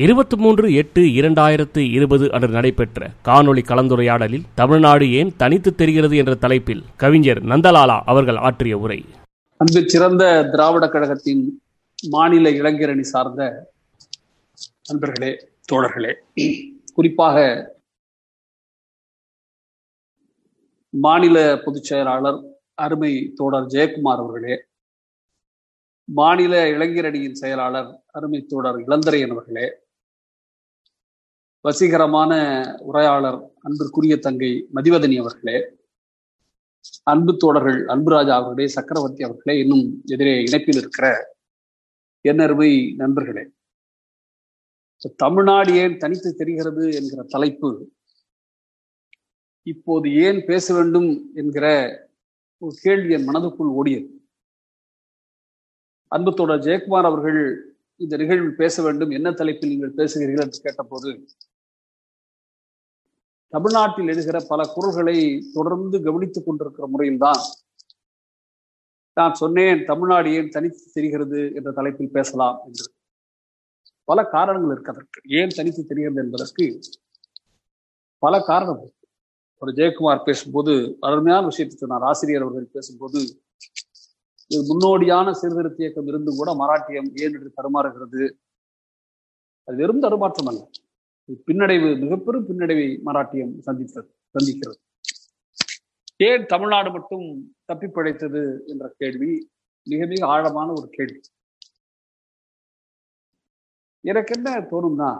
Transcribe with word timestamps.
இருபத்தி 0.00 0.36
மூன்று 0.36 0.66
எட்டு 0.72 1.02
இரண்டாயிரத்து 1.16 1.80
இருபது 1.90 2.26
அன்று 2.32 2.48
நடைபெற்ற 2.48 2.98
காணொளி 3.24 3.62
கலந்துரையாடலில் 3.64 4.46
தமிழ்நாடு 4.54 5.06
ஏன் 5.12 5.32
தனித்து 5.36 5.70
தெரிகிறது 5.74 6.14
என்ற 6.16 6.34
தலைப்பில் 6.34 6.82
கவிஞர் 6.96 7.40
நந்தலாலா 7.44 7.96
அவர்கள் 8.04 8.38
ஆற்றிய 8.42 8.76
உரை. 8.78 8.98
அன்பு 9.60 9.80
சிறந்த 9.86 10.24
திராவிட 10.52 10.86
கழகத்தின் 10.86 11.42
மாநில 12.08 12.50
இளைஞரணி 12.50 13.04
சார்ந்த 13.10 13.42
நண்பர்களே 14.88 15.32
தோழர்களே 15.68 16.12
குறிப்பாக 16.94 17.36
மாநில 20.94 21.36
பொதுச் 21.64 21.84
செயலாளர் 21.84 22.40
அருமை 22.78 23.12
தோழர் 23.34 23.70
ஜெயக்குமார் 23.72 24.22
அவர்களே 24.22 24.54
மாநில 26.08 26.54
இளைஞரணியின் 26.70 27.38
செயலாளர் 27.40 27.90
அருமை 28.10 28.40
தோழர் 28.46 28.78
இளந்தரையன் 28.80 29.30
அவர்களே 29.30 29.66
வசீகரமான 31.64 32.32
உரையாளர் 32.88 33.38
அன்பிற்குரிய 33.62 34.14
தங்கை 34.16 34.50
மதிவதனி 34.74 35.16
அவர்களே 35.18 35.56
அன்பு 37.02 37.32
தோழர்கள் 37.36 37.80
அன்புராஜா 37.94 38.34
அவர்களே 38.38 38.66
சக்கரவர்த்தி 38.66 39.22
அவர்களே 39.22 39.54
இன்னும் 39.62 39.82
எதிரே 40.04 40.34
இணைப்பில் 40.42 40.78
இருக்கிற 40.82 41.06
என்னருமை 42.24 42.70
நண்பர்களே. 42.96 43.44
தமிழ்நாடு 45.16 45.74
ஏன் 45.82 45.98
தனித்து 45.98 46.30
தெரிகிறது 46.34 46.86
என்கிற 46.98 47.20
தலைப்பு 47.28 47.70
இப்போது 49.66 50.08
ஏன் 50.26 50.40
பேச 50.44 50.74
வேண்டும் 50.74 51.10
என்கிற 51.34 51.66
ஒரு 52.62 52.74
கேள்வி 52.82 53.12
என் 53.16 53.28
மனதுக்குள் 53.28 53.74
ஓடியது. 53.80 54.08
அன்பு 56.12 56.32
தோழர் 56.34 56.64
ஜெயக்குமார் 56.68 57.10
அவர்கள் 57.10 57.40
இந்த 58.00 58.14
நிகழ்வில் 58.16 58.60
பேச 58.62 58.82
வேண்டும் 58.82 59.14
என்ன 59.18 59.28
தலைப்பில் 59.32 59.72
நீங்கள் 59.72 59.96
பேசுகிறீர்கள் 60.00 60.46
என்று 60.46 60.64
கேட்டபோது 60.66 61.10
தமிழ்நாட்டில் 63.52 64.10
எழுகிற 64.12 64.38
பல 64.48 64.60
குரல்களை 64.74 65.16
தொடர்ந்து 65.54 65.96
கவனித்துக் 66.02 66.46
கொண்டிருக்கிற 66.46 66.86
முறையில்தான் 66.86 67.42
நான் 69.16 69.34
சொன்னேன் 69.34 69.80
தமிழ்நாடு 69.84 70.28
ஏன் 70.38 70.48
தனித்து 70.48 70.84
தெரிகிறது 70.94 71.40
என்ற 71.58 71.70
தலைப்பில் 71.72 72.14
பேசலாம் 72.16 72.58
என்று. 72.66 72.86
பல 74.08 74.18
காரணங்கள் 74.34 74.74
இருக்கிறதற்கு 74.74 75.20
ஏன் 75.40 75.54
தனித்து 75.56 75.82
தெரிகிறது 75.86 76.20
என்பதற்கு 76.24 76.66
பல 78.22 78.34
காரணம் 78.42 78.82
ஒரு 79.62 79.72
ஜெயக்குமார் 79.78 80.26
பேசும்போது 80.28 80.72
அருமையான 81.00 81.42
விஷயத்தை 81.44 81.76
சொன்னார். 81.78 82.06
ஆசிரியர் 82.10 82.44
அவர்கள் 82.46 82.74
பேசும்போது 82.76 83.20
இது 84.50 84.62
முன்னோடியான 84.70 85.32
சீர்திருத்த 85.40 85.82
இயக்கம் 85.84 86.08
இருந்தும் 86.10 86.38
கூட 86.40 86.50
மராட்டியம் 86.62 87.10
ஏன் 87.24 87.34
என்று 87.36 87.50
தருமாறுகிறது 87.58 88.22
அது 89.68 89.76
வெறும் 89.82 90.04
தருமாற்றம் 90.04 90.50
அல்ல 90.52 90.62
பின்னடைவு 91.46 91.98
மிகப்பெரும் 91.98 92.46
பின்னடைவை 92.48 93.00
மராட்டியம் 93.04 93.58
சந்தித்தது 93.58 94.08
சந்திக்கிறது. 94.34 94.78
ஏன் 96.16 96.46
தமிழ்நாடு 96.46 96.90
மட்டும் 96.90 97.54
தப்பி 97.64 97.86
பிழைத்தது 97.86 98.64
என்ற 98.66 98.94
கேள்வி 98.96 99.50
மிக 99.82 100.06
மிக 100.06 100.26
ஆழமான 100.26 100.72
ஒரு 100.72 100.88
கேள்வி. 100.90 101.20
எனக்கு 104.00 104.34
என்ன 104.36 104.60
தோணும்னா 104.60 105.10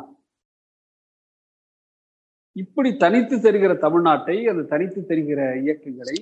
இப்படி 2.52 2.96
தனித்து 2.96 3.40
தெரிகிற 3.40 3.72
தமிழ்நாட்டை 3.74 4.36
அது 4.48 4.66
தனித்து 4.66 5.06
தெரிகிற 5.06 5.56
இயக்கங்களை 5.56 6.16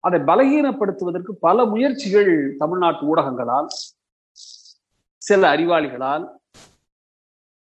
அதை 0.00 0.20
பலகீனப்படுத்துவதற்கு 0.20 1.32
பல 1.40 1.64
முயற்சிகள் 1.64 2.54
தமிழ்நாட்டு 2.56 3.02
ஊடகங்களால் 3.10 3.68
சில 5.22 5.56
அறிவாளிகளால் 5.56 6.24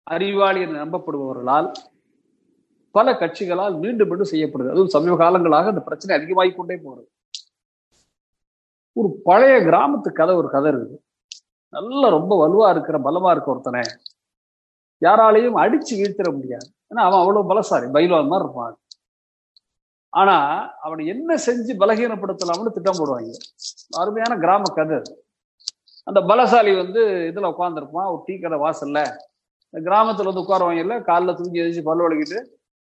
அறிவாளி 0.09 0.61
என்று 0.61 0.83
நம்பப்படுபவர்களால் 0.83 1.69
பல 2.91 3.13
கட்சிகளால் 3.13 3.75
மீண்டும் 3.77 4.07
மீண்டும் 4.07 4.31
செய்யப்படுது 4.31 4.69
அதுவும் 4.69 4.93
சமீப 4.95 5.16
காலங்களாக 5.16 5.66
அந்த 5.66 5.81
பிரச்சனை 5.81 6.16
அதிகமாகிக் 6.16 6.57
கொண்டே 6.57 6.77
போகிறது. 6.77 7.09
ஒரு 8.94 9.09
பழைய 9.23 9.56
கிராமத்து 9.57 10.11
கதை 10.11 10.35
ஒரு 10.35 10.50
கதை 10.50 10.72
இருக்குது. 10.72 10.97
நல்ல 11.69 12.09
ரொம்ப 12.09 12.34
வலுவா 12.41 12.72
இருக்கிற 12.72 13.00
பலமா 13.00 13.31
இருக்க 13.31 13.51
ஒருத்தனை 13.51 13.81
யாராலையும் 15.06 15.59
அடிச்சு 15.63 15.94
வீழ்த்திட 15.94 16.34
முடியாது. 16.34 16.67
ஏன்னா 16.89 17.01
அவன் 17.07 17.19
அவ்வளவு 17.19 17.50
பலசாரி 17.50 17.88
பைல்வான் 17.89 18.28
மாதிரி 18.28 18.44
இருப்பான். 18.44 18.78
ஆனா 20.09 20.35
அவனை 20.78 21.07
என்ன 21.07 21.35
செஞ்சு 21.35 21.73
பலகீனப்படுத்தலாம்னு 21.81 22.73
திட்டம் 22.73 23.00
போடுவாங்க. 23.00 23.31
அருமையான 23.97 24.39
கிராம 24.39 24.61
கதை 24.73 25.01
அந்த 26.03 26.19
பலசாலி 26.19 26.72
வந்து 26.78 27.01
இதுல 27.34 27.53
உட்காந்துருப்பான் 27.53 28.11
ஒரு 28.11 28.22
டீ 28.25 28.39
கடை 28.39 28.59
வாசல்ல. 28.59 29.00
கிராமத்துல 29.74 30.24
வந்து 30.24 30.41
உட்காருவாங்க 30.41 30.80
இல்ல 30.80 31.00
காலில் 31.00 31.35
தூங்கி 31.35 31.59
எதிர்த்து 31.59 31.84
பல்லு 31.84 32.09
வளக்கிட்டு 32.09 32.40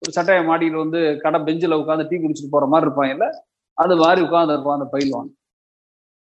ஒரு 0.03 0.13
சட்டையை 0.13 0.45
மாடியில் 0.45 0.77
வந்து 0.77 1.21
கடை 1.23 1.43
பெஞ்சில் 1.43 1.73
உட்காந்து 1.73 2.09
டீ 2.09 2.17
குடிச்சிட்டு 2.17 2.51
போற 2.51 2.67
மாதிரி 2.67 2.91
இருப்பாங்க 2.91 3.11
இல்ல 3.11 3.27
அது 3.79 3.97
மாதிரி 3.97 4.21
உட்கார்ந்து 4.23 4.55
இருப்பான் 4.55 4.81
அந்த 4.81 4.89
பயில்வான் 4.93 5.31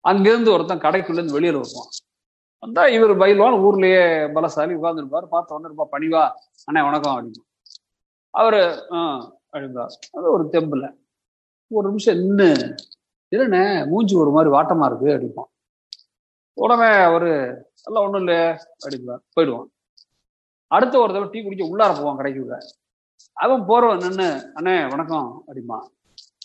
அங்கிருந்து 0.05 0.53
ஒருத்தன் 0.53 0.81
கடைக்குள்ள 0.81 1.13
இருந்து 1.13 1.41
வெளியில 1.41 1.53
வருவான். 1.53 1.91
வந்தா 2.59 2.87
இவர் 2.87 3.17
பயில்வான் 3.17 3.57
ஊர்லயே 3.61 4.03
பலசாலி 4.35 4.75
உட்கார்ந்துருப்பாரு 4.79 5.27
பார்த்த 5.27 5.55
உடனே 5.55 5.69
இருப்பா 5.69 5.87
பணிவா 5.93 6.23
அண்ணே 6.69 6.85
வணக்கம் 6.85 7.15
அப்படின்னு. 7.15 7.43
அவரு 8.35 8.61
ஆஹ் 8.91 9.23
அப்படின்றார். 9.53 9.95
அது 10.13 10.33
ஒரு 10.33 10.45
தெம்புல. 10.53 10.85
ஒரு 11.71 11.89
நிமிஷம் 11.89 12.19
நின்று 12.19 12.49
இல்லைண்ணே 13.33 13.89
மூஞ்சி 13.89 14.17
ஒரு 14.17 14.31
மாதிரி 14.31 14.55
வாட்டமா 14.55 14.87
இருக்கு 14.87 15.09
அப்படிப்பான் 15.11 15.51
உடனே 16.57 17.03
அவரு 17.03 17.31
எல்லாம் 17.83 18.05
ஒண்ணும் 18.05 18.21
இல்லையே 18.21 18.49
அப்படின்றார். 18.83 19.23
போயிடுவான். 19.33 19.69
அடுத்த 20.75 20.95
ஒரு 21.03 21.13
தடவை 21.13 21.29
டீ 21.33 21.41
குடிக்க 21.43 21.65
உள்ளார 21.73 21.91
போவான் 21.97 22.19
கடைக்குள்ள 22.19 22.57
அவன் 23.37 23.63
போறவன் 23.69 24.03
நின்று 24.05 24.29
அண்ணே 24.59 24.75
வணக்கம் 24.93 25.29
அப்படிமா 25.47 25.79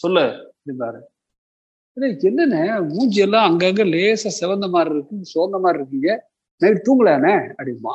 சொல்லு 0.01 0.25
அப்படிம்பாரு. 0.50 1.00
என்னண்ணே? 2.29 2.62
மூஞ்சி 2.90 3.19
எல்லாம் 3.25 3.47
அங்கங்க 3.50 3.84
லேசா 3.94 4.29
சிவந்த 4.40 4.67
மாதிரி 4.75 4.94
இருக்கு 4.95 5.16
சோர்ந்த 5.31 5.57
மாதிரி 5.63 5.79
இருக்கீங்க. 5.81 6.09
நைட் 6.62 6.85
தூங்கலானே 6.88 7.34
அப்படிமா 7.57 7.94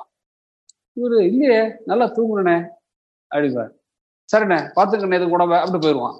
இவரு 0.98 1.18
இல்லையே 1.30 1.60
நல்லா 1.90 2.06
தூங்குறனே 2.16 2.56
அப்படிம்பாரு. 3.30 3.72
சரிண்ணே 4.28 4.58
பாத்துக்கண்ணே 4.76 5.18
இது 5.20 5.34
உடம்ப 5.36 5.54
அப்படி 5.62 5.80
போயிடுவான் 5.84 6.18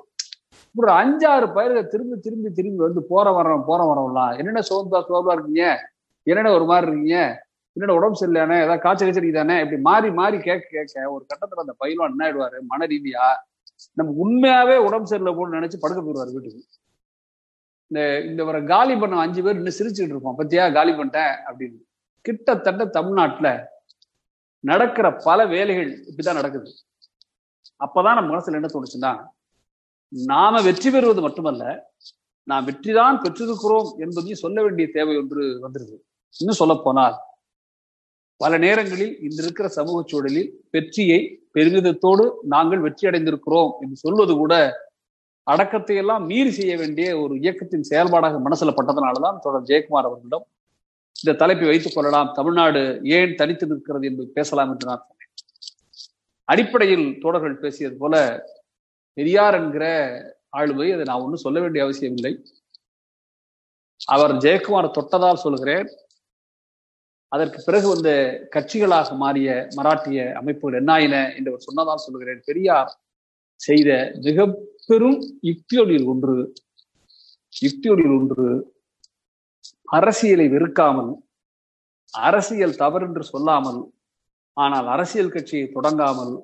ஒரு 0.75 0.91
அஞ்சாறு 1.01 1.47
பயிர்க 1.57 1.81
திரும்பி 1.93 2.17
திரும்பி 2.27 2.49
திரும்பி 2.59 2.81
வந்து 2.87 3.03
போற 3.11 3.27
வர்றோம் 3.39 3.67
போற 3.71 3.81
வரோம்லாம் 3.91 4.33
என்னென்ன 4.39 4.63
சோர்ந்தா 4.71 5.01
சோர்வா 5.11 5.35
இருக்கீங்க? 5.37 5.65
என்னென்ன 6.27 6.53
ஒரு 6.59 6.67
மாதிரி 6.71 6.87
இருக்கீங்க? 6.91 7.19
என்னோட 7.77 7.93
உடம்பு 7.99 8.19
சரியில்லையானே 8.21 8.57
ஏதாவது 8.65 8.83
காய்ச்சல் 8.83 9.09
கச்சரிக்கு 9.09 9.33
தானே 9.33 9.55
இப்படி 9.61 9.81
மாறி 9.81 10.11
மாறி 10.11 10.39
கேட்க 10.39 10.67
கேட்க 10.71 11.13
ஒரு 11.13 11.23
கட்டத்துல 11.31 11.65
அந்த 11.65 11.75
பயில்வான் 11.85 12.13
என்ன 12.13 12.25
ஆயிடுவாரு? 12.27 12.59
மன 12.63 12.87
ரீதியா 12.87 13.25
நம்ம 13.93 14.13
உண்மையாவே 14.25 14.77
உடம்பு 14.77 15.07
சரியில்லை 15.07 15.33
போன்னு 15.37 15.57
நினைச்சு 15.59 15.79
படுக்க 15.81 16.01
போயிடுவாரு 16.03 16.35
வீட்டுக்கு. 16.35 16.63
இந்த 17.91 18.01
இந்த 18.21 18.45
வர 18.45 18.61
காலி 18.63 18.95
பண்ண 18.97 19.19
அஞ்சு 19.19 19.41
பேர் 19.43 19.57
இன்னும் 19.57 19.79
சிரிச்சுட்டு 19.79 20.13
இருப்போம். 20.15 20.39
பத்தியா? 20.39 20.65
காலி 20.73 20.93
பண்ணிட்டேன் 20.93 21.35
அப்படின்னு. 21.49 21.79
கிட்டத்தட்ட 22.25 22.85
தமிழ்நாட்டுல 22.85 23.49
நடக்கிற 24.65 25.07
பல 25.25 25.47
வேலைகள் 25.47 25.91
இப்படிதான் 26.09 26.41
நடக்குது. 26.41 26.71
அப்பதான் 27.85 28.19
நம்ம 28.19 28.29
மனசுல 28.35 28.59
என்ன 28.61 28.69
தோணுச்சுன்னா 28.75 29.13
நாம 30.09 30.61
வெற்றி 30.63 30.89
பெறுவது 30.91 31.21
மட்டுமல்ல 31.21 31.65
நாம் 32.49 32.67
வெற்றிதான் 32.67 33.17
பெற்றிருக்கிறோம் 33.25 33.89
என்பதையும் 33.97 34.43
சொல்ல 34.43 34.63
வேண்டிய 34.63 34.87
தேவை 34.93 35.15
ஒன்று 35.17 35.43
வந்திருக்கு 35.61 35.97
இன்னும் 36.41 36.61
சொல்ல 36.61 36.75
போனால் 36.85 37.17
பல 38.45 38.55
நேரங்களில் 38.65 39.13
இந்த 39.27 39.39
இருக்கிற 39.43 39.67
சமூக 39.77 39.99
சூழலில் 40.11 40.49
வெற்றியை 40.71 41.21
பெருமிதத்தோடு 41.57 42.25
நாங்கள் 42.55 42.83
வெற்றி 42.87 43.05
அடைந்திருக்கிறோம் 43.11 43.71
என்று 43.83 43.97
சொல்வது 44.05 44.33
கூட 44.41 44.55
அடக்கத்தை 45.47 45.97
எல்லாம் 46.03 46.25
மீறி 46.31 46.53
செய்ய 46.59 46.75
வேண்டிய 46.83 47.07
ஒரு 47.23 47.35
இயக்கத்தின் 47.43 47.89
செயல்பாடாக 47.91 48.39
மனசுல 48.47 48.75
பட்டதனாலதான் 48.79 49.41
தொடர் 49.45 49.69
ஜெயக்குமார் 49.71 50.09
அவர்களிடம் 50.09 50.45
இந்த 51.17 51.35
தலைப்பை 51.41 51.67
வைத்துக் 51.69 51.97
கொள்ளலாம். 51.97 52.31
தமிழ்நாடு 52.39 52.83
ஏன் 53.17 53.35
தனித்து 53.41 53.67
நிற்கிறது 53.71 54.07
என்று 54.11 54.25
பேசலாம் 54.37 54.71
என்று 54.73 54.89
நான் 54.91 55.05
சொன்னேன். 55.09 55.33
அடிப்படையில் 56.49 57.07
தோழர்கள் 57.23 57.61
பேசியது 57.65 57.97
போல 58.03 58.15
பெரியார் 59.17 59.59
என்கிற 59.61 59.85
ஆளுமை 60.59 60.89
அதை 60.95 61.05
நான் 61.11 61.23
ஒன்றும் 61.25 61.45
சொல்ல 61.47 61.59
வேண்டிய 61.61 61.85
அவசியம் 61.87 62.17
இல்லை 62.19 62.33
அவர் 64.15 64.33
ஜெயக்குமார் 64.45 64.97
தொட்டதால் 64.99 65.45
சொல்கிறேன். 65.45 65.89
அதற்கு 67.35 67.59
பிறகு 67.67 67.87
வந்த 67.93 68.11
கட்சிகளாக 68.55 69.17
மாறிய 69.23 69.49
மராட்டிய 69.77 70.19
அமைப்புகள் 70.41 70.79
என்னாயின 70.81 71.17
என்று 71.39 71.67
சொன்னதால் 71.67 72.05
சொல்லுகிறேன். 72.05 72.41
பெரியார் 72.49 72.93
செய்த 73.61 73.91
மிக 74.27 74.47
பெரும் 74.87 75.19
யுக்தியொழில் 75.49 76.07
ஒன்று. 76.13 76.37
யுக்தியொழில் 77.53 78.15
ஒன்று. 78.19 78.47
அரசியலை 79.99 80.47
வெறுக்காமல் 80.55 81.13
அரசியல் 82.15 82.81
தவறு 82.83 83.05
என்று 83.09 83.25
சொல்லாமல் 83.33 83.81
ஆனால் 84.57 84.89
அரசியல் 84.95 85.35
கட்சியை 85.35 85.67
தொடங்காமல் 85.77 86.35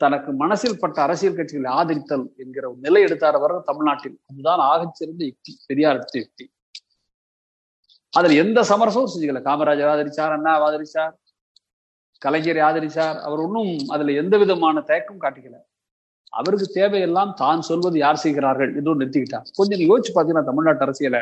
தனக்கு 0.00 0.30
மனசில் 0.42 0.80
பட்ட 0.82 0.98
அரசியல் 1.06 1.38
கட்சிகளை 1.38 1.70
ஆதரித்தல் 1.78 2.26
என்கிற 2.42 2.64
ஒரு 2.70 2.78
நிலை 2.86 3.00
எடுத்தார் 3.06 3.38
வர 3.44 3.58
தமிழ்நாட்டில். 3.70 4.16
அதுதான் 4.30 4.62
ஆகச்சிறந்த 4.70 5.22
யுக்தி 5.30 5.52
பெரியார் 5.68 5.98
எடுத்த 5.98 6.16
யுக்தி. 6.18 6.44
அதுல 8.14 8.36
எந்த 8.42 8.60
சமரசமும் 8.70 9.10
செஞ்சுக்கல. 9.12 9.40
காமராஜர் 9.48 9.90
ஆதரிச்சார் 9.94 10.34
அண்ணா 10.36 10.52
ஆதரிச்சார் 10.66 11.12
கலைஞரை 12.22 12.62
ஆதரிச்சார் 12.68 13.18
அவர் 13.26 13.42
ஒன்றும் 13.44 13.72
அதுல 13.88 14.14
எந்த 14.22 14.34
விதமான 14.38 14.80
தயக்கம் 14.80 15.20
காட்டிக்கல. 15.20 15.56
அவருக்கு 16.32 16.66
தேவையெல்லாம் 16.74 17.30
தான் 17.34 17.60
சொல்வது 17.68 17.96
யார் 17.98 18.22
செய்கிறார்கள் 18.24 18.72
என்று 18.78 18.98
நிறுத்திக்கிட்டார். 19.00 19.46
கொஞ்சம் 19.58 19.84
யோசிச்சு 19.88 20.12
பாத்தீங்கன்னா 20.16 20.48
தமிழ்நாட்டு 20.50 20.84
அரசியல 20.86 21.18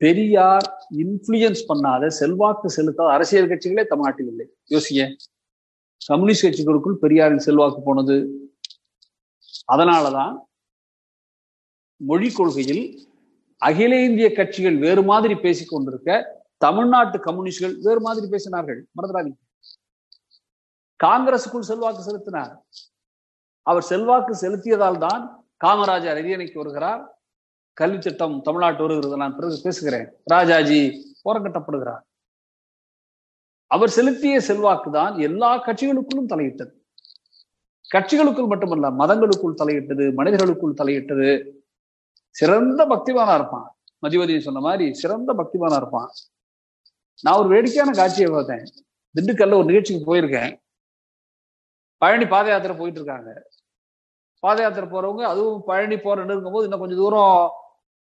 பெரியார் 0.00 0.66
இன்ஃபுளுயன்ஸ் 1.02 1.62
பண்ணாத 1.68 2.06
செல்வாக்கு 2.20 2.68
செலுத்தாத 2.76 3.12
அரசியல் 3.16 3.50
கட்சிகளே 3.50 3.84
தமிழ்நாட்டில் 3.92 4.30
இல்லை. 4.32 4.46
யோசிங்க. 4.74 5.02
கம்யூனிஸ்ட் 6.00 6.46
கட்சிகளுக்குள் 6.46 7.00
பெரியாரின் 7.04 7.44
செல்வாக்கு 7.46 7.80
போனது. 7.82 8.16
அதனாலதான் 9.72 10.34
மொழி 12.00 12.28
கொள்கையில் 12.30 12.84
அகில 13.66 13.92
இந்திய 14.08 14.28
கட்சிகள் 14.32 14.76
வேறு 14.84 15.02
மாதிரி 15.10 15.34
பேசிக் 15.44 15.72
கொண்டிருக்க 15.72 16.10
தமிழ்நாட்டு 16.64 17.16
கம்யூனிஸ்டுகள் 17.26 17.76
வேறு 17.86 18.00
மாதிரி 18.00 18.26
பேசினார்கள். 18.34 18.80
மறந்துடாதீங்க. 18.96 19.40
காங்கிரசுக்குள் 21.00 21.68
செல்வாக்கு 21.70 22.02
செலுத்தினார். 22.02 22.52
அவர் 23.66 23.86
செல்வாக்கு 23.90 24.32
செலுத்தியதால் 24.42 25.02
தான் 25.06 25.22
காமராஜர் 25.64 26.18
அரியணைக்கு 26.20 26.58
வருகிறார். 26.62 27.02
கல்வி 27.72 28.00
சட்டம் 28.00 28.34
தமிழ்நாட்டு 28.42 28.82
வருகிறது 28.86 29.16
நான் 29.22 29.36
பிறகு 29.36 29.56
பேசுகிறேன். 29.62 30.08
ராஜாஜி 30.24 30.80
போரக்கட்டப்படுகிறார் 31.24 32.02
அவர் 33.74 33.94
செலுத்திய 33.96 34.40
செல்வாக்கு 34.48 34.90
தான் 34.90 35.14
எல்லா 35.28 35.50
கட்சிகளுக்குள்ளும் 35.66 36.30
தலையிட்டது. 36.32 36.72
கட்சிகளுக்குள் 37.94 38.52
மட்டுமல்ல 38.52 38.90
மதங்களுக்குள் 39.00 39.60
தலையிட்டது 39.62 40.06
மனிதர்களுக்குள் 40.14 40.78
தலையிட்டது. 40.82 41.30
சிறந்த 42.34 42.86
பக்திமானா 42.86 43.34
இருப்பான். 43.34 43.68
மதிவதி 43.98 44.40
சொன்ன 44.40 44.60
மாதிரி 44.60 44.94
சிறந்த 44.94 45.32
பக்திமானா 45.32 45.76
இருப்பான். 45.76 46.08
நான் 47.24 47.38
ஒரு 47.38 47.48
வேடிக்கையான 47.48 47.92
காட்சியை 47.92 48.30
பார்த்தேன். 48.30 48.64
திண்டுக்கல்ல 49.14 49.58
ஒரு 49.60 49.64
நிகழ்ச்சிக்கு 49.64 50.08
போயிருக்கேன். 50.10 50.52
பழனி 52.02 52.26
பாத 52.26 52.48
யாத்திரை 52.48 52.76
போயிட்டு 52.76 53.00
இருக்காங்க. 53.00 53.30
பாத 54.40 54.62
யாத்திரை 54.62 54.88
போறவங்க 54.88 55.22
அதுவும் 55.32 55.64
பழனி 55.64 55.96
போற 55.98 56.24
நெருங்கும் 56.24 56.52
போது 56.52 56.64
இன்னும் 56.64 56.80
கொஞ்சம் 56.80 56.98
தூரம் 56.98 57.50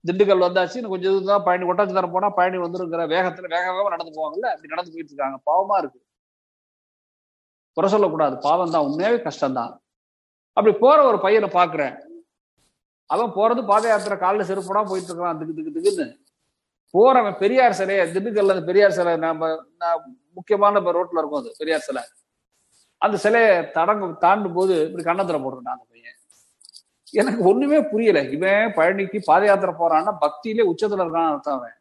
திண்டுக்கல் 0.07 0.45
வந்தாச்சு. 0.45 0.75
இன்னும் 0.75 0.93
கொஞ்சம் 0.93 1.11
தூரம் 1.11 1.31
தான் 1.33 1.43
பழனி 1.43 1.65
ஒட்டச்சத்திரம் 1.71 2.11
போனா 2.11 2.29
பழனி 2.29 2.57
வந்துருங்கிற 2.57 3.03
வேகத்துல 3.15 3.49
வேக 3.55 3.65
வேகமா 3.71 3.89
நடந்து 3.89 4.15
போவாங்கல்ல? 4.17 4.47
அப்படி 4.53 4.67
நடந்து 4.67 4.93
போயிட்டு 4.93 5.13
இருக்காங்க. 5.13 5.37
பாவமா 5.49 5.77
இருக்கு. 5.77 5.99
குறை 7.77 7.89
சொல்லக்கூடாது. 7.89 8.37
பாவம் 8.37 8.73
தான் 8.75 8.87
உண்மையாவே 8.87 9.19
கஷ்டம்தான். 9.27 9.73
அப்படி 10.57 10.77
போற 10.77 11.03
ஒரு 11.03 11.19
பையனை 11.19 11.49
பாக்குறேன் 11.53 11.95
அவன் 13.11 13.35
போறது 13.35 13.65
பாத 13.65 13.87
யாத்திரை 13.87 14.17
காலில் 14.17 14.49
செருப்படா 14.49 14.85
போயிட்டு 14.85 15.13
இருக்கான். 15.13 15.37
திக்கு 15.37 15.53
திக்கு 15.55 15.73
திக்குன்னு. 15.77 16.07
போறவன் 16.93 17.37
பெரியார் 17.37 17.73
சிலையை 17.73 18.05
திண்டுக்கல்ல 18.07 18.55
அந்த 18.55 18.61
பெரியார் 18.61 18.91
சிலை 18.91 19.17
நம்ம 19.17 19.63
முக்கியமான 20.33 20.79
இப்ப 20.79 20.91
ரோட்ல 20.91 21.17
இருக்கும் 21.17 21.39
அது 21.39 21.55
பெரியார் 21.57 21.79
சிலை. 21.79 22.03
அந்த 22.97 23.17
சிலையை 23.17 23.71
தடங்கு 23.71 24.17
தாண்டும் 24.17 24.53
போது 24.53 24.73
இப்படி 24.85 25.03
கண்ணத்துல 25.03 25.39
போட்டுருக்கான் 25.41 25.75
அந்த 25.75 25.85
பையன். 25.91 26.17
எனக்கு 27.11 27.43
ஒண்ணுமே 27.43 27.83
புரியல. 27.83 28.19
இவன் 28.21 28.73
பழனிக்கு 28.75 29.21
பாத 29.25 29.45
யாத்திரை 29.45 29.75
போறான்னா 29.79 30.17
பக்தியிலே 30.21 30.63
உச்சத்துல 30.71 31.05
இருக்கான்னு 31.05 31.31
அர்த்தம் 31.31 31.57
அவன். 31.57 31.77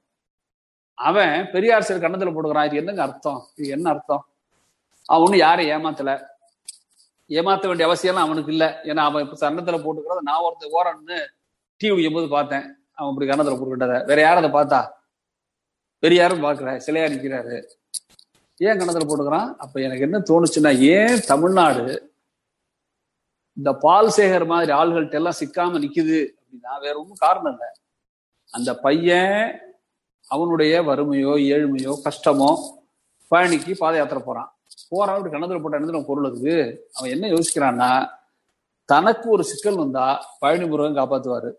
அவன் 0.95 1.49
பெரியார் 1.53 1.83
சிலை 1.83 2.01
கண்ணத்துல 2.03 2.33
போட்டுக்கிறான். 2.33 2.67
இது 2.67 2.77
என்னங்க 2.77 3.03
அர்த்தம்? 3.03 3.41
இது 3.57 3.69
என்ன 3.69 3.91
அர்த்தம்? 3.91 4.25
அவன் 5.07 5.25
ஒண்ணு 5.27 5.37
யாரையும் 5.37 5.85
ஏமாத்தல. 5.85 6.13
ஏமாத்த 7.31 7.67
வேண்டிய 7.69 7.89
அவசியம்லாம் 7.89 8.27
அவனுக்கு 8.29 8.53
இல்லை. 8.55 8.69
ஏன்னா 8.91 9.03
அவன் 9.09 9.25
இப்போ 9.25 9.37
கன்னத்துல 9.43 9.79
போட்டுக்கிறத 9.83 10.23
நான் 10.29 10.45
ஒருத்தர் 10.47 10.75
ஓரன்னு 10.79 11.19
டீ 11.81 11.89
குடிக்கும் 11.89 12.17
போது 12.19 12.29
பார்த்தேன். 12.37 12.67
அவன் 12.99 13.11
இப்படி 13.13 13.29
கன்னத்துல 13.31 13.57
போட்டுக்கிட்டத. 13.59 13.97
வேற 14.09 14.21
யாரும் 14.21 14.43
அதை 14.43 14.53
பார்த்தா? 14.59 14.81
பெரியாரும் 16.03 16.45
பாக்குற 16.45 16.71
சிலையா 16.87 17.07
நிற்கிறாரு 17.13 17.57
ஏன் 18.67 18.79
கணத்துல 18.81 19.07
போட்டுக்கிறான்? 19.09 19.51
அப்ப 19.65 19.81
எனக்கு 19.87 20.07
என்ன 20.07 20.19
தோணுச்சுன்னா 20.31 20.73
ஏன் 20.95 21.19
தமிழ்நாடு 21.33 21.85
இந்த 23.57 23.71
பால் 23.85 24.15
சேகர் 24.17 24.47
மாதிரி 24.53 24.73
ஆள்கள்ட்ட 24.73 25.21
எல்லாம் 25.21 25.39
சிக்காம 25.41 25.81
நிக்குது 25.85 26.19
அப்படின்னா 26.39 26.73
வேற 26.85 26.95
ஒன்றும் 27.01 27.23
காரணம் 27.25 27.53
இல்லை. 27.55 27.69
அந்த 28.53 28.71
பையன் 28.85 29.41
அவனுடைய 30.29 30.75
வறுமையோ 30.89 31.33
ஏழ்மையோ 31.55 31.93
கஷ்டமோ 32.07 32.51
பழனிக்கு 33.33 33.73
பாத 33.83 33.97
யாத்திரை 33.97 34.23
போறான். 34.25 34.51
போறான் 34.93 35.17
அப்படி 35.17 35.33
கணத்துல 35.35 35.61
போட்ட 35.63 35.79
இடத்துல 35.79 36.05
பொருள் 36.05 36.29
இருக்கு 36.31 36.55
அவன் 36.93 37.11
என்ன 37.11 37.27
யோசிக்கிறான்னா 37.29 37.91
தனக்கு 38.89 39.27
ஒரு 39.31 39.45
சிக்கல் 39.45 39.77
வந்தா 39.77 40.07
பழனி 40.39 40.65
முருகன் 40.65 40.99
காப்பாத்துவாரு. 41.01 41.51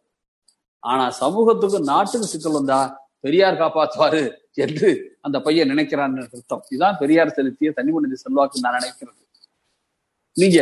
ஆனா 0.84 1.10
சமூகத்துக்கு 1.10 1.80
நாட்டுக்கு 1.92 2.32
சிக்கல் 2.34 2.58
வந்தா 2.60 2.80
பெரியார் 3.20 3.62
காப்பாத்துவாரு 3.62 4.22
என்று 4.54 4.90
அந்த 5.22 5.38
பையன் 5.42 5.72
நினைக்கிறான்னு 5.72 6.24
அர்த்தம். 6.26 6.64
இதுதான் 6.70 6.98
பெரியார் 6.98 7.36
செலுத்திய 7.38 7.72
தனி 7.72 7.92
மனித 7.92 8.16
செல்வாக்கு 8.16 8.64
நான் 8.64 8.78
நினைக்கிறது. 8.80 9.20
நீங்க 10.36 10.60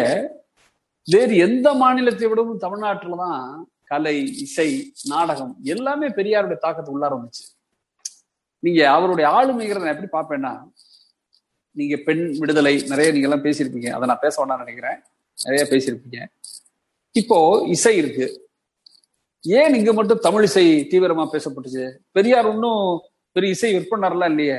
வேறு 1.07 1.33
எந்த 1.37 1.67
மாநிலத்தை 1.73 2.27
விடவும் 2.27 2.59
தமிழ்நாட்டுலதான் 2.59 3.43
கலை 3.83 4.17
இசை 4.45 4.69
நாடகம் 5.07 5.53
எல்லாமே 5.63 6.07
பெரியாருடைய 6.07 6.57
தாக்கத்தை 6.57 6.91
உள்ளார 6.95 7.11
வந்துச்சு. 7.17 7.45
நீங்க 8.63 8.81
அவருடைய 8.91 9.27
ஆளுமைங்கிறத 9.37 9.85
நான் 9.85 9.95
எப்படி 9.95 10.11
பார்ப்பேன்னா 10.17 10.53
நீங்க 11.71 11.97
பெண் 11.97 12.37
விடுதலை 12.37 12.83
நிறைய 12.87 13.11
நீங்க 13.11 13.27
எல்லாம் 13.27 13.43
பேசியிருப்பீங்க. 13.43 13.89
அதை 13.89 14.07
நான் 14.07 14.19
பேச 14.21 14.45
வேண்டாம்னு 14.45 14.57
நினைக்கிறேன். 14.57 14.99
நிறைய 15.43 15.67
பேசியிருப்பீங்க. 15.69 16.25
இப்போ 17.11 17.65
இசை 17.67 17.97
இருக்கு. 17.97 18.49
ஏன் 19.41 19.73
இங்க 19.73 19.93
மட்டும் 19.93 20.19
தமிழ் 20.19 20.43
இசை 20.43 20.87
தீவிரமா 20.91 21.29
பேசப்பட்டுச்சு? 21.33 21.97
பெரியார் 22.11 22.45
ஒன்னும் 22.45 23.01
பெரிய 23.31 23.51
இசை 23.51 23.75
விற்பனர்லாம் 23.75 24.29
இல்லையே. 24.29 24.53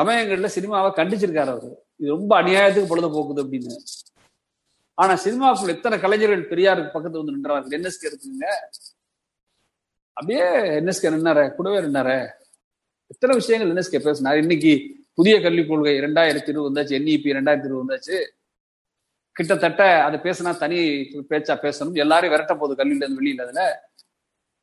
சமயங்கள்ல 0.00 0.48
சினிமாவை 0.54 0.90
கண்டிச்சிருக்காரு 0.92 1.46
அவரு. 1.46 1.84
இது 1.96 2.08
ரொம்ப 2.08 2.42
அநியாயத்துக்கு 2.42 2.86
பொழுது 2.86 3.08
போக்குது 3.08 3.46
அப்படின்னு. 3.46 3.76
ஆனா 4.94 5.22
சினிமாக்குள்ள 5.22 5.68
எத்தனை 5.68 6.00
கலைஞர்கள் 6.00 6.48
பெரியாருக்கு 6.48 6.90
பக்கத்துல 6.94 7.24
வந்து 7.24 7.36
நின்றார்கள்? 7.36 7.80
என்எஸ்கே 7.80 8.12
இருக்குங்க? 8.12 8.44
அப்படியே 10.12 10.44
என்எஸ்கே 10.50 11.14
நின்னார 11.14 11.54
கூடவே 11.54 11.78
நின்னார. 11.78 12.30
எத்தனை 13.06 13.36
விஷயங்கள் 13.36 13.72
என்எஸ்கே 13.72 13.98
பேசினார். 13.98 14.36
இன்னைக்கு 14.36 15.01
புதிய 15.14 15.40
கல்விக் 15.40 15.68
கொள்கை 15.68 15.98
இரண்டாயிரத்தி 15.98 16.48
இருபது 16.48 16.68
வந்தாச்சு 16.68 16.98
என்இபி 16.98 17.28
இரண்டாயிரத்தி 17.34 17.68
இருபது 17.68 17.82
வந்தாச்சு. 17.82 18.16
கிட்டத்தட்ட 19.32 20.04
அதை 20.04 20.20
பேசினா 20.20 20.58
தனி 20.58 20.78
பேச்சா 21.30 21.54
பேசணும். 21.64 21.94
எல்லாரையும் 21.94 22.34
விரட்ட 22.34 22.54
போகுது 22.54 22.84
கல்வியில 22.84 23.04
இருந்து 23.04 23.20
வெளியில 23.22 23.42
அதுல. 23.42 23.62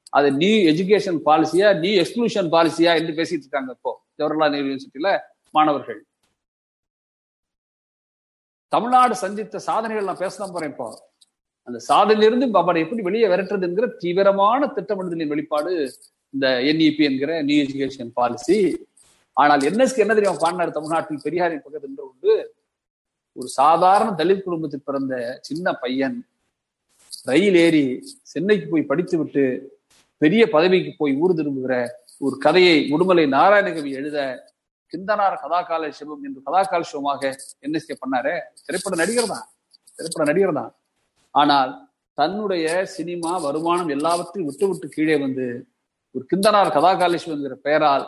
அது 0.10 0.32
நியூ 0.32 0.72
எஜுகேஷன் 0.72 1.20
பாலிசியா 1.26 1.80
நியூ 1.80 2.02
எக்ஸ்க்ளூஷன் 2.02 2.50
பாலிசியா 2.56 2.92
என்று 3.00 3.14
பேசிட்டு 3.14 3.46
இருக்காங்க 3.46 3.72
இப்போ 3.72 3.92
ஜவஹர்லால் 4.18 4.50
நேரு 4.50 4.66
யூனிவர்சிட்டியில 4.68 5.10
மாணவர்கள். 5.52 6.00
தமிழ்நாடு 8.68 9.16
சந்தித்த 9.16 9.60
சாதனைகள் 9.60 10.04
நான் 10.04 10.24
பேசலாம் 10.26 10.52
போறேன் 10.52 10.70
இப்போ. 10.70 10.88
அந்த 11.68 11.80
சாதனையிலிருந்து 11.90 12.58
அவரை 12.58 12.82
எப்படி 12.82 13.02
வெளியே 13.02 13.28
விரட்டுறது 13.28 13.62
என்கிற 13.62 13.88
தீவிரமான 13.88 14.74
திட்டமிடுதலின் 14.76 15.28
வெளிப்பாடு 15.28 15.72
இந்த 16.34 16.48
என்இபி 16.72 17.04
என்கிற 17.04 17.42
நியூ 17.42 17.64
எஜுகேஷன் 17.64 18.12
பாலிசி 18.14 18.58
ஆனால் 19.40 19.62
என்எஸ்க்கு 19.62 20.04
என்ன 20.06 20.14
தெரியும் 20.14 20.42
பாண்டார் 20.44 20.78
தமிழ்நாட்டில் 20.78 21.24
பெரியாரின் 21.26 21.64
பக்கத்து 21.66 21.90
நின்று 21.90 22.10
உண்டு 22.10 22.34
ஒரு 23.36 23.50
சாதாரண 23.60 24.10
தலித் 24.12 24.46
குடும்பத்தில் 24.46 24.86
பிறந்த 24.86 25.14
சின்ன 25.42 25.74
பையன் 25.74 26.18
ரயில் 27.28 27.58
ஏறி 27.58 27.86
சென்னைக்கு 28.24 28.66
போய் 28.70 28.90
படித்து 28.92 29.16
விட்டு 29.18 29.44
பெரிய 30.22 30.44
பதவிக்கு 30.46 30.92
போய் 30.98 31.14
ஊர் 31.16 31.36
திரும்புகிற 31.36 31.74
ஒரு 32.22 32.36
கதையை 32.38 32.78
உடுமலை 32.92 33.26
நாராயணகவி 33.36 33.92
எழுத 33.92 34.18
கிந்தனார் 34.94 35.36
கதாகால 35.42 35.90
சிவம் 35.90 36.24
என்று 36.28 36.40
கதாகால 36.48 36.82
சிவமாக 36.82 37.22
என்எஸ்கே 37.66 37.96
பண்ணாரு. 38.04 38.34
திரைப்பட 38.66 38.96
நடிகர் 38.96 39.32
தான். 39.34 39.46
திரைப்பட 40.00 40.24
நடிகர் 40.32 40.58
தான். 40.60 40.72
ஆனால் 41.36 41.72
தன்னுடைய 42.18 42.68
சினிமா 42.96 43.32
வருமானம் 43.38 43.90
எல்லாவற்றையும் 43.90 44.48
விட்டு 44.50 44.68
விட்டு 44.70 44.88
கீழே 44.96 45.18
வந்து 45.18 45.46
ஒரு 46.16 46.24
கிந்தனார் 46.32 46.74
கதாகாலேஸ்வரம் 46.76 47.38
என்கிற 47.38 47.58
பெயரால் 47.68 48.06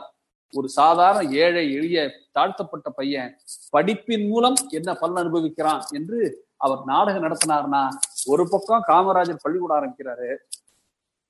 ஒரு 0.54 0.70
சாதாரண 0.70 1.30
ஏழை 1.30 1.74
எளிய 1.74 2.12
தாழ்த்தப்பட்ட 2.32 2.90
பையன் 2.90 3.38
படிப்பின் 3.74 4.28
மூலம் 4.28 4.56
என்ன 4.70 4.94
பலன் 4.94 5.16
அனுபவிக்கிறான் 5.16 5.82
என்று 5.94 6.48
அவர் 6.58 6.82
நாடகம் 6.86 7.24
நடத்தினார்னா 7.24 7.90
ஒரு 8.28 8.50
பக்கம் 8.50 8.84
காமராஜர் 8.88 9.44
பள்ளிக்கூட 9.44 9.74
ஆரம்பிக்கிறாரு 9.80 10.30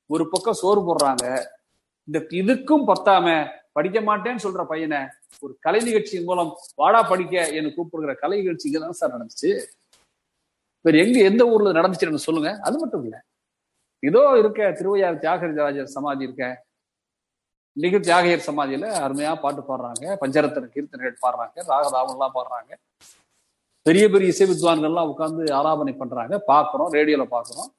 ஒரு 0.09 0.29
பக்கம் 0.29 0.53
சோறு 0.53 0.81
போடுறாங்க. 0.81 1.25
இந்த 2.07 2.19
இதுக்கும் 2.31 2.87
பத்தாம 2.87 3.49
படிக்க 3.71 4.01
மாட்டேன்னு 4.01 4.43
சொல்ற 4.43 4.63
பையனை 4.65 4.99
ஒரு 5.41 5.57
கலை 5.59 5.81
நிகழ்ச்சியின் 5.83 6.25
மூலம் 6.25 6.57
வாடா 6.75 7.03
படிக்க 7.03 7.49
என்று 7.49 7.73
கூப்பிடுகிற 7.73 8.13
கலை 8.13 8.39
நிகழ்ச்சி 8.39 8.71
தான் 8.71 8.91
சார் 8.91 9.13
நடந்துச்சு. 9.15 9.51
வேற 10.81 10.97
எங்க 10.97 11.19
எந்த 11.19 11.45
ஊர்ல 11.45 11.71
நடந்துச்சுன்னு 11.71 12.27
சொல்லுங்க. 12.27 12.59
அது 12.61 12.79
மட்டும் 12.79 13.03
இல்ல. 13.03 13.25
இதோ 13.99 14.37
இருக்க 14.37 14.71
திருவையார் 14.71 15.19
தியாகராஜர் 15.19 15.85
சமாதி 15.85 16.23
இருக்க 16.23 16.45
இன்னைக்கு 17.73 18.11
தியாகையர் 18.11 18.49
சமாதியில 18.49 18.85
அருமையா 19.05 19.39
பாட்டு 19.39 19.61
பாடுறாங்க. 19.61 20.17
பஞ்சரத்தன 20.21 20.69
கீர்த்தனைகள் 20.75 21.15
பாடுறாங்க. 21.21 21.63
ராகதாவன்லாம் 21.67 22.31
பாடுறாங்க. 22.33 22.71
பெரிய 23.81 24.09
பெரிய 24.09 24.29
இசை 24.29 24.47
வித்வான்கள்லாம் 24.49 25.13
உட்காந்து 25.17 25.51
ஆலாபனை 25.51 25.97
பண்றாங்க. 25.97 26.43
பாக்குறோம் 26.47 26.91
ரேடியோல 26.91 27.25
பாக்குறோம் 27.31 27.69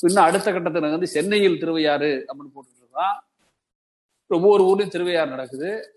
இன்னும் 0.00 0.24
அடுத்த 0.24 0.52
கட்டத்துல 0.52 0.90
வந்து 0.90 1.06
சென்னையில் 1.06 1.58
திருவையாறு 1.58 2.26
அப்படின்னு 2.28 2.58
போட்டுட்டு 2.58 2.80
ஒவ்வொரு 4.26 4.64
ஊர்லயும் 4.64 4.88
திருவையாறு 4.88 5.30
நடக்குது. 5.30 5.96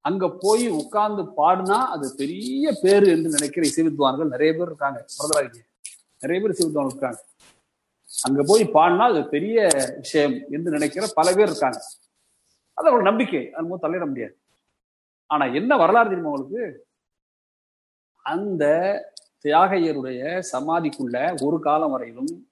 அங்க 0.00 0.28
போய் 0.40 0.68
உட்கார்ந்து 0.68 1.22
பாடினா 1.22 1.78
அது 1.94 2.14
பெரிய 2.16 2.72
பேரு 2.82 3.06
என்று 3.08 3.28
நினைக்கிற 3.28 3.66
இசை 3.66 3.86
வித்வான்கள் 3.86 4.28
நிறைய 4.28 4.52
பேர் 4.52 4.66
இருக்காங்க. 4.66 5.06
மறந்துடாதீங்க. 5.18 5.62
நிறைய 6.18 6.42
பேர் 6.42 6.50
இசை 6.50 6.66
வித்வான் 6.66 6.86
இருக்காங்க. 6.86 7.24
அங்க 8.22 8.42
போய் 8.46 8.64
பாடினா 8.64 9.06
அது 9.12 9.28
பெரிய 9.28 9.68
விஷயம் 9.96 10.32
என்று 10.50 10.70
நினைக்கிற 10.70 11.06
பல 11.14 11.32
பேர் 11.32 11.48
இருக்காங்க. 11.48 11.80
அது 12.76 12.92
ஒரு 12.92 13.02
நம்பிக்கை. 13.02 13.52
அது 13.52 13.68
போது 13.68 13.82
தள்ளிட 13.82 14.06
முடியாது. 14.06 14.38
ஆனா 15.26 15.44
என்ன 15.44 15.76
வரலாறு 15.76 16.08
தெரியுமா 16.08 16.32
அவங்களுக்கு 16.32 16.86
அந்த 18.22 18.64
தியாகையருடைய 19.44 20.42
சமாதிக்குள்ள 20.52 21.44
ஒரு 21.44 21.60
காலம் 21.60 21.90
வரையிலும் 21.90 22.48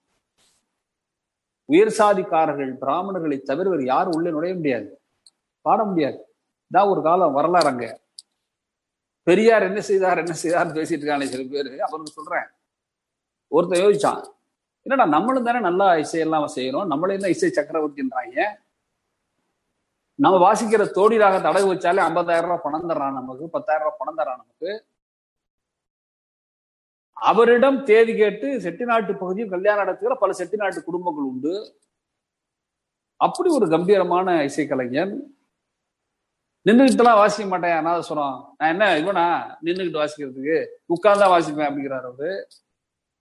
உயர் 1.64 1.94
சாதிக்காரர்கள் 1.98 2.72
பிராமணர்களை 2.80 3.42
தவிர 3.42 3.70
வேறு 3.70 3.84
யாரும் 3.84 4.12
உள்ளே 4.12 4.30
நுழைய 4.30 4.54
முடியாது. 4.54 5.00
பாட 5.60 5.84
முடியாது. 5.84 6.36
இதான் 6.70 6.88
ஒரு 6.88 7.02
காலம் 7.02 7.32
வரலாறு 7.32 7.66
அங்க. 7.66 8.00
பெரியார் 9.22 9.62
என்ன 9.62 9.80
செய்தார் 9.80 10.18
என்ன 10.18 10.32
செய்தார் 10.32 10.66
பேசிட்டு 10.66 11.00
இருக்காங்க 11.00 11.26
சில 11.26 11.42
பேர். 11.50 11.80
அவனுக்கு 11.80 12.12
சொல்றேன். 12.12 12.46
ஒருத்தன் 13.48 13.82
யோசிச்சான். 13.82 14.22
என்னடா 14.82 15.08
நம்மளும் 15.10 15.44
தானே 15.44 15.60
நல்லா 15.60 15.92
இசையெல்லாம் 15.94 16.48
செய்யறோம். 16.56 16.86
நம்மளே 16.86 17.14
என்ன 17.14 17.28
இசை 17.28 17.48
சக்கரவர்த்தின்றாங்க? 17.48 18.38
நம்ம 20.14 20.52
வாசிக்கிற 20.52 20.90
தோடி 20.90 21.18
ராகத்தை 21.18 21.50
அடகு 21.52 21.66
வச்சாலே 21.66 22.02
ஐம்பதாயிரம் 22.08 22.40
ரூபாய் 22.40 22.60
பணம் 22.62 22.88
தர்றான் 22.88 23.12
நமக்கு 23.12 23.48
பத்தாயிரம் 23.48 23.90
ரூபாய் 23.90 24.14
பணம் 24.14 24.18
தர்றான் 24.18 24.42
நமக்கு. 24.42 24.86
அவரிடம் 27.12 27.84
தேதி 27.84 28.16
கேட்டு 28.16 28.58
செட்டிநாட்டு 28.58 29.18
பகுதியும் 29.18 29.48
கல்யாணம் 29.48 29.84
நடத்துகிற 29.84 30.18
பல 30.18 30.32
செட்டிநாட்டு 30.38 30.82
குடும்பங்கள் 30.82 31.24
உண்டு. 31.24 31.78
அப்படி 33.16 33.50
ஒரு 33.50 33.68
கம்பீரமான 33.68 34.44
இசைக்கலைஞன். 34.44 35.18
நின்றுகிட்டுலாம் 36.64 37.20
வாசிக்க 37.20 37.58
மாட்டேன் 37.58 37.86
அநாதஸ்வரம் 37.86 38.44
நான் 38.58 38.70
என்ன 38.70 38.98
இவனா? 38.98 39.56
நின்றுகிட்டு 39.64 40.00
வாசிக்கிறதுக்கு. 40.04 40.66
உட்கார்ந்தா 40.88 41.28
வாசிப்பேன் 41.28 41.68
அப்படிங்கிறார் 41.68 42.00
அவரு. 42.00 42.48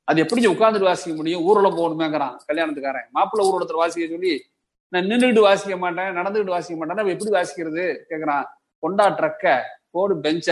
அது 0.04 0.22
எப்படி 0.22 0.48
உட்கார்ந்துட்டு 0.48 0.84
வாசிக்க 0.84 1.16
முடியும்? 1.16 1.44
ஊர்வலம் 1.44 1.78
போகணுமேங்கிறான் 1.78 2.38
கல்யாணத்துக்காரன். 2.48 3.10
மாப்பிள்ளை 3.10 3.52
ஊர்வலத்துல 3.52 3.74
வாசிக்க 3.74 4.10
சொல்லி 4.10 4.53
நான் 4.94 5.10
நின்றுட்டு 5.12 5.42
வாசிக்க 5.48 5.76
மாட்டேன் 5.84 6.18
நடந்துகிட்டு 6.20 6.56
வாசிக்க 6.56 6.76
மாட்டேன். 6.80 7.12
எப்படி 7.14 7.32
வாசிக்கிறது? 7.38 7.84
கேக்குறான். 8.10 8.46
கொண்டா 8.84 9.06
ட்ரக்க 9.20 9.54
போடு 9.96 10.14
பெஞ்ச 10.26 10.48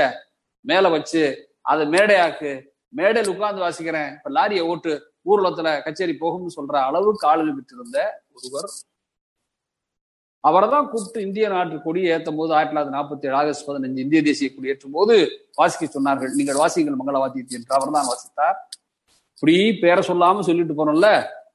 மேல 0.70 0.90
வச்சு 0.96 1.24
அதை 1.72 1.84
மேடையாக்கு. 1.96 2.52
மேடையில் 3.00 3.32
உட்கார்ந்து 3.34 3.64
வாசிக்கிறேன். 3.66 4.10
இப்ப 4.18 4.30
லாரியை 4.38 4.64
ஓட்டு 4.72 4.92
ஊர்வலத்துல 5.30 5.70
கச்சேரி 5.86 6.14
போகும்னு 6.22 6.56
சொல்ற 6.56 6.76
அளவுக்கு 6.88 7.28
ஆளுநர் 7.32 7.58
விட்டிருந்த 7.58 7.98
ஒருவர். 8.38 8.70
அவரை 10.44 10.68
தான் 10.70 10.88
கூப்பிட்டு 10.92 11.20
இந்திய 11.26 11.48
நாட்டு 11.54 11.76
கொடி 11.86 12.02
ஏற்றும் 12.14 12.40
போது 12.40 12.52
ஆயிரத்தி 12.56 12.74
தொள்ளாயிரத்தி 12.76 12.96
நாற்பத்தி 12.98 13.28
ஏழு 13.30 13.38
ஆகஸ்ட் 13.42 13.68
பதினஞ்சு 13.68 14.04
இந்திய 14.06 14.22
தேசிய 14.30 14.50
கொடி 14.54 14.72
ஏற்றும் 14.74 14.96
போது 14.98 15.16
வாசிக்க 15.60 15.90
சொன்னார்கள். 15.98 16.34
நீங்கள் 16.40 16.60
வாசிங்கள் 16.62 17.00
மங்களவாத்தியத்தை 17.02 17.58
என்று 17.60 17.78
அவர் 17.78 17.96
தான் 17.98 18.10
வாசித்தார். 18.12 18.58
இப்படி 19.36 19.56
பேரை 19.84 20.04
சொல்லாம 20.10 20.44
சொல்லிட்டு 20.50 20.80
போனோம்ல. 20.80 21.10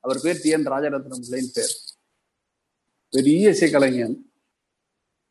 அவர் 0.04 0.22
பேர் 0.24 0.42
டி 0.44 0.50
என் 0.56 0.70
ராஜரத்னம் 0.74 1.24
பிள்ளைன்னு 1.24 1.52
பேர். 1.58 1.74
பெரிய 3.12 3.50
இசைக்கலைஞன். 3.50 4.16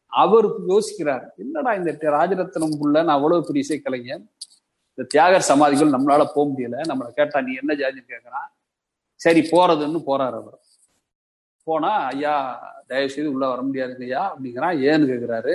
அவர் 0.08 0.48
யோசிக்கிறார் 0.67 1.25
என்னடா 1.36 1.74
இந்த 1.74 1.91
ராஜரத்னம் 2.01 2.77
புள்ள 2.82 2.96
நான் 3.03 3.17
அவ்வளவு 3.17 3.46
பெரிய 3.46 3.62
இசைக்கலைஞன். 3.65 4.24
இந்த 4.98 5.03
தியாகர் 5.13 5.50
சமாதிகள் 5.51 5.94
நம்மளால 5.96 6.25
போக 6.34 6.46
முடியல. 6.51 6.77
நம்மளை 6.91 7.10
கேட்டா 7.12 7.41
நீ 7.41 7.53
என்ன 7.53 7.74
ஜாதின்னு 7.74 8.12
கேட்கறான் 8.12 8.50
சரி 9.15 9.39
போறதுன்னு 9.39 10.00
போறாரு 10.10 10.36
அவர். 10.41 10.60
போனா 11.63 11.91
ஐயா 12.05 12.34
தயவு 12.88 13.10
செய்து 13.10 13.32
உள்ள 13.32 13.48
வர 13.48 13.62
முடியாதுங்க 13.62 14.01
ஐயா 14.01 14.24
அப்படிங்கிறான். 14.34 14.75
ஏன்னு 14.89 15.10
கேக்குறாரு? 15.12 15.53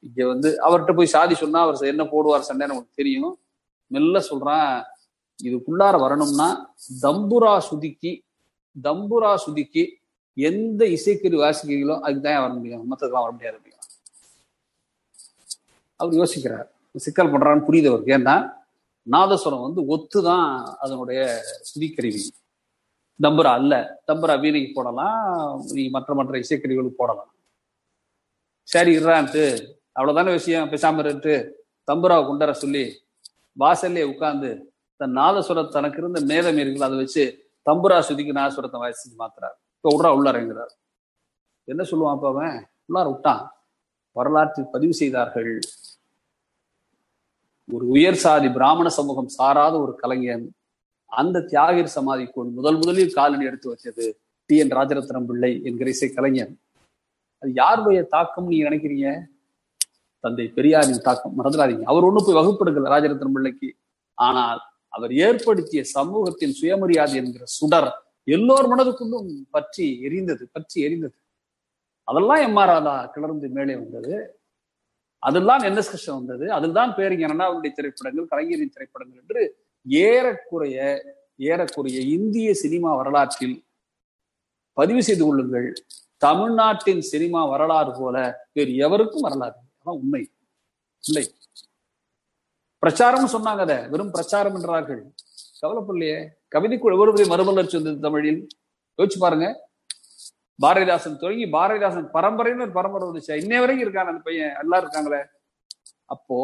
இங்க 0.00 0.26
வந்து 0.26 0.48
அவர்கிட்ட 0.62 0.96
போய் 0.96 1.06
சாதி 1.06 1.34
சொன்னா 1.34 1.60
அவர் 1.60 1.92
என்ன 1.92 2.04
போடுவார் 2.04 2.48
சண்டை 2.48 2.66
நமக்கு 2.66 2.90
தெரியும். 2.94 3.40
மெல்ல 3.86 4.18
சொல்றான் 4.30 4.84
இதுக்குள்ளார 5.44 5.98
வரணும்னா 6.00 6.48
தம்புரா 7.02 7.54
சுதிக்கு 7.70 8.12
தம்புரா 8.82 9.34
சுதிக்கு 9.34 9.84
எந்த 10.48 10.82
இசைக்கருவி 10.96 11.40
வாசிக்கிறீங்களோ 11.44 11.96
அதுக்கு 12.04 12.24
தான் 12.26 12.42
வர 12.44 12.52
முடியும்? 12.58 12.84
மற்றதுக்கெல்லாம் 12.90 13.26
வர 13.26 13.32
முடியாது 13.36 13.58
அவர் 16.00 16.18
யோசிக்கிறார். 16.20 16.66
சிக்கல் 17.06 17.30
பண்றான்னு 17.32 17.66
புரியுது 17.68 17.90
அவருக்கு. 17.90 18.14
ஏன்னா 18.18 18.34
நாதஸ்வரம் 19.06 19.64
வந்து 19.66 19.80
ஒத்து 19.94 20.18
தான் 20.28 20.46
அதனுடைய 20.84 21.20
சுதிக்கருவி 21.68 22.22
தம்புரா 23.20 23.52
அல்ல. 23.58 23.74
தம்புரா 24.08 24.34
வீணைக்கு 24.42 24.70
போடலாம். 24.76 25.62
நீ 25.76 25.84
மற்ற 25.96 26.14
மற்ற 26.18 26.38
இசைக்கருவிகளுக்கு 26.44 27.00
போடலாம். 27.00 27.30
சரி 28.68 28.92
இறான்ட்டு 28.98 29.44
அவ்வளவுதானே 29.96 30.32
விஷயம். 30.38 30.70
பேசாம 30.72 31.00
இருந்துட்டு 31.04 31.36
தம்புராவை 31.88 32.24
கொண்டார 32.28 32.52
சொல்லி 32.64 32.84
வாசல்லே 33.62 34.02
உட்கார்ந்து 34.12 34.50
தன் 35.00 35.16
நாதஸ்வரம் 35.20 35.72
தனக்கு 35.76 36.00
இருந்த 36.02 36.20
மேதம் 36.30 36.60
இருக்குல்ல 36.62 36.88
அதை 36.90 36.98
வச்சு 37.02 37.24
தம்புரா 37.66 37.98
சுதிக்கு 38.08 38.38
நாதஸ்வரத்தை 38.40 38.80
வாசிச்சு 38.84 39.16
மாத்துறாரு. 39.22 39.56
விட்றா 39.88 40.10
உள்ளாரங்கிறார் 40.16 40.74
என்ன 41.64 41.82
சொல்லுவான் 41.82 42.10
அப்ப 42.10 42.28
அவன்? 42.28 42.66
உள்ளார 42.88 43.12
விட்டான். 43.12 43.52
வரலாற்றில் 44.12 44.70
பதிவு 44.72 44.94
செய்தார்கள். 44.94 45.60
ஒரு 47.72 47.88
உயர் 47.88 48.14
சாதி 48.14 48.48
பிராமண 48.48 48.88
சமூகம் 48.88 49.28
சாராத 49.28 49.80
ஒரு 49.80 49.94
கலைஞன் 49.94 50.52
அந்த 51.06 51.40
தியாகர் 51.40 51.92
சமாதிக்குள் 51.94 52.50
முதல் 52.50 52.76
முதலில் 52.76 53.12
காலனி 53.12 53.44
எடுத்து 53.44 53.72
வச்சது 53.72 54.12
டி. 54.46 54.56
என். 54.56 54.68
ராஜரத்னம் 54.68 55.24
பிள்ளை 55.24 55.60
என்கிற 55.64 55.90
இசை 55.90 56.08
கலைஞன். 56.08 56.60
அது 57.38 57.52
யாருடைய 57.52 58.02
தாக்கம் 58.02 58.46
நீங்க 58.46 58.70
நினைக்கிறீங்க? 58.70 59.24
தந்தை 60.20 60.48
பெரியாரின் 60.48 61.00
தாக்கம். 61.00 61.44
மறந்துடாதீங்க. 61.44 61.82
அவர் 61.82 62.04
ஒண்ணு 62.04 62.22
போய் 62.24 62.34
வகுப்படுக்கல 62.34 62.88
ராஜரத்னம் 62.94 63.32
பிள்ளைக்கு. 63.32 63.76
ஆனால் 64.14 64.60
அவர் 64.88 65.12
ஏற்படுத்திய 65.14 65.84
சமூகத்தின் 65.84 66.52
சுயமரியாதை 66.52 67.14
என்கிற 67.14 67.44
சுடர் 67.44 68.02
எல்லோர் 68.28 68.68
மனதுக்குள்ளும் 68.68 69.30
பற்றி 69.50 69.86
எரிந்தது 70.02 70.44
பற்றி 70.52 70.76
எரிந்தது. 70.86 71.16
அதெல்லாம் 72.04 72.40
எம் 72.40 72.56
ஆர் 72.56 72.68
ராதா 72.68 72.94
கிளர்ந்து 73.06 73.48
மேலே 73.48 73.74
வந்தது. 73.74 74.40
அதெல்லாம் 75.22 75.62
என் 75.62 75.76
எஸ் 75.76 75.90
கிருஷ்ணன் 75.90 76.16
வந்தது. 76.16 76.52
அதுதான் 76.52 76.90
பேரிங்க 76.94 77.24
அண்ணாவுடைய 77.28 77.72
திரைப்படங்கள் 77.72 78.26
கலைஞரின் 78.26 78.70
திரைப்படங்கள் 78.70 79.20
என்று 79.20 79.42
ஏறக்குறைய 79.86 80.78
ஏறக்குறைய 81.36 82.00
இந்திய 82.00 82.54
சினிமா 82.54 82.96
வரலாற்றில் 82.96 83.56
பதிவு 84.72 85.02
செய்து 85.02 85.24
கொள்ளுங்கள். 85.24 85.68
தமிழ்நாட்டின் 86.16 87.00
சினிமா 87.00 87.46
வரலாறு 87.46 87.92
போல 87.98 88.16
வேறு 88.52 88.76
எவருக்கும் 88.76 89.20
வரலாறு 89.20 89.58
அதான் 89.78 89.98
உண்மை. 90.00 90.22
இல்லை. 91.04 91.24
பிரச்சாரம் 92.82 93.32
சொன்னாங்க 93.32 93.62
அதை. 93.66 93.78
வெறும் 93.88 94.10
பிரச்சாரம் 94.10 94.54
என்றார்கள். 94.54 95.02
கவலைப்படலையே. 95.62 96.18
கவிதைக்குள் 96.54 96.96
எவ்வளவு 96.96 97.26
மறுமலர்ச்சி 97.26 97.76
வந்தது 97.76 98.00
தமிழில். 98.00 98.46
யோசிச்சு 98.98 99.18
பாருங்க. 99.18 99.46
பாரதிதாசன் 100.62 101.18
தொடங்கி 101.18 101.44
பாரதிதாசன் 101.44 102.08
பரம்பரைன்னு 102.14 102.64
ஒரு 102.66 102.72
பரம்பரை 102.72 103.08
வந்துச்சு. 103.08 103.34
இன்னை 103.44 103.58
வரைக்கும் 103.58 103.86
இருக்காங்க 103.86 104.10
அந்த 104.10 104.22
பையன். 104.22 104.54
எல்லாம் 104.58 104.80
இருக்காங்களே. 104.82 105.20
அப்போ 106.04 106.38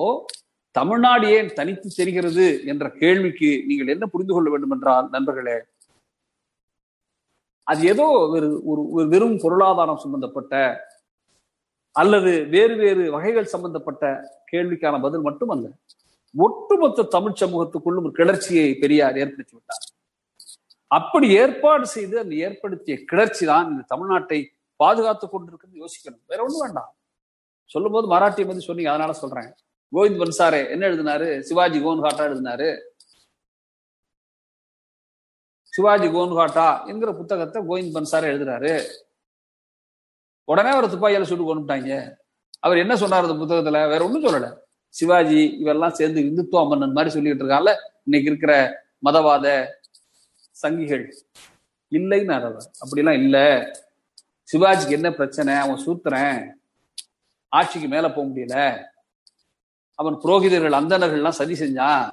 தமிழ்நாடு 0.70 1.26
ஏன் 1.28 1.52
தனித்து 1.52 1.88
தெரிகிறது 1.96 2.64
என்ற 2.64 2.90
கேள்விக்கு 2.90 3.62
நீங்கள் 3.66 3.86
என்ன 3.86 4.06
புரிந்து 4.06 4.34
கொள்ள 4.34 4.50
வேண்டும் 4.50 4.70
என்றால் 4.70 5.08
நண்பர்களே? 5.10 5.56
அது 7.66 7.84
ஏதோ 7.84 8.06
ஒரு 8.34 8.48
ஒரு 8.64 9.08
வெறும் 9.08 9.38
பொருளாதாரம் 9.38 9.96
சம்பந்தப்பட்ட 9.96 10.54
அல்லது 11.96 12.32
வேறு 12.44 12.76
வேறு 12.76 13.10
வகைகள் 13.10 13.52
சம்பந்தப்பட்ட 13.54 14.04
கேள்விக்கான 14.52 15.00
பதில் 15.00 15.20
மட்டுமல்ல 15.20 15.68
ஒட்டுமொத்த 16.34 17.02
தமிழ் 17.02 17.40
சமூகத்துக்குள்ளும் 17.40 18.06
ஒரு 18.06 18.12
கிளர்ச்சியை 18.12 18.74
பெரியார் 18.74 19.18
ஏற்படுத்தி 19.18 19.54
விட்டார். 19.54 19.84
அப்படி 20.86 21.30
ஏற்பாடு 21.30 21.86
செய்து 21.86 22.18
அந்த 22.18 22.34
ஏற்படுத்திய 22.34 23.04
கிளர்ச்சி 23.04 23.46
தான் 23.46 23.70
இந்த 23.70 23.96
தமிழ்நாட்டை 23.96 24.46
பாதுகாத்துக் 24.76 25.34
கொண்டிருக்குன்னு 25.34 25.84
யோசிக்கணும். 25.84 26.20
வேற 26.26 26.42
ஒண்ணும் 26.42 26.60
வேண்டாம். 26.60 26.96
சொல்லும் 27.64 27.92
போது 27.92 28.08
மராட்டிய 28.08 28.46
பத்தி 28.46 28.60
சொன்னீங்க 28.60 28.90
அதனால 28.90 29.12
சொல்றேன். 29.12 29.54
கோவிந்த் 29.92 30.22
பன்சாரே 30.22 30.68
என்ன 30.68 30.88
எழுதினாரு? 30.88 31.40
சிவாஜி 31.40 31.84
கோன்ஹாட்டா 31.84 32.24
எழுதினாரு. 32.30 32.80
சிவாஜி 35.64 36.06
கோன்ஹாட்டா 36.06 36.86
என்கிற 36.86 37.12
புத்தகத்தை 37.12 37.62
கோவிந்த் 37.62 37.96
பன்சாரே 37.96 38.28
எழுதுறாரு. 38.34 38.84
உடனே 40.44 40.70
அவர் 40.70 40.90
துப்பாக்கியால 40.90 41.22
சுட்டு 41.22 41.44
கொண்டுட்டாங்க 41.44 42.14
அவர் 42.60 42.76
என்ன 42.76 42.96
சொன்னார் 42.96 43.24
அந்த 43.24 43.44
புத்தகத்துல? 43.44 43.88
வேற 43.88 44.04
ஒண்ணும் 44.04 44.24
சொல்லல. 44.24 44.56
சிவாஜி 44.88 45.58
இவெல்லாம் 45.62 45.88
சேர்ந்து 45.88 46.20
இந்துத்துவ 46.20 46.68
மன்னன் 46.68 46.92
மாதிரி 46.92 47.14
சொல்லிட்டு 47.14 47.44
இருக்காங்கல்ல 47.44 47.74
இன்னைக்கு 48.04 48.30
இருக்கிற 48.30 48.82
மதவாத 49.04 49.66
சங்கிகள். 50.62 51.12
இல்லைன்னு 51.90 52.32
அவர் 52.32 52.70
அப்படிலாம் 52.80 53.22
இல்ல. 53.22 53.38
சிவாஜிக்கு 54.52 54.90
என்ன 54.90 55.10
பிரச்சனை? 55.10 55.54
அவன் 55.54 55.86
சூத்துறேன் 55.86 56.48
ஆட்சிக்கு 57.48 57.88
மேல 57.88 58.12
போக 58.12 58.28
முடியல. 58.28 58.84
அவன் 59.94 60.14
புரோகிதர்கள் 60.14 60.78
அந்தனர்கள்லாம் 60.80 61.28
சதி 61.28 61.52
செஞ்சான். 61.52 62.12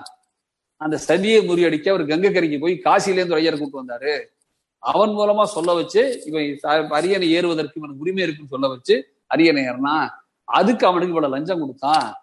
அந்த 0.77 0.99
சதியை 1.07 1.45
முறியடிக்க 1.45 1.89
அவர் 1.89 2.05
கங்கைக்கரைக்கு 2.05 2.59
போய் 2.59 2.81
காசிலேருந்து 2.83 3.33
ஐயர் 3.33 3.57
கூட்டு 3.57 3.85
வந்தாரு. 3.85 4.25
அவன் 4.77 5.09
மூலமா 5.09 5.43
சொல்ல 5.43 5.73
வச்சு 5.73 6.23
இவன் 6.25 6.87
அரியணை 6.89 7.31
ஏறுவதற்கு 7.31 7.73
இவனுக்கு 7.75 8.01
உரிமை 8.01 8.23
இருக்குன்னு 8.23 8.51
சொல்ல 8.51 8.67
வச்சு 8.67 9.13
அரியணை 9.27 9.63
ஏறினான். 9.63 10.09
அதுக்கு 10.43 10.85
அவனுக்கு 10.85 11.13
இவ்வளவு 11.13 11.35
லஞ்சம் 11.35 11.59
கொடுத்தான். 11.59 12.20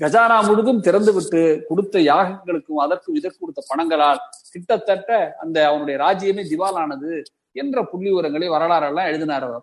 கஜானா 0.00 0.46
முழுதும் 0.46 0.80
திறந்து 0.80 1.12
விட்டு 1.12 1.64
கொடுத்த 1.68 1.98
யாகங்களுக்கும் 1.98 2.80
அதற்கும் 2.84 3.14
இதற்கு 3.14 3.38
கொடுத்த 3.38 3.62
பணங்களால் 3.68 4.20
கிட்டத்தட்ட 4.50 5.36
அந்த 5.40 5.68
அவனுடைய 5.68 5.96
ராஜ்யமே 6.04 6.42
திவாலானது 6.52 7.22
என்ற 7.52 7.84
புள்ளி 7.84 8.10
வரலாறு 8.12 8.54
வரலாறெல்லாம் 8.54 9.06
எழுதினார் 9.06 9.44
அவர். 9.44 9.62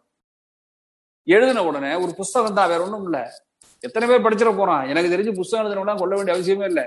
எழுதின 1.23 1.63
உடனே 1.63 1.93
ஒரு 1.95 2.13
புஸ்தகம் 2.15 2.53
தான் 2.53 2.67
வேற 2.67 2.83
ஒன்றும் 2.83 3.03
இல்ல. 3.03 3.45
எத்தனை 3.79 4.07
பேர் 4.07 4.21
படிச்சிட 4.21 4.57
போறான்? 4.57 4.87
எனக்கு 4.87 5.17
தெரிஞ்சு 5.17 5.33
புஸ்தகம் 5.33 5.65
எழுதினா 5.65 5.97
கொள்ள 5.97 6.15
வேண்டிய 6.15 6.37
அவசியமே 6.37 6.63
இல்லை. 6.63 6.83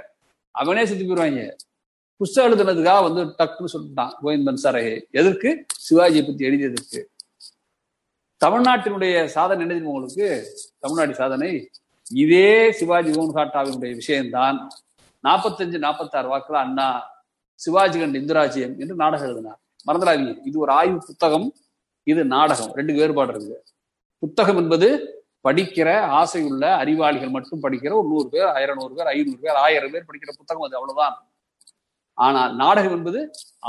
அவனே 0.50 0.86
செத்து 0.86 1.06
போயிருவாங்க. 1.06 1.56
புஸ்தகம் 2.16 2.52
எழுதுனதுக்காக 2.52 3.02
வந்து 3.02 3.24
டக்குன்னு 3.24 3.72
சொல்லிட்டான் 3.72 4.12
கோவிந்தன் 4.22 4.60
சரகே 4.62 5.02
எதற்கு? 5.10 5.66
சிவாஜியை 5.90 6.26
பத்தி 6.26 6.48
எழுதியதற்கு. 6.48 7.00
தமிழ்நாட்டினுடைய 8.44 9.24
சாதனை 9.24 9.76
என்ன 9.76 9.88
உங்களுக்கு? 9.88 10.46
தமிழ்நாடு 10.78 11.14
சாதனை? 11.14 11.70
இதே 12.10 12.72
சிவாஜி 12.78 13.10
கோன்காட்டாவினுடைய 13.10 13.94
விஷயம்தான் 13.94 14.58
நாற்பத்தஞ்சு 15.24 15.78
நாற்பத்தாறு 15.78 16.28
வாக்குல 16.32 16.58
அண்ணா 16.66 16.88
சிவாஜி 17.54 17.98
கண்ட் 18.00 18.18
இந்திராஜ்யம் 18.20 18.74
என்று 18.82 18.94
நாடகம் 18.94 19.28
எழுதினார். 19.28 19.58
மறந்துடாதீங்க. 19.88 20.34
இது 20.44 20.58
ஒரு 20.58 20.72
ஆய்வு 20.72 20.98
புத்தகம் 21.06 21.46
இது 22.06 22.24
நாடகம். 22.24 22.72
ரெண்டு 22.78 22.92
வேறுபாடு 22.98 23.32
இருக்குது 23.34 23.58
புத்தகம் 24.18 24.56
என்பது 24.56 24.88
படிக்கிற 25.46 25.88
ஆசையுள்ள 26.20 26.64
அறிவாளிகள் 26.82 27.34
மட்டும் 27.36 27.62
படிக்கிற 27.64 27.92
ஒரு 28.00 28.08
நூறு 28.12 28.28
பேர் 28.28 28.48
ஆயிரம் 28.56 28.80
நூறு 28.80 28.94
பேர் 28.98 29.10
ஐநூறு 29.12 29.40
பேர் 29.44 29.58
ஆயிரம் 29.64 29.92
பேர் 29.92 30.08
படிக்கிற 30.08 30.30
புத்தகம் 30.38 30.66
அது 30.66 30.78
அவ்வளவுதான். 30.80 31.16
ஆனால் 32.18 32.54
நாடகம் 32.56 32.96
என்பது 32.98 33.20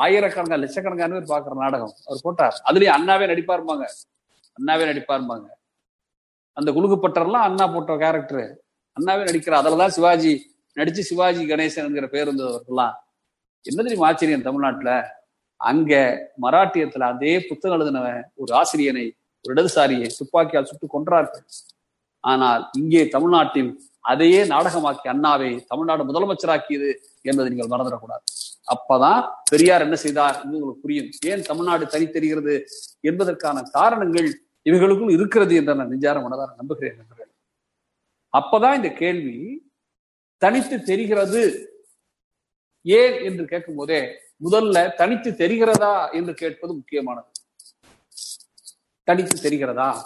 ஆயிரக்கணக்கான 0.03 0.62
லட்சக்கணக்கான 0.63 1.13
பேர் 1.17 1.31
பார்க்குற 1.33 1.55
நாடகம். 1.65 1.93
அவர் 2.07 2.24
போட்டார். 2.24 2.57
அதுலயும் 2.69 2.98
அண்ணாவே 2.98 3.27
நடிப்பாருமாங்க 3.31 3.86
அண்ணாவே 4.57 4.86
நடிப்பாருமாங்க 4.91 5.48
அந்த 6.58 6.70
குலுக்குப்பட்டர்லாம் 6.75 7.48
அண்ணா 7.48 7.65
போட்ட 7.67 7.93
கேரக்டர் 8.03 8.48
அண்ணாவே 8.98 9.24
நடிக்கிறார். 9.29 9.62
அதுலதான் 9.62 9.96
சிவாஜி 9.98 10.34
நடிச்சு 10.77 11.01
சிவாஜி 11.10 11.43
கணேசன் 11.51 11.88
என்கிற 11.89 12.08
பேர் 12.13 12.27
இருந்தவர்கள்லாம் 12.27 12.96
என்ன 13.65 13.79
தெரியும் 13.84 14.05
ஆச்சரியம் 14.10 14.48
தமிழ்நாட்டுல? 14.48 14.91
அங்க 15.60 15.93
மராட்டியத்துல 16.43 17.08
அதே 17.13 17.34
புத்தகம் 17.48 17.75
எழுதினவன் 17.77 18.22
ஒரு 18.41 18.51
ஆசிரியனை 18.60 19.05
ஒரு 19.46 19.51
இடதுசாரியை 19.55 20.08
துப்பாக்கியால் 20.20 20.70
சுட்டு 20.70 20.88
கொன்றார்கள் 20.96 21.43
ஆனால் 22.24 22.63
இங்கே 22.79 23.01
தமிழ்நாட்டில் 23.08 23.72
அதையே 24.12 24.41
நாடகமாக்கி 24.43 25.08
அண்ணாவை 25.13 25.50
தமிழ்நாடு 25.72 26.03
முதலமைச்சராக்கியது 26.10 26.89
என்பதை 27.29 27.48
நீங்கள் 27.51 27.72
மறந்துடக்கூடாது. 27.74 28.24
அப்பதான் 28.74 29.22
பெரியார் 29.51 29.86
என்ன 29.86 29.96
செய்தார் 29.96 30.38
என்று 30.43 30.58
உங்களுக்கு 30.58 30.84
புரியும். 30.86 31.10
ஏன் 31.31 31.43
தமிழ்நாடு 31.50 31.86
தனித்தெரிகிறது 31.86 32.55
என்பதற்கான 33.10 33.63
காரணங்கள் 33.77 34.29
இவர்களுக்குள் 34.61 35.11
இருக்கிறது 35.11 35.55
என்ற 35.55 35.73
நான் 35.73 35.87
நெஞ்சார 35.87 36.19
மனதார 36.19 36.55
நம்புகிறேன் 36.55 36.95
நண்பர்கள். 36.95 37.31
அப்பதான் 38.39 38.75
இந்த 38.75 38.89
கேள்வி 38.89 39.71
தனித்து 40.37 40.83
தெரிகிறது 40.83 41.65
ஏன் 42.81 43.23
என்று 43.23 43.45
கேட்கும் 43.45 43.75
போதே 43.75 44.19
முதல்ல 44.43 44.93
தனித்து 44.93 45.31
தெரிகிறதா 45.31 46.13
என்று 46.13 46.33
கேட்பது 46.33 46.73
முக்கியமானது. 46.73 47.27
தனித்து 49.03 49.49
தெரிகிறதா? 49.49 50.01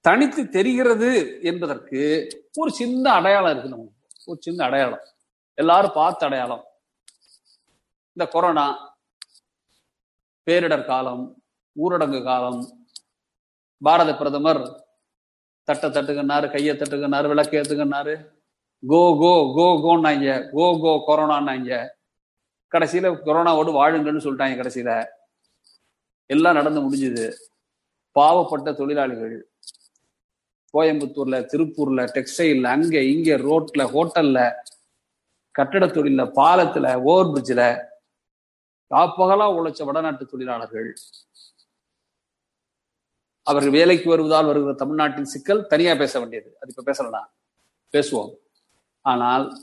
தனித்து 0.00 0.48
தெரிகிறது 0.48 1.38
என்பதற்கு 1.42 2.28
ஒரு 2.54 2.72
சின்ன 2.72 3.12
அடையாளம் 3.12 3.50
இருக்கு 3.50 3.68
நமக்கு. 3.68 3.92
ஒரு 4.24 4.42
சின்ன 4.42 4.64
அடையாளம். 4.64 5.04
எல்லாரும் 5.54 5.90
பார்த்த 5.94 6.26
அடையாளம். 6.26 6.64
இந்த 8.06 8.30
கொரோனா 8.30 8.96
பேரிடர் 10.46 10.86
காலம் 10.86 11.42
ஊரடங்கு 11.82 12.24
காலம் 12.24 12.81
பாரத 13.82 14.10
பிரதமர் 14.16 14.62
தட்டை 15.68 15.88
தட்டுக்குன்னாரு 15.90 16.50
கையை 16.50 16.76
தட்டுக்குன்னாரு 16.76 17.26
விளக்கு 17.28 17.58
ஏத்துக்குன்னாரு 17.58 18.14
கோ 18.82 19.00
கோ 19.20 19.32
கோ 19.56 19.66
கோன்னாங்க. 19.84 20.50
கோ 20.50 20.64
கோ 20.82 20.92
கொரோனான்னாங்க. 21.08 21.72
கடைசியில 22.72 23.10
கொரோனாவோடு 23.26 23.70
வாழுங்கன்னு 23.78 24.24
சொல்லிட்டாங்க 24.24 24.56
கடைசியில. 24.60 24.92
எல்லாம் 26.26 26.54
நடந்து 26.54 26.80
முடிஞ்சுது. 26.80 27.26
பாவப்பட்ட 28.16 28.74
தொழிலாளிகள். 28.74 29.36
கோயம்புத்தூர்ல 30.74 31.38
திருப்பூர்ல 31.52 32.02
டெக்ஸ்டைல்ல 32.16 32.64
அங்க 32.64 33.02
இங்க 33.02 33.30
ரோட்ல 33.38 33.82
ஹோட்டல்ல 33.94 34.38
கட்டட 35.50 35.86
தொழில 35.86 36.24
பாலத்துல 36.38 37.02
ஓவர் 37.02 37.30
பிரிட்ஜில் 37.32 37.66
காப்பகலா 38.90 39.46
உழைச்ச 39.58 39.84
வடநாட்டு 39.84 40.26
தொழிலாளர்கள். 40.26 40.96
அவர்கள் 43.42 43.72
வேலைக்கு 43.72 44.10
வருவதால் 44.10 44.46
வருகிற 44.46 44.72
தமிழ்நாட்டின் 44.72 45.24
சிக்கல் 45.24 45.66
தனியா 45.66 45.94
பேச 45.94 46.18
வேண்டியது. 46.18 46.56
அது 46.60 46.70
இப்ப 46.70 46.82
பேசலாம் 46.82 47.32
பேசுவோம். 47.92 48.32
ஆனால் 49.00 49.58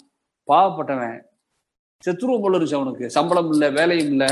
பாவப்பட்டவன் 0.47 1.21
செத்துருவம் 2.05 2.41
போல 2.41 2.57
இருந்துச்சு 2.57 2.75
அவனுக்கு. 2.75 3.09
சம்பளம் 3.09 3.51
இல்லை 3.51 3.71
வேலையும் 3.71 4.07
இல்லை 4.07 4.27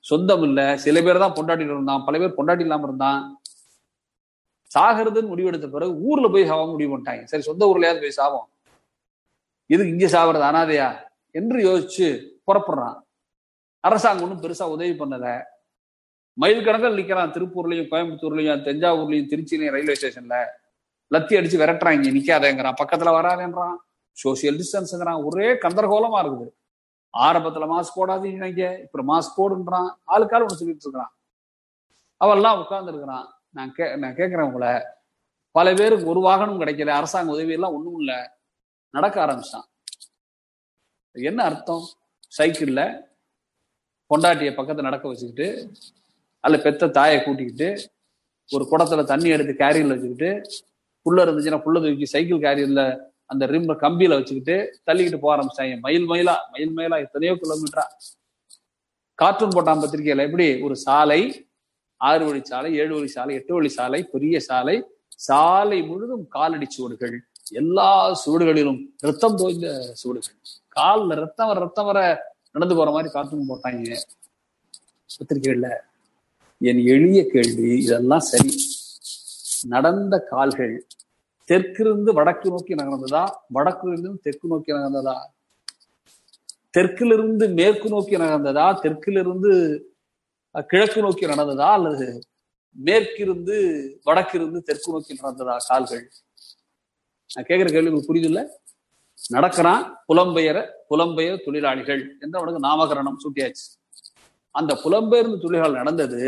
சொந்தம் 0.00 0.42
இல்லை. 0.42 0.76
சில 0.76 1.02
பேர் 1.02 1.18
தான் 1.18 1.32
பொண்டாட்டிட்டு 1.32 1.74
இருந்தான். 1.74 2.04
பல 2.04 2.18
பேர் 2.18 2.36
பொண்டாட்டி 2.36 2.60
இல்லாம 2.60 2.84
இருந்தான். 2.84 3.40
சாகிறதுன்னு 4.74 5.32
முடிவெடுத்த 5.32 5.68
பிறகு 5.68 6.00
ஊர்ல 6.00 6.28
போய் 6.28 6.50
சாவாம 6.50 6.70
முடிவு 6.70 6.98
பண்ணிட்டாங்க. 6.98 7.24
சரி 7.24 7.42
சொந்த 7.42 7.66
ஊர்லயாவது 7.66 8.00
போய் 8.00 8.16
சாவோம். 8.16 8.46
எதுக்கு 9.66 9.92
இங்க 9.92 10.06
சாவறது 10.06 10.44
அனாதையா? 10.50 10.96
என்று 11.30 11.58
யோசிச்சு 11.58 12.28
புறப்படுறான். 12.46 13.00
அரசாங்கம் 13.80 14.30
ஒன்றும் 14.30 14.42
பெருசா 14.42 14.62
உதவி 14.62 14.90
பண்ணல. 14.90 15.42
மைல் 16.34 16.64
கணக்கில் 16.64 16.96
நிக்கிறான். 16.96 17.30
திருப்பூர்லயும் 17.30 17.88
கோயம்புத்தூர்லயும் 17.90 18.62
தஞ்சாவூர்லயும் 18.62 19.30
திருச்சிலையும் 19.30 19.70
ரயில்வே 19.70 19.92
ஸ்டேஷன்ல. 19.92 20.46
லத்தி 21.14 21.36
அடிச்சு 21.38 21.60
விரட்டுறாங்க 21.60 22.12
நிக்காதேங்கிறான். 22.16 22.74
பக்கத்துல 22.84 23.12
வராதேன்றான். 23.18 23.76
சோசியல் 24.24 24.60
டிஸ்டன்ஸ்ங்கிறான் 24.60 25.24
ஒரே 25.24 25.52
கந்தரகோலமா 25.52 26.20
இருக்குது. 26.24 26.50
ஆரம்பத்துல 27.18 27.66
மாஸ்க் 27.74 27.96
போடாதீங்க 27.96 28.80
இப்ப 28.80 29.02
மாஸ்க் 29.02 29.40
போடுன்றான். 29.40 29.88
ஆளுக்கால 30.06 30.42
ஒண்ணு 30.42 30.58
சொல்லிட்டு 30.60 30.90
இருக்கிறான் 30.90 31.16
அவெல்லாம் 32.24 32.58
உட்கார்ந்து 32.58 32.92
இருக்கிறான் 32.92 33.42
நான் 33.48 33.72
கே 33.72 33.96
நான் 33.96 34.14
கேட்கிறேன் 34.14 34.46
உங்களை. 34.46 34.82
பல 35.50 35.74
பேருக்கு 35.74 36.06
ஒரு 36.06 36.20
வாகனம் 36.20 36.60
கிடைக்கல. 36.60 36.86
அரசாங்க 36.86 37.32
உதவி 37.32 37.52
எல்லாம் 37.52 37.74
ஒண்ணும் 37.74 37.98
இல்ல. 37.98 38.38
நடக்க 38.90 39.26
ஆரம்பிச்சான். 39.26 39.68
என்ன 41.12 41.42
அர்த்தம்? 41.42 41.84
சைக்கிள்ல 42.38 43.00
பொண்டாட்டிய 44.14 44.50
பக்கத்துல 44.56 44.80
நடக்க 44.80 45.08
வச்சுக்கிட்டு 45.08 45.72
அல்ல 46.44 46.56
பெத்த 46.58 46.88
தாயை 46.98 47.18
கூட்டிக்கிட்டு 47.22 47.68
ஒரு 48.50 48.64
குடத்துல 48.70 49.04
தண்ணி 49.04 49.28
எடுத்து 49.28 49.52
கேரியர்ல 49.62 49.94
வச்சுக்கிட்டு 49.94 50.30
புள்ள 51.06 51.18
இருந்துச்சுன்னா 51.24 51.60
புள்ள 51.64 51.78
தூக்கி 51.82 52.06
சைக்கிள் 52.14 52.44
கேரியர்ல 52.46 52.82
அந்த 53.30 53.44
ரிம்ப 53.46 53.74
கம்பியில 53.84 54.16
வச்சுக்கிட்டு 54.18 54.56
தள்ளிக்கிட்டு 54.86 55.20
போக 55.22 55.32
ஆரம்பிச்சாங்க. 55.34 55.74
மயில் 55.80 56.06
மயிலா 56.10 56.34
மயில் 56.52 56.74
மயிலா 56.76 56.96
எத்தனையோ 57.04 57.34
கிலோமீட்டரா 57.42 57.84
கார்ட்டூன் 59.18 59.54
போட்டான் 59.56 59.82
பத்திரிகையில 59.82 60.26
எப்படி? 60.28 60.46
ஒரு 60.66 60.74
சாலை 60.76 61.20
ஆறு 62.00 62.24
வழி 62.26 62.40
சாலை 62.44 62.70
ஏழு 62.82 62.92
வழி 62.94 63.10
சாலை 63.16 63.32
எட்டு 63.34 63.52
வழி 63.54 63.70
சாலை 63.78 64.00
பெரிய 64.14 64.36
சாலை 64.48 64.76
சாலை 65.28 65.78
முழுதும் 65.82 66.24
காலடி 66.28 66.66
சுவடுகள். 66.76 67.16
எல்லா 67.52 67.88
சுவடுகளிலும் 68.22 68.80
ரத்தம் 68.98 69.38
தோய்ந்த 69.40 69.68
சுவடுகள். 70.02 70.36
கால்ல 70.76 71.14
ரத்தம் 71.24 71.48
வர 71.50 71.58
ரத்தம் 71.66 71.88
வர 71.90 71.98
நடந்து 72.54 72.74
போற 72.78 72.90
மாதிரி 72.90 73.10
கார்ட்டூன் 73.12 73.50
போட்டாங்க 73.50 73.98
பத்திரிகைகள்ல 75.10 75.68
என் 76.68 76.82
எளிய 76.94 77.20
கேள்வி 77.32 77.70
இதெல்லாம் 77.84 78.24
சரி. 78.30 78.52
நடந்த 79.72 80.14
கால்கள் 80.30 80.74
தெற்கிருந்து 81.48 82.10
வடக்கு 82.18 82.48
நோக்கி 82.52 82.74
நகர்ந்ததா? 82.74 83.22
வடக்கிலிருந்து 83.56 84.20
தெற்கு 84.26 84.46
நோக்கி 84.52 84.72
நகர்ந்ததா? 84.72 85.16
தெற்கிலிருந்து 86.76 87.44
மேற்கு 87.58 87.88
நோக்கி 87.88 88.16
நகர்ந்ததா? 88.16 88.66
தெற்கிலிருந்து 88.84 89.50
கிழக்கு 90.70 91.00
நோக்கி 91.00 91.24
நடந்ததா? 91.26 91.68
அல்லது 91.78 92.06
மேற்கிருந்து 92.76 93.56
வடக்கிருந்து 94.06 94.60
தெற்கு 94.62 94.92
நோக்கி 94.92 95.18
நடந்ததா 95.22 95.56
கால்கள்? 95.68 96.04
நான் 97.30 97.48
கேட்கிற 97.50 97.68
கேள்வி 97.70 97.90
உங்களுக்கு 97.90 98.12
புரியுது 98.12 98.44
நடக்கிறான் 99.36 99.84
புலம்பெயர 100.08 100.58
புலம்பெயர் 100.90 101.44
தொழிலாளிகள் 101.44 102.02
என்று 102.20 102.38
அவனுக்கு 102.40 102.66
நாமகரணம் 102.68 103.20
சூட்டியாச்சு. 103.24 103.66
அந்த 104.54 104.78
புலம்பெயர்ந்து 104.84 105.40
தொழில்கள் 105.40 105.72
நடந்தது 105.72 106.20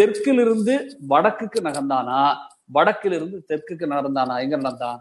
தெற்கிலிருந்து 0.00 0.74
வடக்குக்கு 1.08 1.60
நகர்ந்தானா? 1.60 2.36
வடக்கிலிருந்து 2.74 3.38
தெற்குக்கு 3.48 3.86
நகர்ந்தானா? 3.86 4.40
எங்க 4.40 4.56
நடந்தான்? 4.56 5.00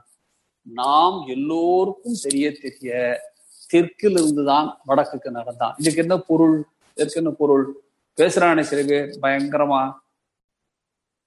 நாம் 0.61 1.23
எல்லோருக்கும் 1.27 2.15
தெரிய 2.21 2.51
தெரிய 2.51 3.21
தெற்கிலிருந்து 3.73 4.45
தான் 4.45 4.81
வடக்குக்கு 4.87 5.29
நடந்தான். 5.29 5.75
இதுக்கு 5.77 6.01
என்ன 6.01 6.17
பொருள்? 6.17 6.63
இதற்கு 6.95 7.21
என்ன 7.21 7.29
பொருள்? 7.29 7.65
பேசுறானே 8.17 8.61
சில 8.61 8.81
பேர் 8.83 9.17
பயங்கரமா. 9.21 9.81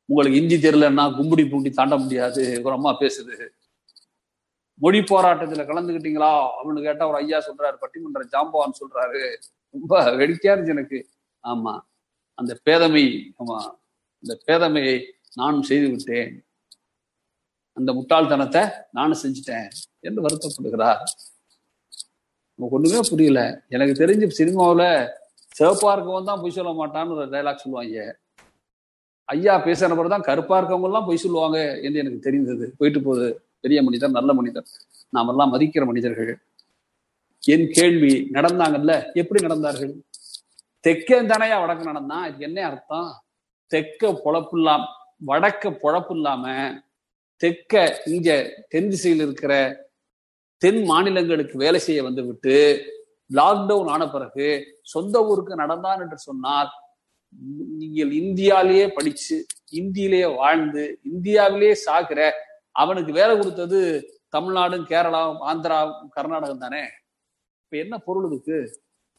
உங்களுக்கு 0.08 0.40
இந்தி 0.40 0.56
தெரியலன்னா 0.56 1.04
கும்புடி 1.18 1.50
பூண்டி 1.50 1.70
தாண்ட 1.70 1.96
முடியாது. 1.96 2.60
ஒரு 2.64 2.74
அம்மா 2.74 2.90
பேசுது. 3.00 3.48
மொழி 4.74 4.98
போராட்டத்துல 4.98 5.64
கலந்துக்கிட்டீங்களா 5.64 6.32
அப்படின்னு 6.56 6.82
கேட்டா 6.82 7.08
ஒரு 7.08 7.16
ஐயா 7.16 7.38
சொல்றாரு 7.38 7.76
பட்டிமன்ற 7.80 8.22
ஜாம்பவான் 8.32 8.78
சொல்றாரு. 8.80 9.22
ரொம்ப 9.70 10.10
வெடிக்கையா 10.10 10.54
இருந்துச்சு 10.54 10.76
எனக்கு. 10.78 10.98
ஆமா. 11.46 11.80
அந்த 12.35 12.61
பேதமை 12.64 13.32
ஆமா. 13.38 13.59
அந்த 14.18 14.38
பேதமையை 14.46 15.02
நானும் 15.35 15.62
செய்து 15.62 15.90
விட்டேன். 15.90 16.46
அந்த 17.72 17.92
முட்டாள்தனத்தை 17.92 18.70
நானும் 18.92 19.18
செஞ்சுட்டேன் 19.22 19.68
என்று 20.00 20.22
வருத்தப்படுகிறார். 20.22 21.02
நமக்கு 22.54 22.76
ஒண்ணுமே 22.76 23.00
புரியல. 23.09 23.62
எனக்கு 23.68 24.06
தெரிஞ்ச 24.06 24.30
சினிமாவுல 24.38 25.09
சிவப்பா 25.59 25.94
இருக்கவன் 25.96 26.24
தான் 26.24 26.40
பொய் 26.40 26.50
சொல்ல 26.50 26.87
மாட்டான்னு 26.87 27.14
ஒரு 27.14 27.26
டைலாக் 27.26 27.56
சொல்லுவாங்க. 27.56 28.18
ஐயா 29.24 29.64
பேசுற 29.64 30.09
தான் 30.09 30.20
கருப்பா 30.20 30.62
இருக்கவங்க 30.62 30.85
எல்லாம் 30.85 31.04
பொய் 31.04 31.16
சொல்லுவாங்க 31.16 31.80
என்று 31.80 31.98
எனக்கு 31.98 32.18
தெரிந்தது. 32.18 32.74
போயிட்டு 32.78 33.02
போகுது. 33.02 33.46
பெரிய 33.61 33.82
மனிதர் 33.82 34.11
நல்ல 34.11 34.35
மனிதர். 34.35 34.66
நாமெல்லாம் 35.11 35.52
மதிக்கிற 35.52 35.87
மனிதர்கள். 35.87 36.38
என் 37.40 37.68
கேள்வி 37.70 38.30
நடந்தாங்கல்ல? 38.32 39.14
எப்படி 39.14 39.46
நடந்தார்கள்? 39.46 40.06
தெற்கே 40.87 41.16
தானையா 41.22 41.57
வடக்கு 41.62 41.85
நடந்தான்? 41.85 42.27
இதுக்கு 42.27 42.44
என்ன 42.44 42.64
அர்த்தம்? 42.64 43.09
தெற்க 43.70 44.12
பொழப்பு 44.25 44.57
இல்லாம 44.59 44.85
வடக்க 45.27 45.70
பொழப்பு 45.83 46.14
இல்லாம 46.14 46.44
தெற்க 47.40 47.72
இங்க 48.07 48.29
தென் 48.68 48.90
திசையில் 48.90 49.20
இருக்கிற 49.20 49.53
தென் 50.62 50.83
மாநிலங்களுக்கு 50.85 51.57
வேலை 51.59 51.81
செய்ய 51.81 52.03
வந்து 52.03 52.22
விட்டு 52.27 52.55
லாக்டவுன் 53.31 53.90
ஆன 53.90 54.09
பிறகு 54.09 54.46
சொந்த 54.83 55.25
ஊருக்கு 55.25 55.55
நடந்தான் 55.57 56.01
என்று 56.01 56.18
சொன்னால் 56.18 56.70
நீங்கள் 57.79 58.12
இந்தியாலேயே 58.12 58.87
படிச்சு 58.88 59.37
இந்தியிலேயே 59.72 60.35
வாழ்ந்து 60.37 60.85
இந்தியாவிலேயே 61.05 61.75
சாகிற 61.87 62.20
அவனுக்கு 62.72 63.12
வேலை 63.12 63.37
கொடுத்தது 63.37 63.81
தமிழ்நாடும் 64.31 64.87
கேரளாவும் 64.87 65.42
ஆந்திராவும் 65.42 66.09
கர்நாடகம் 66.09 66.59
தானே? 66.59 66.83
இப்ப 67.62 67.77
என்ன 67.77 67.99
பொருள் 67.99 68.27
இதுக்கு? 68.27 68.59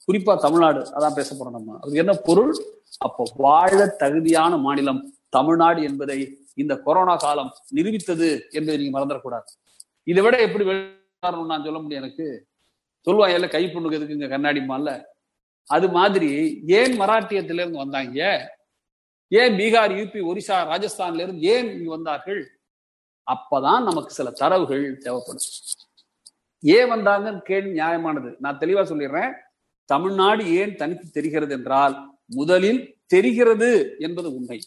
குறிப்பா 0.07 0.37
தமிழ்நாடு 0.37 0.79
அதான் 0.79 1.13
பேச 1.13 1.29
போறோம் 1.35 1.51
நம்ம. 1.51 1.75
அதுக்கு 1.75 1.97
என்ன 1.97 2.13
பொருள்? 2.13 2.53
அப்போ 2.97 3.23
வாழ 3.35 3.95
தகுதியான 3.99 4.57
மாநிலம் 4.57 5.13
தமிழ்நாடு 5.29 5.83
என்பதை 5.83 6.37
இந்த 6.53 6.77
கொரோனா 6.77 7.15
காலம் 7.15 7.51
நிரூபித்தது 7.75 8.41
என்பதை 8.51 8.77
நீங்க 8.77 8.99
மறந்துடக்கூடாது. 8.99 9.49
இதை 10.03 10.23
விட 10.23 10.41
எப்படி 10.41 10.65
வெளியாடணும் 10.65 11.45
நான் 11.45 11.63
சொல்ல 11.63 11.79
முடியும் 11.79 12.03
எனக்கு? 12.03 12.47
சொல்லுவாங்க 12.99 13.35
எல்லாம் 13.35 13.49
கை 13.49 13.65
பொண்ணுக்கு 13.65 13.93
எதுக்கு 13.93 14.13
இங்க 14.13 14.27
கண்ணாடி 14.27 14.59
மால்ல? 14.59 15.05
அது 15.63 15.89
மாதிரி 15.89 16.29
ஏன் 16.67 16.99
மராட்டியத்தில 17.01 17.61
இருந்து 17.61 17.77
வந்தாங்க? 17.77 18.19
ஏன் 19.27 19.53
பீகார் 19.53 19.93
யூபி 19.99 20.19
ஒரிசா 20.29 20.57
ராஜஸ்தான்ல 20.73 21.21
இருந்து 21.21 21.41
ஏன் 21.41 21.69
இங்க 21.77 21.89
வந்தார்கள்? 21.89 22.51
அப்பதான் 23.27 23.83
நமக்கு 23.83 24.09
சில 24.09 24.31
தரவுகள் 24.31 24.97
தேவைப்படும். 24.97 25.49
ஏன் 26.59 26.91
வந்தாங்கன்னு 26.91 27.39
கேள்வி 27.39 27.79
நியாயமானது. 27.79 28.35
நான் 28.39 28.57
தெளிவா 28.57 28.83
சொல்லிடுறேன். 28.91 29.33
தமிழ்நாடு 29.87 30.43
ஏன் 30.55 30.75
தனித்து 30.75 31.07
தெரிகிறது 31.09 31.53
என்றால் 31.53 31.95
முதலில் 32.25 32.81
தெரிகிறது 33.05 33.69
என்பது 33.99 34.35
உண்மை. 34.35 34.59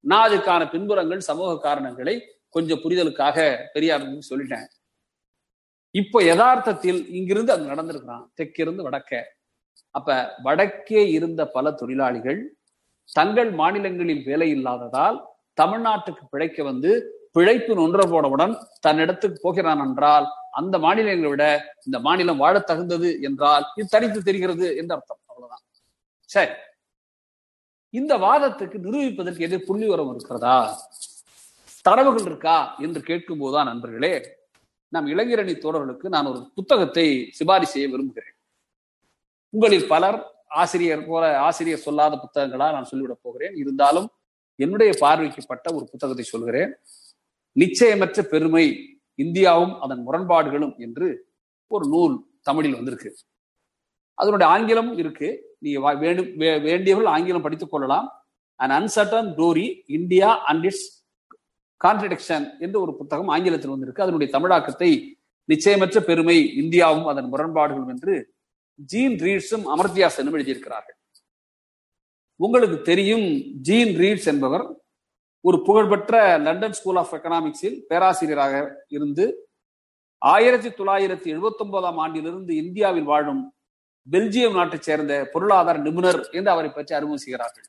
நான் 0.00 0.30
அதுக்கான 0.30 0.62
பின்புறங்கள் 0.70 1.26
சமூக 1.28 1.50
காரணங்களை 1.58 2.14
கொஞ்சம் 2.48 2.78
புரிதலுக்காக 2.78 3.36
பெரியார் 3.72 4.04
சொல்லிட்டேன். 4.30 4.68
இப்ப 5.90 6.22
யதார்த்தத்தில் 6.22 7.00
இங்கிருந்து 7.10 7.52
அங்க 7.52 7.68
நடந்திருக்கிறான். 7.74 8.26
தெற்கிருந்து 8.36 8.82
வடக்க. 8.88 9.22
அப்ப 9.90 10.34
வடக்கே 10.42 11.02
இருந்த 11.10 11.40
பல 11.46 11.70
தொழிலாளிகள் 11.70 12.40
தங்கள் 13.12 13.50
மாநிலங்களில் 13.50 14.24
வேலை 14.24 14.48
இல்லாததால் 14.50 15.18
தமிழ்நாட்டுக்கு 15.62 16.24
பிழைக்க 16.30 16.62
வந்து 16.62 16.90
பிழைப்பு 17.36 17.72
நொன்ற 17.74 18.10
போனவுடன் 18.10 18.52
தன்னிடத்துக்கு 18.86 19.38
போகிறான் 19.42 19.78
என்றால் 19.78 20.26
அந்த 20.50 20.78
மாநிலங்களை 20.78 21.28
விட 21.28 21.74
இந்த 21.84 21.98
மாநிலம் 21.98 22.36
வாழ 22.36 22.58
தகுந்தது 22.60 23.20
என்றால் 23.20 23.64
இது 23.74 23.86
தனித்து 23.88 24.22
தெரிகிறது 24.22 24.76
என்று 24.76 24.94
அர்த்தம். 24.94 25.18
அவ்வளவுதான். 25.26 25.64
சரி. 26.30 26.52
இந்த 27.90 28.16
வாதத்துக்கு 28.16 28.78
நிரூபிப்பதற்கு 28.78 29.38
எது 29.38 29.62
புள்ளி 29.62 29.86
உரம் 29.86 30.10
இருக்கிறதா? 30.10 30.80
தரவுகள் 31.82 32.20
இருக்கா 32.20 32.76
என்று 32.78 33.00
கேட்கும் 33.00 33.38
போதுதான் 33.38 33.66
நண்பர்களே 33.66 34.14
நம் 34.92 35.06
இளைஞரணி 35.06 35.54
தோழர்களுக்கு 35.54 36.06
நான் 36.06 36.26
ஒரு 36.26 36.50
புத்தகத்தை 36.54 37.06
சிபாரிசு 37.32 37.72
செய்ய 37.72 37.88
விரும்புகிறேன். 37.88 38.36
உங்களில் 39.50 39.86
பலர் 39.86 40.18
ஆசிரியர் 40.48 41.06
போல 41.06 41.38
ஆசிரியர் 41.38 41.78
சொல்லாத 41.78 42.14
புத்தகங்களா 42.16 42.72
நான் 42.72 42.88
சொல்லிவிடப் 42.90 43.22
போகிறேன். 43.22 43.54
இருந்தாலும் 43.56 44.08
என்னுடைய 44.58 44.92
பார்வைக்குப்பட்ட 45.00 45.74
ஒரு 45.74 45.84
புத்தகத்தை 45.90 46.24
சொல்கிறேன். 46.24 46.72
நிச்சயமற்ற 47.56 48.22
பெருமை 48.22 48.98
இந்தியாவும் 49.16 49.78
அதன் 49.78 50.02
முரண்பாடுகளும் 50.02 50.74
என்று 50.78 51.28
ஒரு 51.66 51.88
நூல் 51.88 52.26
தமிழில் 52.42 52.74
வந்திருக்கு. 52.74 53.16
அதனுடைய 54.14 54.52
ஆங்கிலம் 54.52 54.98
இருக்கு. 54.98 55.56
நீங்க 55.58 55.94
வேண்டும் 55.94 56.36
வேண்டியவர்கள் 56.36 57.12
ஆங்கிலம் 57.12 57.42
படித்துக் 57.42 57.70
கொள்ளலாம். 57.70 58.26
And 58.54 58.72
uncertain 58.72 59.30
glory 59.36 59.80
India 59.86 60.44
and 60.44 60.64
its 60.64 61.04
contradiction 61.84 62.58
என்று 62.58 62.80
ஒரு 62.80 62.96
புத்தகம் 62.96 63.28
ஆங்கிலத்தில் 63.28 63.70
வந்திருக்கு. 63.70 64.02
அதனுடைய 64.02 64.38
தமிழாக்கத்தை 64.38 65.14
நிச்சயமற்ற 65.48 66.00
பெருமை 66.00 66.52
இந்தியாவும் 66.60 67.04
அதன் 67.04 67.28
முரண்பாடுகளும் 67.28 67.88
என்று 67.88 68.34
ஜீன் 68.74 69.16
ரீட்ஸும் 69.16 69.66
அமர்த்தியாசனும் 69.76 70.36
எழுதியிருக்கிறார்கள். 70.36 70.96
உங்களுக்கு 72.36 72.82
தெரியும் 72.82 73.42
ஜீன் 73.60 73.96
ரீட்ஸ் 73.96 74.26
என்பவர் 74.26 74.85
ஒரு 75.46 75.58
புகழ்பெற்ற 75.66 76.14
லண்டன் 76.44 76.76
ஸ்கூல் 76.76 76.98
ஆஃப் 77.00 77.12
எக்கனாமிக்ஸில் 77.16 77.76
பேராசிரியராக 77.88 78.54
இருந்து 78.88 79.24
ஆயிரத்தி 80.22 80.68
தொள்ளாயிரத்தி 80.68 81.28
எழுபத்தி 81.34 81.62
ஒன்பதாம் 81.64 81.98
ஆண்டிலிருந்து 82.04 82.52
இந்தியாவில் 82.62 83.08
வாழும் 83.10 83.42
பெல்ஜியம் 84.06 84.56
நாட்டைச் 84.58 84.86
சேர்ந்த 84.88 85.14
பொருளாதார 85.32 85.76
நிபுணர் 85.78 86.20
என்று 86.38 86.50
அவரை 86.50 86.70
பற்றி 86.70 86.94
அறிமுகம் 86.94 87.24
செய்கிறார்கள் 87.24 87.66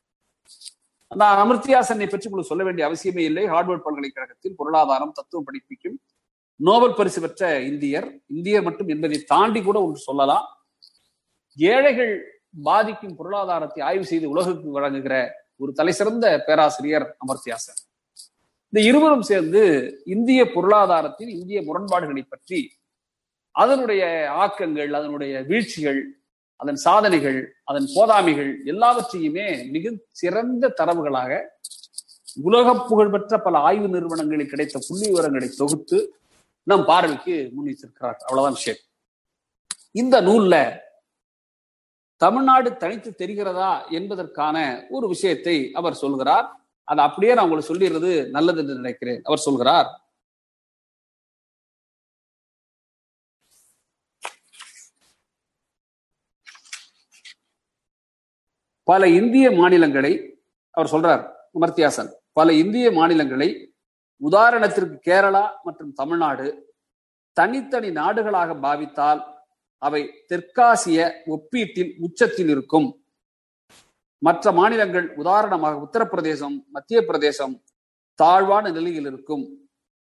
நான் 1.11 1.41
அமர்த்தியாசனை 1.43 2.07
பற்றி 2.09 2.27
உங்களுக்கு 2.29 2.51
சொல்ல 2.51 2.63
வேண்டிய 2.63 2.85
அவசியமே 2.89 3.23
இல்லை. 3.29 3.43
ஹார்வர்ட் 3.53 3.85
பல்கலைக்கழகத்தில் 3.85 4.57
பொருளாதாரம் 4.59 5.15
தத்துவம் 5.17 5.47
படிப்பிக்கும் 5.47 5.97
நோபல் 6.59 6.97
பரிசு 6.99 7.19
பெற்ற 7.21 7.49
இந்தியர் 7.71 8.07
இந்தியர் 8.35 8.65
மட்டும் 8.67 8.89
என்பதை 8.93 9.17
தாண்டி 9.33 9.61
கூட 9.63 9.77
ஒன்று 9.81 10.01
சொல்லலாம். 10.09 10.45
ஏழைகள் 11.57 12.13
பாதிக்கும் 12.63 13.17
பொருளாதாரத்தை 13.19 13.81
ஆய்வு 13.89 14.05
செய்து 14.11 14.27
உலகுக்கு 14.29 14.71
வழங்குகிற 14.77 15.15
ஒரு 15.59 15.73
தலை 15.73 15.93
சிறந்த 15.93 16.43
பேராசிரியர் 16.47 17.17
அமர்த்தியாசன் 17.21 17.79
இந்த 18.73 18.81
இருவரும் 18.81 19.21
சேர்ந்து 19.21 19.61
இந்திய 20.05 20.45
பொருளாதாரத்தின் 20.45 21.29
இந்திய 21.29 21.61
முரண்பாடுகளை 21.61 22.23
பற்றி 22.27 22.59
அதனுடைய 23.55 24.03
ஆக்கங்கள் 24.37 24.91
அதனுடைய 24.91 25.41
வீழ்ச்சிகள் 25.41 26.01
அதன் 26.59 26.75
சாதனைகள் 26.75 27.39
அதன் 27.63 27.87
போதாமைகள் 27.95 28.51
எல்லாவற்றையுமே 28.65 29.47
மிக 29.67 29.91
சிறந்த 30.11 30.73
தரவுகளாக 30.77 31.31
உலக 32.43 32.73
புகழ்பெற்ற 32.79 33.37
பல 33.37 33.57
ஆய்வு 33.57 33.87
நிறுவனங்களில் 33.87 34.49
கிடைத்த 34.49 34.79
புள்ளி 34.87 35.07
விவரங்களை 35.09 35.49
தொகுத்து 35.49 35.99
நம் 36.67 36.85
பார்வைக்கு 36.85 37.35
முன்வைத்திருக்கிறார் 37.55 38.17
அவ்வளவுதான் 38.21 38.53
விஷயம். 38.53 38.81
இந்த 39.91 40.21
நூல்ல 40.21 40.55
தமிழ்நாடு 42.17 42.69
தனித்து 42.77 43.09
தெரிகிறதா 43.17 43.71
என்பதற்கான 43.89 44.57
ஒரு 44.89 45.07
விஷயத்தை 45.07 45.55
அவர் 45.73 46.01
சொல்கிறார். 46.03 46.47
அது 46.83 47.01
அப்படியே 47.01 47.33
நான் 47.33 47.45
உங்களுக்கு 47.45 47.71
சொல்லிடுறது 47.71 48.11
நல்லது 48.29 48.59
என்று 48.61 48.75
நினைக்கிறேன். 48.75 49.21
அவர் 49.23 49.45
சொல்கிறார். 49.47 49.89
பல 58.83 59.07
இந்திய 59.19 59.51
மாநிலங்களை 59.51 60.11
அவர் 60.71 60.91
சொல்றார் 60.91 61.23
அமர்த்தியாசன் 61.57 62.09
பல 62.33 62.53
இந்திய 62.53 62.87
மாநிலங்களை 62.91 63.47
உதாரணத்திற்கு 64.21 64.97
கேரளா 65.07 65.45
மற்றும் 65.63 65.93
தமிழ்நாடு 65.93 66.45
தனித்தனி 67.37 67.89
நாடுகளாக 67.89 68.55
பாவித்தால் 68.65 69.21
அவை 69.77 70.01
தெற்காசிய 70.29 70.99
ஒப்பீட்டில் 71.25 71.95
உச்சத்தில் 71.99 72.49
இருக்கும். 72.49 73.05
மற்ற 74.17 74.51
மாநிலங்கள் 74.51 75.15
உதாரணமாக 75.15 75.81
உத்தரப்பிரதேசம் 75.85 76.55
மத்திய 76.69 77.05
பிரதேசம் 77.05 77.63
தாழ்வான 78.15 78.71
நிலையில் 78.71 79.05
இருக்கும். 79.05 79.43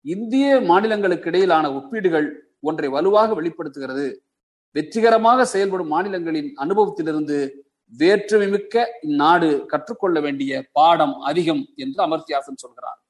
இந்திய 0.00 0.61
மாநிலங்களுக்கு 0.61 1.29
இடையிலான 1.31 1.72
ஒப்பீடுகள் 1.72 2.27
ஒன்றை 2.61 2.88
வலுவாக 2.88 3.35
வெளிப்படுத்துகிறது. 3.35 4.24
வெற்றிகரமாக 4.72 5.44
செயல்படும் 5.44 5.88
மாநிலங்களின் 5.88 6.50
அனுபவத்திலிருந்து 6.57 7.38
வேற்றுமை 7.87 8.48
மிக்க 8.48 9.00
இந்நாடு 9.00 9.66
கற்றுக்கொள்ள 9.66 10.20
வேண்டிய 10.20 10.68
பாடம் 10.72 11.14
அதிகம் 11.20 11.62
என்று 11.77 12.00
அமர்த்தியாசன் 12.07 12.62
சொல்கிறார். 12.64 13.00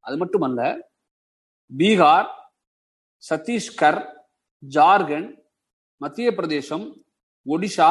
அது 0.00 0.16
மட்டுமல்ல 0.16 0.60
பீகார் 1.70 2.28
சத்தீஸ்கர் 3.30 4.00
ஜார்க்கண்ட் 4.68 5.30
மத்திய 6.02 6.28
பிரதேசம் 6.38 6.84
ஒடிஷா 7.46 7.90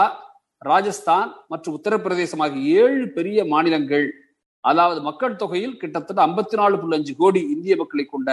ராஜஸ்தான் 0.61 1.29
மற்றும் 1.51 1.75
உத்தரப்பிரதேசம் 1.77 2.41
ஆகிய 2.45 2.81
ஏழு 2.81 3.05
பெரிய 3.17 3.45
மாநிலங்கள் 3.53 4.07
அதாவது 4.63 4.99
மக்கள் 5.09 5.39
தொகையில் 5.41 5.77
கிட்டத்தட்ட 5.81 6.19
ஐம்பத்தி 6.27 6.55
நாலு 6.59 6.75
புள்ளி 6.79 6.97
அஞ்சு 6.97 7.13
கோடி 7.21 7.41
இந்திய 7.53 7.75
மக்களை 7.75 8.03
கொண்ட 8.05 8.29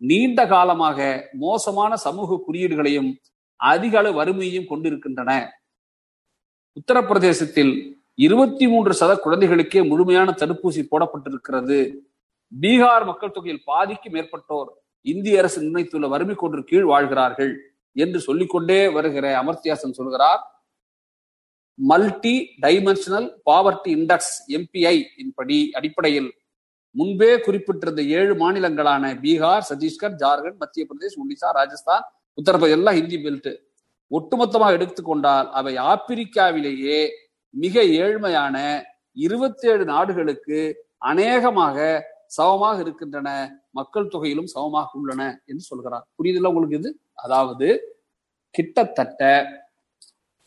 நீண்ட 0.00 0.40
காலமாக 0.52 0.98
மோசமான 1.44 1.92
சமூக 2.06 2.38
குறியீடுகளையும் 2.46 3.10
அதிக 3.60 3.94
அளவு 4.00 4.18
வறுமையையும் 4.20 4.70
கொண்டிருக்கின்றன. 4.70 5.30
உத்தரப்பிரதேசத்தில் 6.76 7.72
இருபத்தி 8.26 8.64
மூன்று 8.72 8.92
சத 9.00 9.12
குழந்தைகளுக்கே 9.24 9.80
முழுமையான 9.90 10.30
தடுப்பூசி 10.40 10.82
போடப்பட்டிருக்கிறது. 10.92 11.78
பீகார் 12.52 13.04
மக்கள் 13.10 13.34
தொகையில் 13.36 13.64
பாதிக்கு 13.70 14.08
மேற்பட்டோர் 14.10 14.70
இந்திய 15.06 15.40
அரசு 15.42 15.58
நிர்ணயித்துள்ள 15.62 16.08
வறுமை 16.14 16.34
கொன்று 16.34 16.62
கீழ் 16.70 16.90
வாழ்கிறார்கள். 16.92 17.52
என்று 17.96 18.20
சொல்லிக்கொண்டே 18.20 18.92
வருகிற 18.92 19.26
அமர்த்தியாசன் 19.42 19.98
சொல்கிறார் 19.98 20.42
multi 21.78 22.34
dimensional 22.60 23.28
poverty 23.50 23.90
index 23.96 24.34
MPI 24.48 24.96
படி 25.34 25.70
அடிப்படையில் 25.72 26.30
முன்பே 26.94 27.30
குறிப்பிட்டிருந்த 27.36 28.02
ஏழு 28.06 28.34
மாநிலங்களான 28.34 29.04
பீகார் 29.20 29.66
சத்தீஸ்கர் 29.68 30.16
ஜார்க்கண்ட் 30.16 30.58
மத்திய 30.58 30.86
பிரதேஷ் 30.88 31.18
ஒடிசா 31.18 31.50
ராஜஸ்தான் 31.50 32.04
உத்தரப்பிரதேஷ் 32.38 32.78
எல்லாம் 32.78 32.94
ஹிந்தி 32.94 33.16
பெல்ட் 33.16 33.50
ஒட்டுமொத்தமாக 34.10 34.76
எடுத்துக்கொண்டால் 34.76 35.48
அவை 35.50 35.76
ஆப்பிரிக்காவிலேயே 35.76 36.98
மிக 37.54 37.82
ஏழ்மையான 37.82 38.56
இருபத்தி 39.16 39.68
ஏழு 39.68 39.84
நாடுகளுக்கு 39.84 40.58
அநேகமாக 40.98 41.76
சமமாக 42.26 42.80
இருக்கின்றன 42.80 43.28
மக்கள் 43.70 44.12
தொகையிலும் 44.14 44.52
சமமாக 44.54 44.98
உள்ளன 44.98 45.22
என்று 45.44 45.60
சொல்கிறார். 45.60 46.04
புரியுதுல 46.18 46.46
உங்களுக்கு 46.46 46.78
இது? 46.78 46.90
அதாவது 47.18 47.68
கிட்டத்தட்ட 48.50 49.22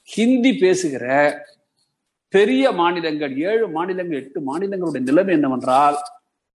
ஹிந்தி 0.07 0.51
பேசுகிற 0.57 1.05
பெரிய 2.33 2.71
மாநிலங்கள் 2.71 3.33
ஏழு 3.37 3.67
மாநிலங்கள் 3.67 4.19
எட்டு 4.19 4.39
மாநிலங்களுடைய 4.41 5.01
நிலைமை 5.01 5.33
என்னவென்றால் 5.33 5.97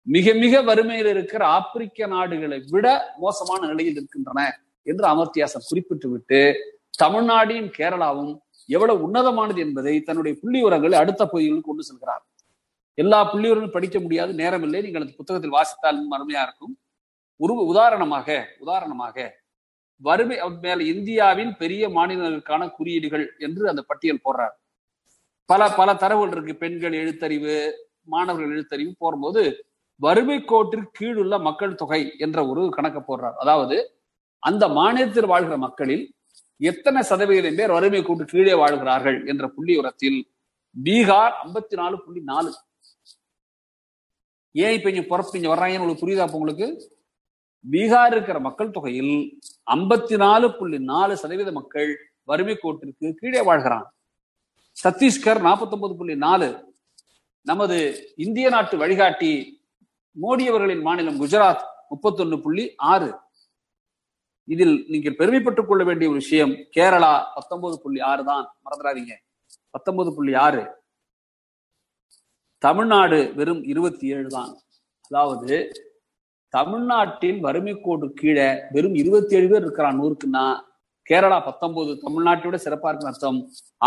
மிக 0.06 0.32
மிக 0.34 0.62
வறுமையில் 0.62 1.06
இருக்கிற 1.06 1.46
ஆப்பிரிக்க 1.46 2.06
நாடுகளை 2.06 2.58
விட 2.68 2.86
மோசமான 3.18 3.66
நிலையில் 3.66 3.94
இருக்கின்றன 3.94 4.40
என்று 4.82 5.04
அமர்த்தியாசன் 5.06 5.68
குறிப்பிட்டு 5.68 6.08
விட்டு 6.10 6.40
தமிழ்நாடும் 6.98 7.68
கேரளாவும் 7.78 8.32
எவ்வளவு 8.68 9.04
உன்னதமானது 9.06 9.56
என்பதை 9.56 10.02
தன்னுடைய 10.02 10.34
புள்ளி 10.40 10.60
உரங்களை 10.62 10.96
அடுத்த 10.98 11.22
பகுதிகளுக்கு 11.26 11.68
கொண்டு 11.68 11.84
செல்கிறார். 11.88 12.22
எல்லா 12.94 13.18
புள்ளி 13.30 13.48
உரங்களும் 13.48 13.76
படிக்க 13.76 14.00
முடியாது 14.00 14.32
நேரம் 14.32 14.62
இல்லை 14.62 14.80
நீங்கள் 14.82 15.02
அந்த 15.02 15.14
புத்தகத்தில் 15.16 15.56
வாசித்தால் 15.56 16.00
அருமையா 16.16 16.42
இருக்கும். 16.46 16.74
ஒரு 17.36 17.54
உதாரணமாக 17.72 18.28
உதாரணமாக 18.58 19.16
வறுமை 20.00 20.36
மேல 20.62 20.82
இந்தியாவின் 20.82 21.56
பெரிய 21.56 21.88
மாநிலங்களுக்கான 21.88 22.68
குறியீடுகள் 22.70 23.24
என்று 23.38 23.68
அந்த 23.68 23.82
பட்டியல் 23.82 24.24
போடுறார். 24.24 24.54
பல 25.48 25.70
பல 25.70 25.94
தரவுகள் 25.94 26.32
இருக்கு. 26.36 26.54
பெண்கள் 26.56 26.92
எழுத்தறிவு 26.92 27.54
மாணவர்கள் 28.04 28.54
எழுத்தறிவு 28.56 28.92
போடும்போது 28.98 29.42
வறுமை 30.00 30.38
கோட்டிற்கு 30.50 30.96
கீழுள்ள 30.98 31.34
மக்கள் 31.40 31.74
தொகை 31.74 32.02
என்ற 32.18 32.46
ஒரு 32.46 32.62
கணக்கை 32.70 33.02
போடுறார். 33.08 33.36
அதாவது 33.42 33.76
அந்த 34.42 34.64
மாநிலத்தில் 34.68 35.30
வாழ்கிற 35.32 35.56
மக்களில் 35.56 36.04
எத்தனை 36.60 37.02
சதவீதம் 37.02 37.58
பேர் 37.58 37.70
வறுமை 37.70 38.02
கோட்டு 38.02 38.24
கீழே 38.24 38.54
வாழ்கிறார்கள் 38.54 39.18
என்ற 39.26 39.44
புள்ளி 39.48 39.74
உரத்தில் 39.76 40.18
பீகார் 40.76 41.34
ஐம்பத்தி 41.44 41.74
நாலு 41.74 41.96
புள்ளி 42.04 42.20
நாலு. 42.22 42.50
ஏன் 44.54 44.74
இப்ப 44.76 44.90
இங்க 44.90 45.02
புறப்பு 45.02 45.38
இங்க 45.40 45.50
வர்றாங்கன்னு 45.54 45.84
உங்களுக்கு 45.84 46.04
புரியுதா 46.04 46.26
உங்களுக்கு? 46.40 46.68
பீகார் 47.70 48.10
இருக்கிற 48.10 48.40
மக்கள் 48.40 48.70
தொகையில் 48.70 49.38
ஐம்பத்தி 49.70 50.16
நாலு 50.16 50.56
புள்ளி 50.56 50.78
நாலு 50.78 51.16
சதவீத 51.16 51.52
மக்கள் 51.52 52.12
வறுமை 52.24 52.58
கோட்டிற்கு 52.62 53.12
கீழே 53.12 53.40
வாழ்கிறான். 53.40 53.94
சத்தீஸ்கர் 54.84 55.40
நாற்பத்தி 55.40 55.70
ஒன்பது 55.70 55.96
புள்ளி 55.96 56.16
நாலு. 56.16 56.74
நமது 57.42 58.08
இந்திய 58.16 58.48
நாட்டு 58.48 58.76
வழிகாட்டி 58.76 59.62
மோடி 60.22 60.46
அவர்களின் 60.46 60.80
மாநிலம் 60.80 61.20
குஜராத் 61.20 61.64
முப்பத்தொன்னு 61.90 62.40
புள்ளி 62.40 62.74
ஆறு. 62.76 63.14
இதில் 64.44 64.84
நீங்கள் 64.88 65.16
பெருமைப்பட்டுக் 65.16 65.66
கொள்ள 65.66 65.84
வேண்டிய 65.84 66.10
ஒரு 66.10 66.18
விஷயம் 66.18 66.50
கேரளா 66.50 67.24
பத்தொன்பது 67.34 67.80
புள்ளி 67.80 68.00
ஆறு 68.00 68.24
தான். 68.24 68.56
மறந்துடாதீங்க. 68.64 69.16
பத்தொன்பது 69.70 70.14
புள்ளி 70.14 70.34
ஆறு. 70.34 70.68
தமிழ்நாடு 72.58 73.34
வெறும் 73.34 73.62
இருபத்தி 73.64 74.06
ஏழு 74.08 74.28
தான். 74.28 74.58
அதாவது 75.04 75.70
தமிழ்நாட்டில் 76.54 77.40
வறுமை 77.46 77.74
கோடு 77.80 78.06
கீழே 78.20 78.48
வெறும் 78.74 78.94
இருபத்தி 78.94 79.36
ஏழு 79.38 79.48
பேர் 79.48 79.64
இருக்கிறான் 79.66 79.98
நூறுக்குன்னா 80.00 80.44
கேரளா 81.10 81.38
பத்தொன்பது 81.46 81.92
தமிழ்நாட்டை 82.04 82.46
விட 82.48 82.58
சிறப்பா 82.64 82.88
இருக்குன்னு 82.90 83.12
அர்த்தம். 83.12 83.38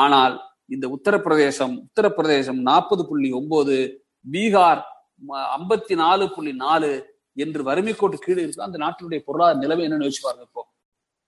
ஆனால் 0.04 0.36
இந்த 0.70 0.86
உத்தரப்பிரதேசம் 0.96 1.74
உத்தரப்பிரதேசம் 1.86 2.60
நாற்பது 2.70 3.04
புள்ளி 3.10 3.30
ஒன்பது 3.40 3.76
பீகார் 4.26 4.82
ஐம்பத்தி 5.58 5.96
நாலு 6.04 6.24
புள்ளி 6.36 6.54
நாலு 6.66 6.92
என்று 7.38 7.62
வறுமை 7.70 7.94
கோட்டு 7.96 8.18
கீழே 8.26 8.42
இருக்கு 8.44 8.68
அந்த 8.68 8.78
நாட்டினுடைய 8.84 9.20
பொருளாதார 9.28 9.60
நிலைமை 9.64 9.86
என்னன்னு 9.86 10.08
யோசிச்சு 10.08 10.26
பாருங்க 10.26 10.46
இப்போ. 10.50 10.64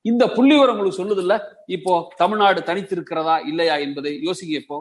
இந்த 0.06 0.24
புள்ளி 0.36 0.56
உங்களுக்கு 0.62 1.00
சொல்லுது 1.02 1.22
இல்ல 1.26 1.36
இப்போ 1.76 1.94
தமிழ்நாடு 2.18 2.60
தனித்து 2.64 2.94
இருக்கிறதா 2.98 3.36
இல்லையா 3.52 3.76
என்பதை 3.86 4.12
யோசிக்க 4.28 4.62
இப்போ. 4.64 4.78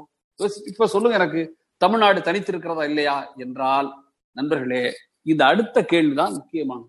இப்ப 0.70 0.88
சொல்லுங்க 0.94 1.16
எனக்கு. 1.20 1.42
தமிழ்நாடு 1.82 2.18
தனித்து 2.28 2.50
இருக்கிறதா 2.52 2.84
இல்லையா? 2.90 3.16
என்றால் 3.44 3.88
நண்பர்களே 4.36 4.84
இந்த 5.24 5.44
அடுத்த 5.44 5.84
கேள்விதான் 5.84 6.32
முக்கியமானது. 6.32 6.88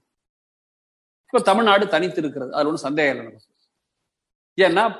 இப்ப 1.25 1.39
தமிழ்நாடு 1.39 1.87
தனித்து 1.87 2.19
இருக்கிறது 2.19 2.53
அதுல 2.53 2.69
ஒன்றும் 2.69 2.85
சந்தேகம் 2.87 3.17
இல்லை 3.17 3.39
ஏன்னா 4.61 4.95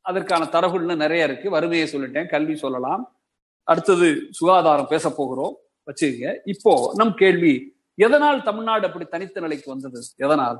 அதற்கான 0.00 0.44
தரவுகள் 0.44 0.96
நிறைய 0.96 1.24
இருக்கு. 1.24 1.50
வறுமையை 1.50 1.88
சொல்லிட்டேன். 1.88 2.28
கல்வி 2.28 2.56
சொல்லலாம். 2.56 3.02
அடுத்தது 3.62 4.26
சுகாதாரம் 4.30 4.86
பேச 4.86 5.10
போகிறோம். 5.10 5.56
வச்சுக்கங்க. 5.86 6.36
இப்போ 6.44 6.92
நம் 6.94 7.14
கேள்வி 7.14 7.76
எதனால் 7.94 8.42
தமிழ்நாடு 8.42 8.86
அப்படி 8.86 9.04
தனித்த 9.04 9.40
நிலைக்கு 9.40 9.70
வந்தது? 9.70 10.02
எதனால்? 10.16 10.58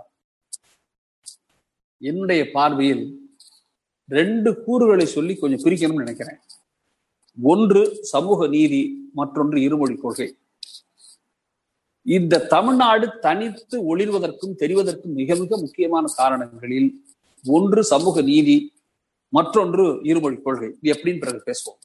என்னுடைய 1.99 2.51
பார்வையில் 2.51 3.05
ரெண்டு 4.09 4.65
கூறுகளை 4.65 5.07
சொல்லி 5.07 5.37
கொஞ்சம் 5.37 5.73
பிரிக்கணும்னு 5.73 6.03
நினைக்கிறேன். 6.05 6.39
ஒன்று 7.43 8.05
சமூக 8.05 8.47
நீதி 8.47 9.11
மற்றொன்று 9.15 9.61
இருமொழி 9.61 9.97
கொள்கை. 9.97 10.37
இந்த 12.07 12.39
தமிழ்நாடு 12.39 13.19
தனித்து 13.19 13.97
ஒளிர்வதற்கும் 13.97 14.57
தெரிவதற்கும் 14.59 15.15
மிக 15.21 15.35
மிக 15.35 15.57
முக்கியமான 15.57 16.07
காரணங்களில் 16.17 17.05
ஒன்று 17.45 17.85
சமூக 17.85 18.21
நீதி 18.21 18.73
மற்றொன்று 19.29 19.99
இருமொழி 20.03 20.37
கொள்கை. 20.43 20.69
இது 20.81 20.93
எப்படின்னு 20.95 21.19
பிறகு 21.19 21.41
பேசுவோம். 21.47 21.81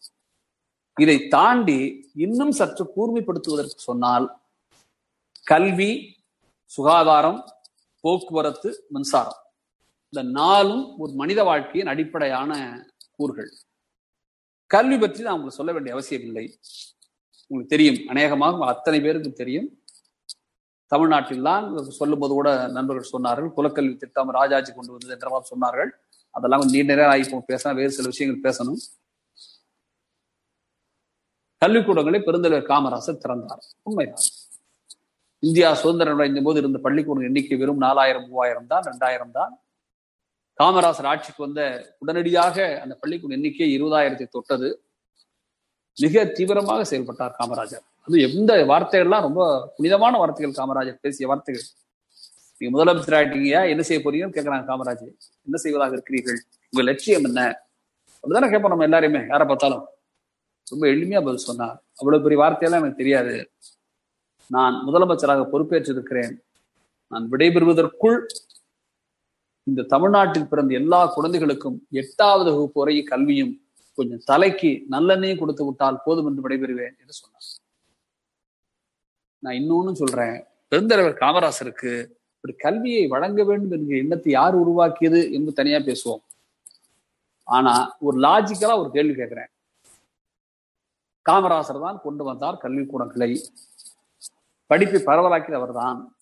இதை 0.97 1.27
தாண்டி 1.27 2.10
இன்னும் 2.13 2.51
சற்று 2.51 2.84
கூர்மைப்படுத்துவதற்கு 2.95 3.88
சொன்னால் 3.89 4.41
கல்வி 5.43 6.15
சுகாதாரம் 6.65 7.49
போக்குவரத்து 7.99 8.86
மின்சாரம். 8.89 9.41
இந்த 10.10 10.21
நாளும் 10.29 10.99
ஒரு 10.99 11.13
மனித 11.13 11.43
வாழ்க்கையின் 11.43 11.88
அடிப்படையான 11.88 12.51
கூறுகள். 13.17 13.51
கல்வி 14.67 14.97
பற்றி 14.97 15.23
நான் 15.23 15.34
உங்களுக்கு 15.34 15.60
சொல்ல 15.60 15.71
வேண்டிய 15.71 15.95
அவசியம் 15.95 16.21
இல்லை 16.21 16.45
உங்களுக்கு 17.47 17.75
தெரியும். 17.75 18.07
அநேகமாக 18.07 18.65
அத்தனை 18.65 19.01
பேருக்கு 19.01 19.31
தெரியும். 19.34 19.80
தமிழ்நாட்டில் 20.91 21.47
தான் 21.49 21.65
சொல்லும்போது 21.99 22.34
கூட 22.39 22.49
நண்பர்கள் 22.77 23.13
சொன்னார்கள். 23.15 23.49
குலக்கல்வி 23.58 23.95
திட்டம் 24.04 24.32
ராஜாஜி 24.39 24.71
கொண்டு 24.77 24.93
வந்தது 24.95 25.13
என்றெல்லாம் 25.15 25.49
சொன்னார்கள். 25.51 25.91
அதெல்லாம் 26.38 26.62
கொஞ்சம் 26.62 26.77
நீண்ட 26.80 26.93
நேரம் 26.99 27.13
ஆகி 27.13 27.25
பேசணும் 27.51 27.80
வேறு 27.80 27.95
சில 27.97 28.10
விஷயங்கள் 28.13 28.45
பேசணும். 28.47 28.80
கல்விக்கூடங்களை 31.63 32.19
பெருந்தலைவர் 32.27 32.69
காமராசர் 32.69 33.21
திறந்தார். 33.23 33.65
உண்மைதான். 33.88 34.27
இந்தியா 35.43 35.67
சுதந்திரம் 35.82 36.19
அடைந்த 36.21 36.41
போது 36.47 36.60
இருந்த 36.62 36.80
பள்ளிக்கூட 36.86 37.21
எண்ணிக்கை 37.27 37.58
வெறும் 37.62 37.84
நாலாயிரம் 37.86 38.25
மூவாயிரம் 38.30 38.69
தான் 38.71 38.86
ரெண்டாயிரம் 38.89 39.36
தான். 39.38 39.54
காமராசர் 40.60 41.10
ஆட்சிக்கு 41.12 41.45
வந்த 41.45 41.62
உடனடியாக 42.01 42.58
அந்த 42.84 42.93
பள்ளிக்கூட 43.01 43.34
எண்ணிக்கை 43.38 43.69
இருபதாயிரத்தை 43.77 44.27
தொட்டது. 44.36 44.69
மிக 45.97 46.25
தீவிரமாக 46.38 46.82
செயல்பட்டார் 46.91 47.38
காமராஜர். 47.39 47.86
அது 48.07 48.21
எந்த 48.27 48.51
வார்த்தைகள்லாம் 48.71 49.25
ரொம்ப 49.27 49.41
புனிதமான 49.75 50.17
வார்த்தைகள் 50.17 50.57
காமராஜர் 50.59 51.01
பேசிய 51.01 51.27
வார்த்தைகள்? 51.27 51.65
நீங்க 52.57 52.71
முதலமைச்சர் 52.75 53.17
ஆயிட்டீங்க 53.17 53.69
என்ன 53.73 53.83
செய்ய 53.87 53.99
போறீங்கன்னு 54.03 54.37
கேட்கிறாங்க 54.37 54.65
காமராஜ் 54.69 55.05
என்ன 55.47 55.57
செய்வதாக 55.57 55.95
இருக்கிறீர்கள்? 55.97 56.39
உங்க 56.73 56.83
லட்சியம் 56.89 57.27
என்ன? 57.29 57.41
அப்படிதானே 58.23 58.49
கேட்போம் 58.49 58.73
நம்ம 58.73 58.87
எல்லாரையுமே 58.89 59.21
யாரை 59.27 59.45
பார்த்தாலும். 59.47 59.83
ரொம்ப 60.67 60.87
எளிமையா 60.87 61.21
பதில் 61.23 61.47
சொன்னார். 61.49 61.77
அவ்வளவு 61.99 62.23
பெரிய 62.23 62.39
வார்த்தையெல்லாம் 62.41 62.83
எனக்கு 62.83 63.01
தெரியாது. 63.01 63.35
நான் 64.55 64.75
முதலமைச்சராக 64.87 65.43
பொறுப்பேற்றிருக்கிறேன். 65.53 66.33
நான் 67.11 67.25
விடைபெறுவதற்குள் 67.31 68.19
இந்த 69.67 69.81
தமிழ்நாட்டில் 69.93 70.47
பிறந்த 70.51 70.73
எல்லா 70.81 70.99
குழந்தைகளுக்கும் 71.15 71.77
எட்டாவது 72.01 72.49
வகுப்பு 72.53 72.79
வரை 72.81 73.03
கல்வியும் 73.03 73.53
கொஞ்சம் 73.97 74.23
தலைக்கு 74.25 74.71
நல்லெண்ணையும் 74.93 75.41
கொடுத்து 75.41 75.65
விட்டால் 75.65 76.01
போதும் 76.05 76.27
என்று 76.29 76.43
விடைபெறுவேன் 76.45 76.95
என்று 77.01 77.13
சொன்னார். 77.21 77.47
நான் 79.43 79.54
இன்னொன்னு 79.54 79.91
சொல்றேன். 79.91 80.43
பெருந்தலைவர் 80.71 81.21
காமராசருக்கு 81.21 81.91
ஒரு 82.43 82.56
கல்வியை 82.58 83.08
வழங்க 83.08 83.43
வேண்டும் 83.43 83.80
என்கிற 83.80 83.97
எண்ணத்தை 83.97 84.32
யார் 84.34 84.56
உருவாக்கியது 84.56 85.32
என்று 85.32 85.54
தனியா 85.54 85.77
பேசுவோம். 85.77 86.21
ஆனா 87.43 87.95
ஒரு 87.99 88.19
லாஜிக்கலா 88.19 88.77
ஒரு 88.77 88.91
கேள்வி 88.91 89.15
கேட்கிறேன். 89.15 89.49
காமராசர் 91.30 91.82
தான் 91.82 92.01
கொண்டு 92.04 92.23
வந்தார் 92.23 92.62
கல்விக்கூடங்களை 92.63 93.43
படிப்பை 94.67 95.01
பரவலாக்கியது 95.01 95.51
அவர்தான். 95.51 96.15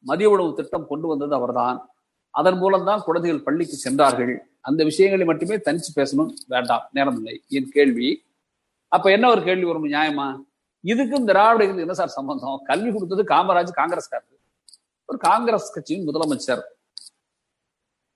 மதிய 0.00 0.30
உணவு 0.30 0.54
திட்டம் 0.54 0.86
கொண்டு 0.86 1.06
வந்தது 1.06 1.34
அவர்தான். 1.34 1.88
அதன் 2.30 2.58
மூலம்தான் 2.58 3.00
குழந்தைகள் 3.00 3.42
பள்ளிக்கு 3.42 3.76
சென்றார்கள். 3.76 4.48
அந்த 4.60 4.84
விஷயங்களை 4.84 5.26
மட்டுமே 5.26 5.56
தனிச்சு 5.56 5.90
பேசணும் 5.96 6.32
வேண்டாம். 6.46 6.88
நேரம் 6.92 7.16
இல்லை. 7.16 7.42
என் 7.48 7.68
கேள்வி. 7.68 8.24
அப்ப 8.88 9.10
என்ன 9.10 9.30
ஒரு 9.30 9.42
கேள்வி 9.42 9.64
வரும் 9.64 9.84
நியாயமா? 9.84 10.44
இதுக்கும் 10.84 11.24
திராவிட 11.24 11.64
என்ன 11.64 11.92
சார் 11.92 12.08
சம்பந்தம்? 12.08 12.62
கல்வி 12.64 12.92
கொடுத்தது 12.92 13.22
காமராஜ் 13.22 13.72
காங்கிரஸ்காரர். 13.80 14.30
ஒரு 15.06 15.18
காங்கிரஸ் 15.18 15.72
கட்சியின் 15.72 16.06
முதலமைச்சர். 16.08 16.62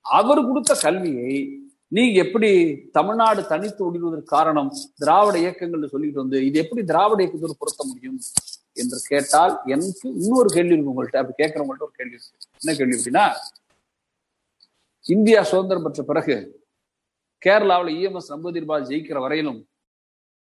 அவர் 0.00 0.46
கொடுத்த 0.46 0.74
கல்வியை 0.74 1.60
நீங்க 1.88 2.24
எப்படி 2.24 2.76
தமிழ்நாடு 2.92 3.46
தனித்து 3.46 3.92
ஒடிவதற்கு 3.92 4.22
காரணம்? 4.22 4.72
திராவிட 4.96 5.38
இயக்கங்கள்னு 5.38 5.86
சொல்லிட்டு 5.86 6.18
வந்து 6.18 6.46
இது 6.46 6.58
எப்படி 6.58 6.84
திராவிட 6.84 7.24
இயக்கத்தோடு 7.24 7.58
பொருத்த 7.58 7.84
முடியும் 7.86 8.20
என்று 8.72 8.98
கேட்டால் 9.06 9.60
எனக்கு 9.64 10.14
இன்னொரு 10.20 10.48
கேள்வி 10.48 10.72
இருக்கு 10.72 10.92
உங்கள்கிட்ட 10.92 11.16
அப்படி 11.16 11.38
கேட்கறவங்கள்ட்ட 11.42 11.88
ஒரு 11.88 11.90
கேள்வி 11.92 12.14
இருக்கு. 12.14 12.48
என்ன 12.64 12.76
கேள்வி 12.76 12.96
அப்படின்னா 12.96 13.34
இந்தியா 15.02 15.42
சுதந்திரம் 15.42 15.82
பெற்ற 15.82 16.02
பிறகு 16.02 16.66
கேரளாவில் 17.46 17.92
இஎம்எஸ் 17.98 18.32
நம்பூதிரிபால் 18.34 18.88
ஜெயிக்கிற 18.90 19.20
வரையிலும் 19.20 19.67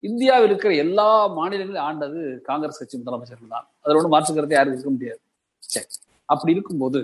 இந்தியாவில் 0.08 0.48
இருக்கிற 0.48 0.72
எல்லா 0.84 1.08
மாநிலங்களையும் 1.38 1.86
ஆண்டது 1.88 2.20
காங்கிரஸ் 2.48 2.80
கட்சி 2.80 2.96
முதலமைச்சர்கள் 3.00 3.54
தான். 3.56 3.66
அதில் 3.82 3.98
ஒன்றும் 3.98 4.14
மாற்றுக்கிறதே 4.14 4.56
யாரும் 4.58 4.74
இருக்க 4.74 4.90
முடியாது. 4.94 5.20
அப்படி 6.32 6.54
இருக்கும்போது 6.56 7.00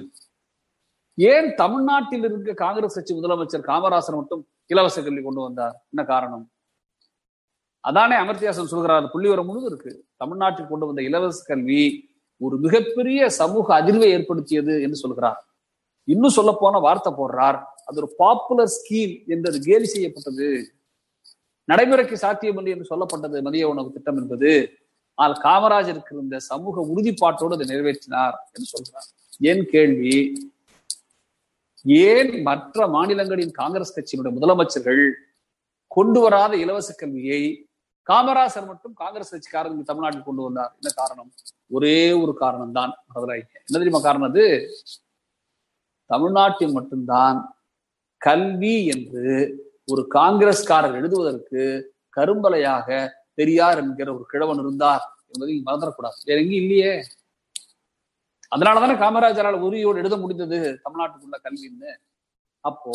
ஏன் 1.18 1.48
தமிழ்நாட்டில் 1.62 2.26
இருக்க 2.28 2.52
காங்கிரஸ் 2.64 2.96
கட்சி 2.98 3.12
முதலமைச்சர் 3.14 3.64
காமராசர் 3.70 4.18
மட்டும் 4.20 4.42
இலவச 4.72 4.96
கல்வி 5.02 5.22
கொண்டு 5.22 5.40
வந்தார்? 5.46 5.74
என்ன 5.92 6.02
காரணம்? 6.12 6.44
அதானே 7.84 8.16
அமர்த்தியாசன் 8.22 8.72
சொல்கிறார் 8.72 9.04
புள்ளிவரம் 9.12 9.48
முழுவதும் 9.48 9.70
இருக்கு. 9.70 9.92
தமிழ்நாட்டில் 10.22 10.70
கொண்டு 10.70 10.88
வந்த 10.88 11.02
இலவச 11.08 11.38
கல்வி 11.50 11.82
ஒரு 12.40 12.56
மிகப்பெரிய 12.64 13.20
சமூக 13.40 13.66
அதிர்வை 13.80 14.08
ஏற்படுத்தியது 14.16 14.74
என்று 14.84 14.98
சொல்கிறார். 15.04 15.38
இன்னும் 16.08 16.36
சொல்ல 16.38 16.50
போன 16.62 16.78
வார்த்தை 16.86 17.10
போடுறார். 17.12 17.58
அது 17.86 17.96
ஒரு 18.02 18.10
பாப்புலர் 18.22 18.74
ஸ்கீம் 18.76 19.14
என்று 19.34 19.60
கேலி 19.68 19.88
செய்யப்பட்டது. 19.94 20.48
நடைமுறைக்கு 21.68 22.16
சாத்தியமில்லை 22.24 22.72
என்று 22.74 22.90
சொல்லப்பட்டது 22.90 23.42
மதிய 23.46 23.68
உணவு 23.68 23.94
திட்டம் 23.96 24.18
என்பது 24.22 24.50
ஆனால் 25.18 25.36
காமராஜருக்கு 25.46 26.12
இருந்த 26.14 26.36
சமூக 26.50 26.80
உறுதிப்பாட்டோடு 26.92 27.56
அதை 27.56 27.66
நிறைவேற்றினார் 27.70 28.36
என்று 28.54 28.68
சொல்கிறார் 28.74 29.08
என் 29.50 29.64
கேள்வி? 29.72 30.16
ஏன் 32.08 32.30
மற்ற 32.42 32.86
மாநிலங்களின் 32.96 33.52
காங்கிரஸ் 33.60 33.94
கட்சியினுடைய 33.96 34.32
முதலமைச்சர்கள் 34.36 35.02
கொண்டு 35.96 36.20
வராத 36.20 36.52
இலவச 36.56 36.90
கல்வியை 36.92 37.42
காமராசர் 38.08 38.68
மட்டும் 38.70 38.94
காங்கிரஸ் 38.94 39.32
கட்சிக்காரங்க 39.34 39.82
தமிழ்நாட்டில் 39.82 40.26
கொண்டு 40.28 40.42
வந்தார்? 40.42 40.72
என்ன 40.78 40.90
காரணம்? 40.96 41.30
ஒரே 41.76 41.98
ஒரு 42.22 42.32
காரணம் 42.42 42.76
தான் 42.78 42.92
என்ன 43.66 43.78
தெரியுமா 43.78 44.00
காரணம் 44.00 44.28
அது? 44.30 44.44
தமிழ்நாட்டில் 46.10 46.76
மட்டும்தான் 46.78 47.38
கல்வி 48.22 48.76
என்று 48.94 49.24
ஒரு 49.92 50.02
காங்கிரஸ்காரர் 50.14 50.94
எழுதுவதற்கு 50.94 51.62
கரும்பலையாக 52.16 53.08
பெரியார் 53.34 53.78
என்கிற 53.78 54.14
ஒரு 54.14 54.24
கிழவன் 54.26 54.58
இருந்தார் 54.58 55.04
என்பதை 55.26 55.54
மறந்துடக்கூடாது. 55.66 56.18
வேற 56.24 56.40
எங்கேயும் 56.40 56.64
இல்லையே. 56.64 56.92
அதனாலதானே 58.56 58.94
காமராஜரால் 59.04 59.58
உரியோடு 59.66 59.96
எழுத 59.96 60.16
முடிந்தது 60.16 60.58
தமிழ்நாட்டுக்குள்ள 60.84 61.38
கல்வின்னு. 61.44 61.90
அப்போ 62.60 62.94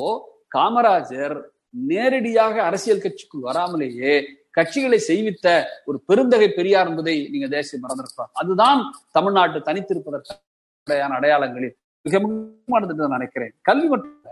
காமராஜர் 0.55 1.41
நேரடியாக 1.69 2.63
அரசியல் 2.63 3.03
கட்சிக்குள் 3.03 3.45
வராமலேயே 3.49 4.13
கட்சிகளை 4.57 4.99
செய்வித்த 5.07 5.47
ஒரு 5.85 6.03
பெருந்தகை 6.05 6.49
பெரியார் 6.49 6.87
என்பதை 6.87 7.29
நீங்க 7.31 7.47
தேசியம் 7.47 7.85
மறந்திருக்கலாம் 7.85 8.33
அதுதான் 8.33 8.81
தமிழ்நாட்டு 9.11 9.59
தனித்திருப்பதற்கான 9.59 11.15
அடையாளங்களில் 11.19 11.75
மிக 12.01 12.19
முக்கியமானது 12.19 13.07
நினைக்கிறேன். 13.07 13.53
கல்வி 13.61 13.87
மற்றும் 13.87 14.22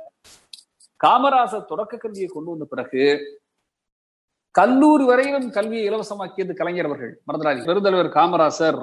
காமராசர் 1.03 1.69
தொடக்க 1.71 1.97
கல்வியை 1.97 2.29
கொண்டு 2.31 2.49
வந்த 2.49 2.65
பிறகு 2.65 3.03
கல்லூரி 4.51 5.03
வரையிலும் 5.05 5.49
கல்வியை 5.51 5.83
இலவசமாக்கியது 5.89 6.53
கலைஞர் 6.53 6.85
அவர்கள் 6.85 7.13
மறந்துடாதீங்க. 7.27 7.67
பெருந்தலைவர் 7.69 8.09
காமராசர் 8.17 8.79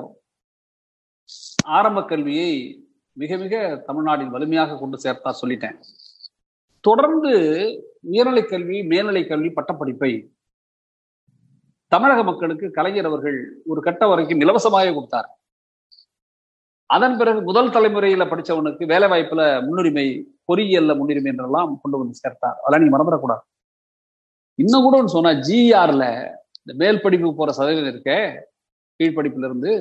ஆரம்ப 1.78 2.04
கல்வியை 2.04 2.50
மிக 3.12 3.37
மிக 3.37 3.54
தமிழ்நாட்டில் 3.87 4.35
வலிமையாக 4.35 4.78
கொண்டு 4.78 4.98
சேர்த்தார் 5.04 5.40
சொல்லிட்டேன். 5.42 5.76
தொடர்ந்து 6.81 7.33
உயர்நிலை 8.00 8.42
கல்வி 8.44 8.78
மேல்நிலை 8.83 9.22
கல்வி 9.26 9.50
பட்டப்படிப்பை 9.50 10.12
தமிழக 11.92 12.22
மக்களுக்கு 12.22 12.66
கலைஞர் 12.70 13.09
அவர்கள் 13.11 13.38
ஒரு 13.64 13.81
கட்ட 13.81 14.07
வரைக்கும் 14.07 14.40
இலவசமாக 14.40 14.92
கொடுத்தார். 14.92 15.28
அதன் 16.87 17.16
பிறகு 17.18 17.40
முதல் 17.42 17.70
தலைமுறையில 17.70 18.24
படிச்சவனுக்கு 18.33 18.85
வேலை 18.87 19.09
வாய்ப்புல 19.12 19.42
முன்னுரிமை 19.66 20.07
பொறியியல்ல 20.49 20.97
முன்னுரிமை 20.97 21.31
என்றெல்லாம் 21.31 21.79
கொண்டு 21.83 21.99
வந்து 21.99 22.19
சேர்த்தார். 22.23 22.57
அதெல்லாம் 22.65 22.83
நீங்க 22.83 22.97
மறந்துடக்கூடாது. 22.97 23.45
இன்னும் 24.55 24.83
கூட 24.83 24.97
ஒன்று 24.97 25.17
சொன்னா 25.17 25.31
ஜிஆர்ல 25.31 26.05
இந்த 26.63 26.85
மேல் 26.85 27.03
படிப்பு 27.03 27.35
போற 27.35 27.53
சதவீதம் 27.53 27.89
இருக்க 27.89 28.13
கீழ்படிப்புல 28.99 29.45
இருந்து 29.45 29.73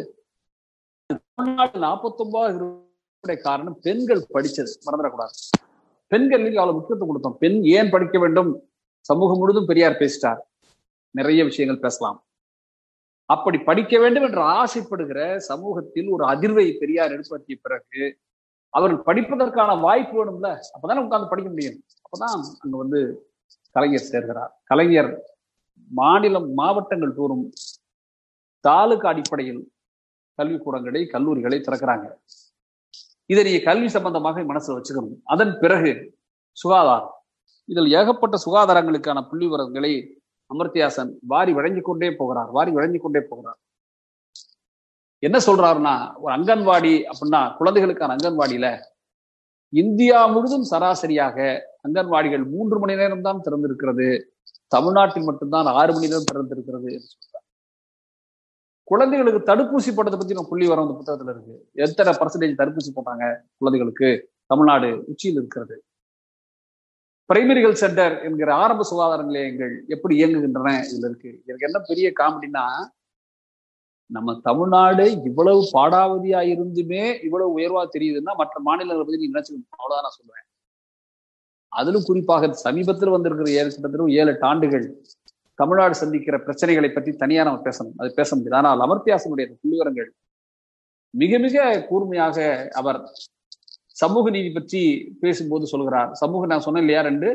தமிழ்நாடு 1.35 1.79
காரணம் 3.41 3.79
பெண்கள் 3.81 4.27
படிச்சது. 4.33 4.71
மறந்துடக்கூடாது. 4.85 5.35
பெண்களுக்கு 6.07 6.59
அவ்வளவு 6.59 6.77
முக்கியத்துவம் 6.77 7.09
கொடுத்தோம். 7.11 7.37
பெண் 7.37 7.63
ஏன் 7.63 7.89
படிக்க 7.89 8.19
வேண்டும்? 8.19 8.69
சமூகம் 9.05 9.37
முழுதும் 9.37 9.65
பெரியார் 9.65 9.99
பேசிட்டார். 9.99 10.39
நிறைய 11.11 11.43
விஷயங்கள் 11.43 11.81
பேசலாம். 11.81 12.25
அப்படி 13.29 13.57
படிக்க 13.57 13.99
வேண்டும் 13.99 14.23
என்று 14.23 14.41
ஆசைப்படுகிற 14.41 15.37
சமூகத்தில் 15.37 16.09
ஒரு 16.09 16.23
அதிர்வை 16.25 16.77
பெரியார் 16.77 17.11
ஏற்படுத்திய 17.11 17.57
பிறகு 17.61 18.19
அவர்கள் 18.69 19.05
படிப்பதற்கான 19.05 19.79
வாய்ப்பு 19.81 20.15
வேணும்ல 20.17 20.49
அப்பதானே 20.75 21.03
உட்கார்ந்து 21.03 21.29
படிக்க 21.29 21.49
முடியும். 21.49 21.83
அப்பதான் 22.05 22.35
அங்க 22.59 22.77
வந்து 22.77 23.29
கலைஞர் 23.71 24.09
சேர்கிறார். 24.11 24.51
கலைஞர் 24.63 25.23
மாநிலம் 25.91 26.53
மாவட்டங்கள் 26.53 27.15
தோறும் 27.15 27.53
தாலுக்கு 28.59 29.07
அடிப்படையில் 29.07 29.71
கல்விக்கூடங்களை 30.37 31.01
கல்லூரிகளை 31.09 31.57
திறக்கிறாங்க. 31.59 32.07
இதை 33.25 33.43
நீங்க 33.43 33.59
கல்வி 33.63 33.89
சம்பந்தமாக 33.89 34.41
மனசுல 34.41 34.75
வச்சுக்கணும். 34.77 35.19
அதன் 35.23 35.59
பிறகு 35.59 36.19
சுகாதாரம். 36.51 37.13
இதில் 37.65 37.91
ஏகப்பட்ட 37.91 38.37
சுகாதாரங்களுக்கான 38.45 39.29
புள்ளி 39.29 39.45
விவரங்களை 39.45 40.21
அமர்த்தியாசன் 40.53 41.11
வாரி 41.21 41.53
வழங்கி 41.53 41.81
கொண்டே 41.81 42.11
போகிறார். 42.11 42.49
வாரி 42.51 42.71
வழங்கி 42.71 42.97
கொண்டே 42.97 43.21
போகிறார். 43.29 43.59
என்ன 45.23 45.37
சொல்றாருன்னா 45.45 45.93
ஒரு 46.21 46.31
அங்கன்வாடி 46.35 46.93
அப்படின்னா 47.11 47.41
குழந்தைகளுக்கான 47.57 48.15
அங்கன்வாடியில 48.15 48.67
இந்தியா 49.73 50.25
முழுதும் 50.25 50.65
சராசரியாக 50.71 51.37
அங்கன்வாடிகள் 51.87 52.43
மூன்று 52.49 52.79
மணி 52.79 52.95
நேரம் 52.95 53.21
தான் 53.21 53.41
திறந்திருக்கிறது. 53.45 54.07
தமிழ்நாட்டில் 54.67 55.23
மட்டும்தான் 55.23 55.65
ஆறு 55.79 55.93
மணி 55.93 56.07
நேரம் 56.07 56.29
திறந்திருக்கிறது 56.31 56.91
குழந்தைகளுக்கு 58.83 59.41
தடுப்பூசி 59.49 59.91
போட்டதை 59.91 60.17
பத்தி 60.19 60.33
நம்ம 60.33 60.49
புள்ளி 60.49 60.67
வர 60.67 60.81
அந்த 60.81 60.93
புத்தகத்துல 60.99 61.33
இருக்கு. 61.33 61.55
எத்தனை 61.85 62.11
பர்சன்டேஜ் 62.13 62.59
தடுப்பூசி 62.61 62.91
போட்டாங்க 62.95 63.25
குழந்தைகளுக்கு? 63.57 64.09
தமிழ்நாடு 64.45 64.89
உச்சியில் 65.07 65.39
இருக்கிறது. 65.41 65.75
பிரைமரி 67.29 67.61
ஹெல்த் 67.63 67.83
சென்டர் 67.83 68.15
என்கிற 68.23 68.49
ஆரம்ப 68.53 68.83
சுகாதார 68.83 69.23
நிலையங்கள் 69.23 69.73
எப்படி 69.87 70.13
இயங்குகின்றன 70.23 70.69
இதுல 70.91 71.07
இருக்கு. 71.09 71.31
எனக்கு 71.45 71.67
என்ன 71.69 71.79
பெரிய 71.87 72.11
காமெடினா 72.19 72.65
நம்ம 74.09 74.35
தமிழ்நாடு 74.47 75.05
இவ்வளவு 75.29 75.61
பாடாவதியா 75.75 76.41
இருந்துமே 76.53 77.03
இவ்வளவு 77.27 77.55
உயர்வா 77.57 77.81
தெரியுதுன்னா 77.95 78.33
மற்ற 78.41 78.55
மாநிலங்களை 78.67 79.05
பத்தி 79.05 79.21
நீ 79.23 79.29
நினைச்சுக்கணும் 79.33 79.79
அவ்வளவுதான் 79.79 80.05
நான் 80.07 80.17
சொல்றேன் 80.19 80.45
அதிலும் 81.71 82.07
குறிப்பாக 82.09 82.51
சமீபத்தில் 82.65 83.15
வந்திருக்கிற 83.15 83.49
ஏழு 83.59 83.69
கிட்டத்தட்ட 83.69 84.19
ஏழு 84.19 84.31
எட்டு 84.33 84.47
ஆண்டுகள் 84.51 84.85
தமிழ்நாடு 85.59 85.95
சந்திக்கிற 86.01 86.35
பிரச்சனைகளை 86.45 86.89
பற்றி 86.91 87.11
தனியா 87.23 87.41
நம்ம 87.47 87.61
பேசணும். 87.67 87.95
அது 88.01 88.09
பேச 88.19 88.29
முடியாது. 88.35 88.57
ஆனால் 88.59 88.83
அமர்த்தியாசனுடைய 88.85 89.45
புள்ளிவரங்கள். 89.61 90.09
மிக 91.13 91.37
மிக 91.45 91.65
கூர்மையாக 91.89 92.37
அவர் 92.79 92.99
சமூக 94.01 94.29
நீதி 94.35 94.49
பற்றி 94.57 94.81
பேசும்போது 95.23 95.65
சொல்கிறார். 95.73 96.09
சமூக 96.21 96.45
நான் 96.51 96.65
சொன்னேன் 96.65 96.83
இல்லையா 96.85 97.01
ரெண்டு? 97.09 97.29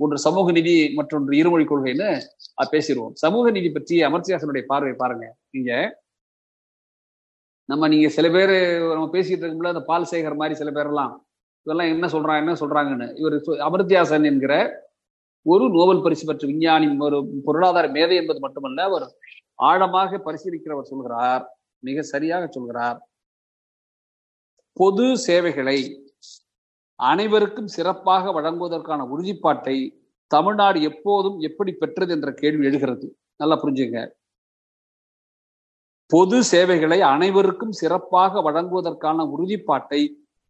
ஒன்று 0.00 0.18
சமூக 0.26 0.52
நீதி 0.56 0.74
மற்றொன்று 0.98 1.32
இருமொழி 1.40 1.64
கொள்கைன்னு 1.70 2.08
பேசிடுவோம் 2.74 3.14
சமூக 3.24 3.50
நீதி 3.56 3.70
பற்றி 3.76 3.96
அமர்த்தியாசனுடைய 4.08 4.64
பார்வை 4.72 4.94
பாருங்க. 5.02 5.26
நீங்க 5.54 5.72
நம்ம 7.68 7.88
நீங்க 7.88 8.08
சில 8.08 8.26
பேர் 8.30 8.52
நம்ம 8.92 9.06
பேசிட்டு 9.12 9.42
இருக்கும்போது 9.42 9.74
அந்த 9.74 9.84
பால் 9.84 10.10
சேகர் 10.10 10.36
மாதிரி 10.36 10.54
சில 10.54 10.70
பேர்லாம் 10.70 11.14
இதெல்லாம் 11.66 11.90
என்ன 11.94 12.06
சொல்றாங்க 12.06 12.42
என்ன 12.44 12.54
சொல்றாங்கன்னு 12.60 13.08
இவர் 13.20 13.36
அமர்த்தியாசன் 13.68 14.24
என்கிற 14.24 14.54
ஒரு 15.46 15.64
நோபல் 15.70 16.02
பரிசு 16.02 16.24
பெற்ற 16.26 16.46
விஞ்ஞானி 16.46 16.86
ஒரு 16.98 17.18
பொருளாதார 17.44 17.86
மேதை 17.88 18.16
என்பது 18.16 18.40
மட்டுமல்ல 18.40 18.82
அவர் 18.82 19.06
ஆழமாக 19.68 20.20
பரிசீலிக்கிறவர் 20.26 20.90
சொல்கிறார் 20.92 21.44
மிக 21.82 22.02
சரியாக 22.02 22.44
சொல்கிறார். 22.50 22.98
பொது 24.76 25.06
சேவைகளை 25.26 25.78
அனைவருக்கும் 26.98 27.70
சிறப்பாக 27.76 28.32
வழங்குவதற்கான 28.32 29.06
உறுதிப்பாட்டை 29.14 29.76
தமிழ்நாடு 30.30 30.78
எப்போதும் 30.82 31.38
எப்படி 31.48 31.72
பெற்றது 31.72 32.12
என்ற 32.12 32.30
கேள்வி 32.32 32.64
எழுகிறது. 32.66 33.06
நல்லா 33.36 33.56
புரிஞ்சுங்க. 33.62 33.98
பொது 36.10 36.42
சேவைகளை 36.42 37.00
அனைவருக்கும் 37.00 37.72
சிறப்பாக 37.72 38.40
வழங்குவதற்கான 38.40 39.24
உறுதிப்பாட்டை 39.34 40.00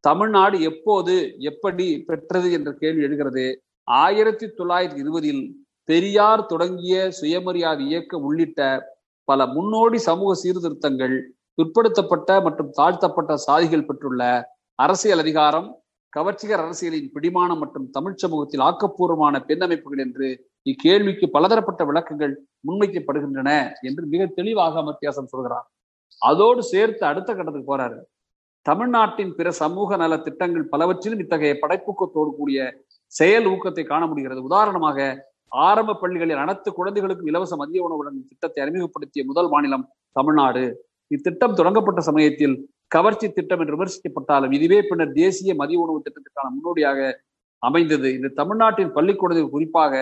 தமிழ்நாடு 0.05 0.61
எப்போது 0.61 1.15
எப்படி 1.51 1.87
பெற்றது 2.09 2.53
என்ற 2.53 2.73
கேள்வி 2.73 3.03
எழுகிறது. 3.03 3.47
ஆயிரத்தி 3.89 4.47
தொள்ளாயிரத்தி 4.59 4.97
இருபதில் 4.97 5.43
பெரியார் 5.85 6.47
தொடங்கிய 6.47 6.95
சுயமரியாதை 7.11 7.85
இயக்கம் 7.87 8.23
உள்ளிட்ட 8.23 8.61
பல 9.29 9.47
முன்னோடி 9.47 9.99
சமூக 9.99 10.35
சீர்திருத்தங்கள் 10.35 11.17
பிற்படுத்தப்பட்ட 11.55 12.41
மற்றும் 12.43 12.71
தாழ்த்தப்பட்ட 12.71 13.35
சாதிகள் 13.47 13.87
பெற்றுள்ள 13.87 14.23
அரசியல் 14.79 15.19
அதிகாரம் 15.19 15.69
கவர்ச்சிகர் 16.13 16.63
அரசியலின் 16.65 17.09
பிடிமானம் 17.15 17.61
மற்றும் 17.63 17.89
தமிழ் 17.97 18.21
சமூகத்தில் 18.23 18.63
ஆக்கப்பூர்வமான 18.69 19.41
பெண்ணமைப்புகள் 19.49 20.03
என்று 20.05 20.29
இக்கேள்விக்கு 20.71 21.27
பலதரப்பட்ட 21.35 21.83
விளக்கங்கள் 21.89 22.33
முன்வைக்கப்படுகின்றன 22.69 23.51
என்று 23.89 24.05
மிக 24.13 24.23
தெளிவாக 24.39 24.83
மத்தியாசம் 24.89 25.31
சொல்கிறார். 25.33 25.67
அதோடு 26.23 26.61
சேர்த்து 26.73 27.05
அடுத்த 27.11 27.31
கட்டத்துக்கு 27.35 27.71
போறாரு. 27.73 27.99
தமிழ்நாட்டின் 28.67 29.35
பிற 29.39 29.49
சமூக 29.63 29.97
நல 29.97 30.15
திட்டங்கள் 30.27 30.71
பலவற்றிலும் 30.73 31.23
இத்தகைய 31.25 31.55
படைப்பூக்கத்தோடு 31.63 32.31
கூடிய 32.39 32.59
செயல் 33.13 33.47
ஊக்கத்தை 33.53 33.85
காண 33.93 34.03
முடிகிறது. 34.07 34.41
உதாரணமாக 34.49 34.99
ஆரம்ப 35.53 35.97
பள்ளிகளில் 36.01 36.43
அனைத்து 36.45 36.69
குழந்தைகளுக்கும் 36.79 37.31
இலவச 37.31 37.53
மதிய 37.57 37.85
உணவு 37.87 38.01
வழங்கும் 38.01 38.29
திட்டத்தை 38.31 38.61
அறிமுகப்படுத்திய 38.65 39.23
முதல் 39.31 39.51
மாநிலம் 39.53 39.87
தமிழ்நாடு. 40.17 40.65
இத்திட்டம் 41.11 41.57
தொடங்கப்பட்ட 41.61 42.01
சமயத்தில் 42.11 42.57
கவர்ச்சி 42.95 43.27
திட்டம் 43.37 43.61
என்று 43.63 43.77
விமர்சிக்கப்பட்டாலும் 43.77 44.55
இதுவே 44.57 44.79
பின்னர் 44.89 45.17
தேசிய 45.23 45.55
மதிய 45.61 45.79
உணவு 45.85 45.99
திட்டத்திற்கான 46.05 46.51
முன்னோடியாக 46.55 46.99
அமைந்தது. 47.63 48.09
இது 48.19 48.29
தமிழ்நாட்டின் 48.41 48.95
பள்ளி 48.97 49.15
குழந்தைகள் 49.21 49.55
குறிப்பாக 49.55 49.95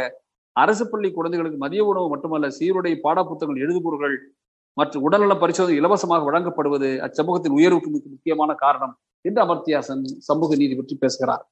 அரசு 0.57 0.84
பள்ளி 0.93 1.09
குழந்தைகளுக்கு 1.16 1.59
மதிய 1.64 1.84
உணவு 1.91 2.07
மட்டுமல்ல 2.14 2.49
சீருடை 2.59 2.93
பாடப்புத்தகங்கள் 3.07 3.64
எழுதுபொருள்கள் 3.66 4.16
மற்றும் 4.76 5.05
உடல்நல 5.07 5.34
பரிசோதனை 5.43 5.76
இலவசமாக 5.80 6.24
வழங்கப்படுவது 6.28 6.89
அச்சமூகத்தின் 7.07 7.57
உயர்வுக்கு 7.59 7.91
மிக 7.95 8.09
முக்கியமான 8.14 8.51
காரணம் 8.64 8.95
என்று 9.24 9.41
அமர்த்தியாசன் 9.45 10.03
சமூக 10.28 10.57
நீதி 10.57 10.74
பற்றி 10.76 10.97
பேசுகிறார். 11.05 11.45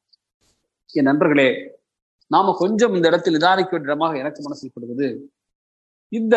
என் 0.95 1.09
நண்பர்களே 1.11 1.49
நாம 2.31 2.53
கொஞ்சம் 2.63 2.95
இந்த 2.97 3.07
இடத்தில் 3.11 3.37
நிதானிக்க 3.37 3.73
வேண்டிய 3.75 3.91
இடமாக 3.91 4.19
எனக்கு 4.23 4.43
மனசில் 4.43 4.75
படுவது 4.75 5.09
இந்த 6.13 6.37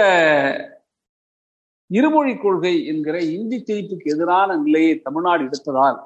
இருமொழி 1.90 2.38
கொள்கை 2.38 2.86
என்கிற 2.86 3.18
இந்தி 3.22 3.58
திணிப்புக்கு 3.68 4.14
எதிரான 4.14 4.56
நிலையை 4.56 5.00
தமிழ்நாடு 5.00 5.50
எடுத்ததால் 5.50 6.00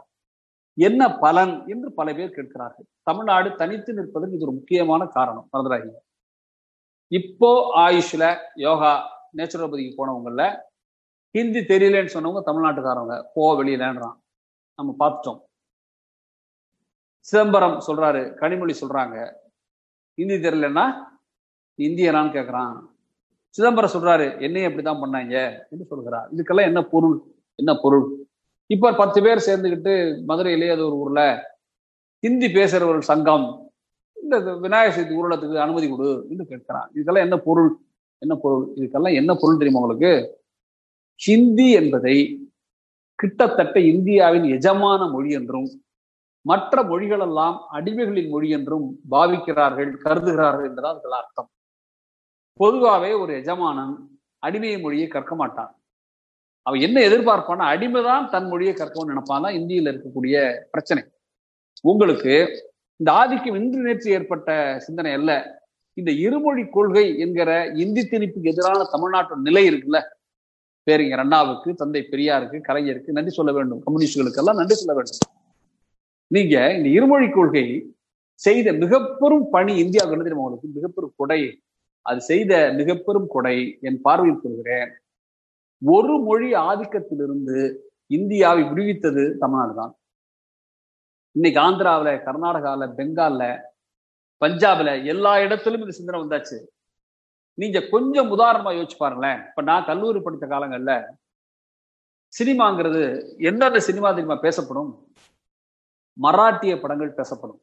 என்ன 0.78 1.02
பலன் 1.18 1.68
என்று 1.68 1.92
பல 1.92 2.14
பேர் 2.14 2.36
கேட்கிறார்கள். 2.36 2.86
தமிழ்நாடு 3.02 3.56
தனித்து 3.56 3.94
நிற்பதற்கு 3.94 4.36
இது 4.38 4.46
ஒரு 4.46 4.56
முக்கியமான 4.56 5.06
காரணம். 5.06 5.48
மறந்துடாதீங்க. 5.54 6.00
இப்போ 7.08 7.50
ஆயுஷ்ல 7.76 8.38
யோகா 8.56 8.92
நேச்சுரோபதிக்கு 9.38 9.94
போனவங்கல்ல 9.98 10.44
ஹிந்தி 11.36 11.60
தெரியலன்னு 11.60 12.14
சொன்னவங்க 12.16 12.42
தமிழ்நாட்டுக்காரவங்க. 12.46 13.16
போ 13.34 13.64
வெளியிலன்றான். 13.64 14.18
நம்ம 14.80 14.96
பார்த்துட்டோம். 15.00 15.42
சிதம்பரம் 17.20 17.78
சொல்றாரு 17.88 18.22
கனிமொழி 18.42 18.74
சொல்றாங்க. 18.82 19.18
ஹிந்தி 20.18 20.36
தெரியலன்னா 20.36 20.86
இந்தியனான்னு 21.78 22.36
கேட்குறான் 22.38 22.74
சிதம்பரம் 23.56 23.94
சொல்றாரு 23.94 24.42
என்னையும் 24.42 24.72
அப்படிதான் 24.72 25.02
பண்ணாங்க 25.04 25.36
என்று 25.72 25.86
சொல்கிறார். 25.86 26.28
இதுக்கெல்லாம் 26.36 26.70
என்ன 26.70 26.82
பொருள்? 26.84 27.18
என்ன 27.56 27.76
பொருள்? 27.76 28.06
இப்ப 28.66 28.94
பத்து 28.94 29.22
பேர் 29.22 29.46
சேர்ந்துக்கிட்டு 29.46 29.94
மதுரையிலேயே 30.28 30.72
அது 30.72 30.86
ஒரு 30.86 30.96
ஊர்ல 30.96 31.22
ஹிந்தி 32.20 32.48
பேசுற 32.48 32.86
ஒரு 32.86 33.02
சங்கம் 33.02 33.70
இந்த 34.18 34.56
விநாயகர் 34.56 34.96
சதுர்த்தி 34.96 35.18
ஊர்வலத்துக்கு 35.20 35.56
அனுமதி 35.56 35.90
கொடு 35.90 36.28
என்று 36.30 36.44
கேட்கிறான். 36.44 36.88
இதுக்கெல்லாம் 36.96 37.28
என்ன 37.28 37.38
பொருள்? 37.38 37.80
என்ன 38.18 38.36
பொருள்? 38.36 38.74
இதுக்கெல்லாம் 38.76 39.14
என்ன 39.14 39.36
பொருள் 39.36 39.58
தெரியுமா 39.58 39.82
உங்களுக்கு? 39.82 40.40
ஹிந்தி 41.16 41.72
என்பதை 41.72 42.16
கிட்டத்தட்ட 43.16 43.80
இந்தியாவின் 43.80 44.44
எஜமான 44.44 45.12
மொழி 45.12 45.32
என்றும் 45.32 45.70
மற்ற 46.42 46.84
மொழிகளெல்லாம் 46.84 47.58
அடிமைகளின் 47.74 48.30
மொழி 48.30 48.50
என்றும் 48.50 49.00
பாவிக்கிறார்கள் 49.12 49.92
கருதுகிறார்கள் 50.04 50.68
என்றுதான் 50.70 50.92
அதுக்கு 50.92 51.14
அர்த்தம். 51.14 51.50
பொதுவாகவே 52.54 53.14
ஒரு 53.14 53.34
எஜமானன் 53.34 54.20
அடிமை 54.40 54.80
மொழியை 54.80 55.08
கற்க 55.08 55.36
மாட்டான். 55.36 55.82
அவன் 56.62 56.80
என்ன 56.80 57.02
எதிர்பார்ப்பான்னா 57.02 57.66
அடிமைதான் 57.74 58.30
தன் 58.30 58.48
மொழியை 58.48 58.74
கற்கவும் 58.74 59.08
நினைப்பான். 59.08 59.42
தான் 59.42 59.54
இந்தியில 59.54 59.92
இருக்கக்கூடிய 59.92 60.62
பிரச்சனை. 60.72 61.04
உங்களுக்கு 61.82 62.34
இந்த 62.96 63.12
ஆதிக்கம் 63.12 63.56
இன்று 63.56 63.80
நேற்று 63.80 64.12
ஏற்பட்ட 64.12 64.80
சிந்தனை 64.80 65.14
அல்ல. 65.14 65.60
இந்த 65.94 66.12
இருமொழி 66.12 66.68
கொள்கை 66.68 67.20
என்கிற 67.20 67.66
இந்தி 67.66 68.02
திணிப்புக்கு 68.02 68.52
எதிரான 68.54 68.84
தமிழ்நாட்டு 68.84 69.38
நிலை 69.38 69.70
இருக்குல்ல? 69.70 70.02
பேரிங்க 70.88 71.18
அண்ணாவுக்கு 71.18 71.74
தந்தை 71.74 72.08
பெரியாருக்கு 72.12 72.62
கலைஞருக்கு 72.68 73.08
நன்றி 73.08 73.32
சொல்ல 73.32 73.52
வேண்டும். 73.52 73.84
கம்யூனிஸ்டுகளுக்கெல்லாம் 73.88 74.54
நன்றி 74.54 74.76
சொல்ல 74.76 74.94
வேண்டும். 74.94 75.22
நீங்க 76.28 76.74
இந்த 76.76 76.90
இருமொழி 76.90 77.30
கொள்கை 77.30 77.96
செய்த 78.34 78.74
மிகப்பெரும் 78.74 79.50
பணி 79.50 79.78
இந்தியாவுக்கு 79.78 80.18
தெரியுமா 80.18 80.44
உங்களுக்கு? 80.44 80.70
மிகப்பெரும் 80.74 81.14
கொடை. 81.16 81.62
அது 82.02 82.22
செய்த 82.22 82.74
மிகப்பெரும் 82.74 83.28
கொடை 83.28 83.78
என் 83.82 84.02
பார்வையில் 84.02 84.42
சொல்கிறேன். 84.42 84.90
ஒரு 85.82 86.20
மொழி 86.20 86.54
ஆதிக்கத்திலிருந்து 86.54 87.58
இந்தியாவை 88.08 88.64
விடுவித்தது 88.64 89.38
தமிழ்நாடு 89.38 89.74
தான். 89.76 89.94
இன்னைக்கு 91.32 91.60
ஆந்திராவில 91.62 92.24
கர்நாடகால 92.24 92.88
பெங்கால்ல 92.98 93.44
பஞ்சாப்ல 94.42 95.06
எல்லா 95.06 95.40
இடத்திலும் 95.40 95.82
இந்த 95.82 95.92
சிந்தனை 95.92 96.20
வந்தாச்சு. 96.22 96.58
நீங்க 97.54 97.88
கொஞ்சம் 97.88 98.32
உதாரணமா 98.32 98.72
யோசிச்சு 98.78 98.98
பாருங்களேன். 98.98 99.40
இப்ப 99.48 99.62
நான் 99.62 99.86
கல்லூரி 99.86 100.20
படித்த 100.20 100.48
காலங்கள்ல 100.48 100.94
சினிமாங்கிறது 102.34 103.02
எந்தெந்த 103.38 103.80
சினிமா 103.80 104.10
தெரியுமா 104.10 104.36
பேசப்படும்? 104.36 104.92
மராட்டிய 106.18 106.82
படங்கள் 106.82 107.14
பேசப்படும். 107.14 107.62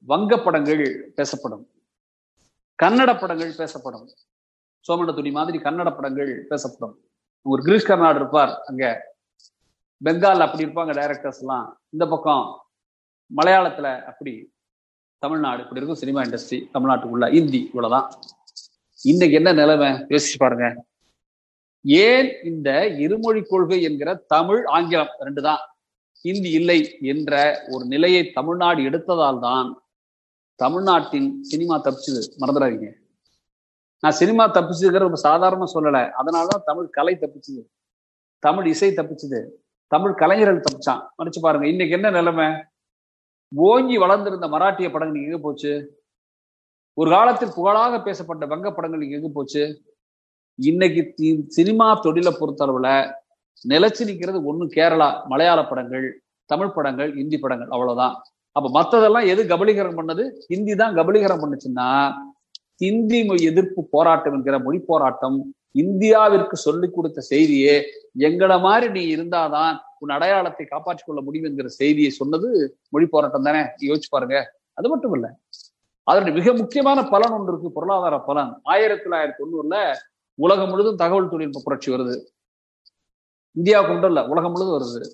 வங்க 0.00 0.38
படங்கள் 0.38 1.12
பேசப்படும். 1.14 1.64
கன்னட 2.82 3.20
படங்கள் 3.20 3.54
பேசப்படும். 3.56 4.08
சோமன 4.88 5.14
துணி 5.14 5.30
மாதிரி 5.30 5.58
கன்னட 5.58 5.96
படங்கள் 5.96 6.46
பேசப்படும். 6.48 7.00
ஒரு 7.42 7.62
கிரீஷ் 7.62 7.86
கர்நாடு 7.86 8.18
இருப்பார் 8.18 8.62
அங்க. 8.62 8.84
பெங்கால் 10.04 10.44
அப்படி 10.46 10.64
இருப்பாங்க 10.64 10.92
டைரக்டர்ஸ் 11.00 11.40
எல்லாம். 11.40 11.80
இந்த 11.90 12.06
பக்கம் 12.06 12.44
மலையாளத்துல 13.36 14.04
அப்படி 14.04 14.52
தமிழ்நாடு 15.18 15.62
இப்படி 15.62 15.80
இருக்கும் 15.80 16.00
சினிமா 16.02 16.22
இண்டஸ்ட்ரி 16.22 16.58
தமிழ்நாட்டுக்குள்ள 16.74 17.32
இந்தி 17.32 17.60
இவ்வளவுதான். 17.64 18.10
இன்னைக்கு 19.02 19.36
என்ன 19.36 19.52
நிலைமை? 19.52 19.88
யோசிச்சு 19.88 20.38
பாருங்க. 20.38 20.84
ஏன் 21.84 22.30
இந்த 22.44 22.86
இருமொழி 22.86 23.42
கொள்கை 23.42 23.82
என்கிற 23.82 24.14
தமிழ் 24.14 24.64
ஆங்கிலம் 24.64 25.12
ரெண்டு 25.18 25.42
தான் 25.42 25.62
இல்லை 26.32 26.98
என்ற 27.00 27.62
ஒரு 27.70 27.84
நிலையை 27.84 28.30
தமிழ்நாடு 28.30 28.82
எடுத்ததால் 28.82 29.38
தான் 29.38 29.68
தமிழ்நாட்டின் 30.58 31.42
சினிமா 31.42 31.82
தப்பிச்சுது. 31.82 32.22
மறந்துடாதீங்க. 32.40 32.92
நான் 34.00 34.12
சினிமா 34.12 34.52
தப்பிச்சுக்கிற 34.52 35.12
சாதாரண 35.12 35.64
சொல்லலை. 35.74 36.10
அதனாலதான் 36.20 36.62
தமிழ் 36.64 36.88
கலை 36.88 37.18
தப்பிச்சுது. 37.20 37.62
தமிழ் 38.38 38.66
இசை 38.66 38.90
தப்பிச்சுது. 38.90 39.48
தமிழ் 39.86 40.14
கலைஞர்கள் 40.14 40.62
தப்பிச்சான். 40.62 41.06
நினைச்சு 41.18 41.40
பாருங்க. 41.40 41.68
இன்னைக்கு 41.68 41.94
என்ன 41.94 42.10
நிலைமை? 42.10 42.64
ஓங்கி 43.56 43.98
வளர்ந்திருந்த 43.98 44.46
மராட்டிய 44.46 44.92
படங்கள் 44.92 45.24
எங்க 45.24 45.38
போச்சு? 45.38 46.02
ஒரு 46.94 47.10
காலத்தில் 47.10 47.54
புகழாக 47.54 48.02
பேசப்பட்ட 48.02 48.46
வங்க 48.46 48.72
படங்கள் 48.72 49.10
எங்க 49.10 49.30
போச்சு? 49.34 49.82
இன்னைக்கு 50.54 51.14
சினிமா 51.48 51.94
தொழிலை 51.94 52.32
பொறுத்தளவுல 52.32 53.14
நிலைச்சு 53.68 54.04
நிற்கிறது 54.04 54.40
ஒண்ணு 54.48 54.68
கேரளா 54.68 55.24
மலையாள 55.24 55.66
படங்கள் 55.66 56.22
தமிழ் 56.44 56.70
படங்கள் 56.70 57.16
இந்தி 57.16 57.38
படங்கள் 57.38 57.68
அவ்வளவுதான். 57.68 58.22
அப்ப 58.58 58.82
மத்ததெல்லாம் 58.82 59.26
எது 59.26 59.42
கபலீகரம் 59.44 59.98
பண்ணது? 59.98 60.30
ஹிந்தி 60.46 60.74
தான் 60.74 60.94
கபலீகரம் 60.94 61.42
பண்ணுச்சுன்னா 61.42 62.14
ஹிந்தி 62.76 63.24
மொழி 63.24 63.44
எதிர்ப்பு 63.44 63.88
போராட்டம் 63.90 64.32
என்கிற 64.32 64.58
மொழி 64.58 64.78
போராட்டம் 64.78 65.54
இந்தியாவிற்கு 65.74 66.52
சொல்லிக் 66.52 66.94
கொடுத்த 66.94 67.20
செய்தியே 67.20 67.82
எங்களை 68.18 68.58
மாதிரி 68.58 68.92
நீ 68.92 69.16
இருந்தாதான் 69.16 69.78
உன் 69.98 70.08
அடையாளத்தை 70.08 70.66
காப்பாற்றிக் 70.66 71.06
கொள்ள 71.06 71.20
முடியும் 71.20 71.46
என்கிற 71.46 71.68
செய்தியை 71.68 72.10
சொன்னது 72.10 72.78
மொழி 72.88 73.06
போராட்டம் 73.06 73.42
தானே? 73.42 73.60
யோசிச்சு 73.80 74.10
பாருங்க. 74.10 74.54
அது 74.74 74.88
மட்டும் 74.88 75.14
இல்ல. 75.14 75.38
அதனுடைய 76.02 76.38
மிக 76.38 76.52
முக்கியமான 76.52 77.08
பலன் 77.08 77.30
ஒன்று 77.30 77.52
இருக்கு 77.52 77.72
பொருளாதார 77.72 78.18
பலன். 78.18 78.60
ஆயிரத்தி 78.62 79.10
தொள்ளாயிரத்தி 79.10 79.34
தொண்ணூறுல 79.38 79.94
உலகம் 80.34 80.68
முழுதும் 80.68 80.96
தகவல் 80.96 81.28
தொழில்நுட்ப 81.28 81.60
புரட்சி 81.64 81.92
வருது. 81.92 82.24
இந்தியாவுக்கு 83.52 83.94
ஒன்றும் 83.94 84.10
இல்ல 84.10 84.26
உலகம் 84.26 84.52
முழுதும் 84.52 84.76
வருது. 84.76 85.06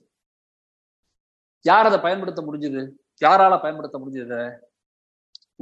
யார் 1.62 1.86
அதை 1.86 1.98
பயன்படுத்த 1.98 2.42
முடிஞ்சது? 2.42 2.90
யாரால 3.22 3.54
பயன்படுத்த 3.62 3.96
முடிஞ்சது? 3.98 4.40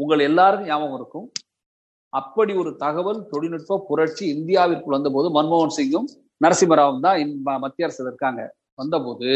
உங்கள் 0.01 0.27
எல்லாருக்கும் 0.29 0.71
ஞாபகம் 0.71 0.99
இருக்கும். 1.01 1.27
அப்படி 2.13 2.53
ஒரு 2.63 2.71
தகவல் 2.85 3.21
தொழில்நுட்ப 3.33 3.79
புரட்சி 3.89 4.25
இந்தியாவிற்குள் 4.37 4.97
வந்தபோது 4.97 5.29
மன்மோகன் 5.37 5.77
சிங்கும் 5.79 6.09
நரசிம்மராவும் 6.45 7.05
தான் 7.07 7.21
மத்திய 7.65 7.87
அரசு 7.89 8.03
இருக்காங்க. 8.07 8.41
வந்தபோது 8.81 9.31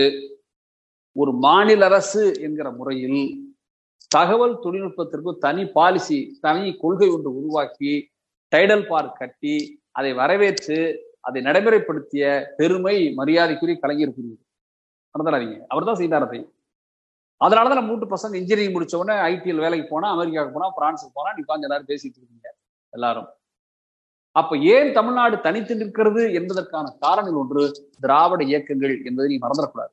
ஒரு 1.16 1.32
மாநில 1.46 1.84
அரசு 1.90 2.22
என்கிற 2.46 2.68
முறையில் 2.78 3.20
தகவல் 4.10 4.60
தொழில்நுட்பத்திற்கு 4.64 5.30
தனி 5.44 5.64
பாலிசி 5.76 6.18
தனி 6.44 6.64
கொள்கை 6.82 7.08
ஒன்று 7.14 7.30
உருவாக்கி 7.38 7.92
டைடல் 8.52 8.86
பார்க் 8.90 9.16
கட்டி 9.20 9.54
அதை 9.98 10.10
வரவேற்று 10.20 10.78
அதை 11.28 11.40
நடைமுறைப்படுத்திய 11.42 12.24
பெருமை 12.58 12.96
மரியாதைக்குரிய 13.18 13.76
கலைஞருக்குரியது 13.82 14.42
மறந்துடாதீங்க. 15.14 15.56
அவர் 15.72 15.88
தான் 15.88 16.00
செய்தார் 16.02 16.26
அதை. 16.26 16.40
அதனாலதான் 17.44 17.80
நம்ம 17.80 17.90
மூட்டு 17.90 18.06
பசங்க 18.06 18.34
இன்ஜினியரிங் 18.34 18.76
முடிச்ச 18.76 18.96
உடனே 18.96 19.36
ஐடிஎல் 19.36 19.64
வேலைக்கு 19.64 19.88
போனா 19.88 20.10
அமெரிக்காவுக்கு 20.10 20.58
போனா 20.58 20.68
பிரான்ஸுக்கு 20.76 21.14
போனா 21.14 21.32
நீ 21.32 21.42
உட்காந்து 21.42 21.66
எல்லாரும் 21.68 21.86
பேசிட்டு 21.86 22.18
இருக்கீங்க 22.20 22.54
எல்லாரும். 22.90 23.28
அப்ப 24.32 24.56
ஏன் 24.56 24.92
தமிழ்நாடு 24.92 25.40
தனித்து 25.40 25.76
நிற்கிறது 25.76 26.32
என்பதற்கான 26.32 26.96
காரணங்கள் 27.00 27.40
ஒன்று 27.42 27.88
திராவிட 28.00 28.44
இயக்கங்கள் 28.44 29.02
என்பதை 29.04 29.38
நீ 29.38 29.46
மறந்துடக்கூடாது. 29.46 29.92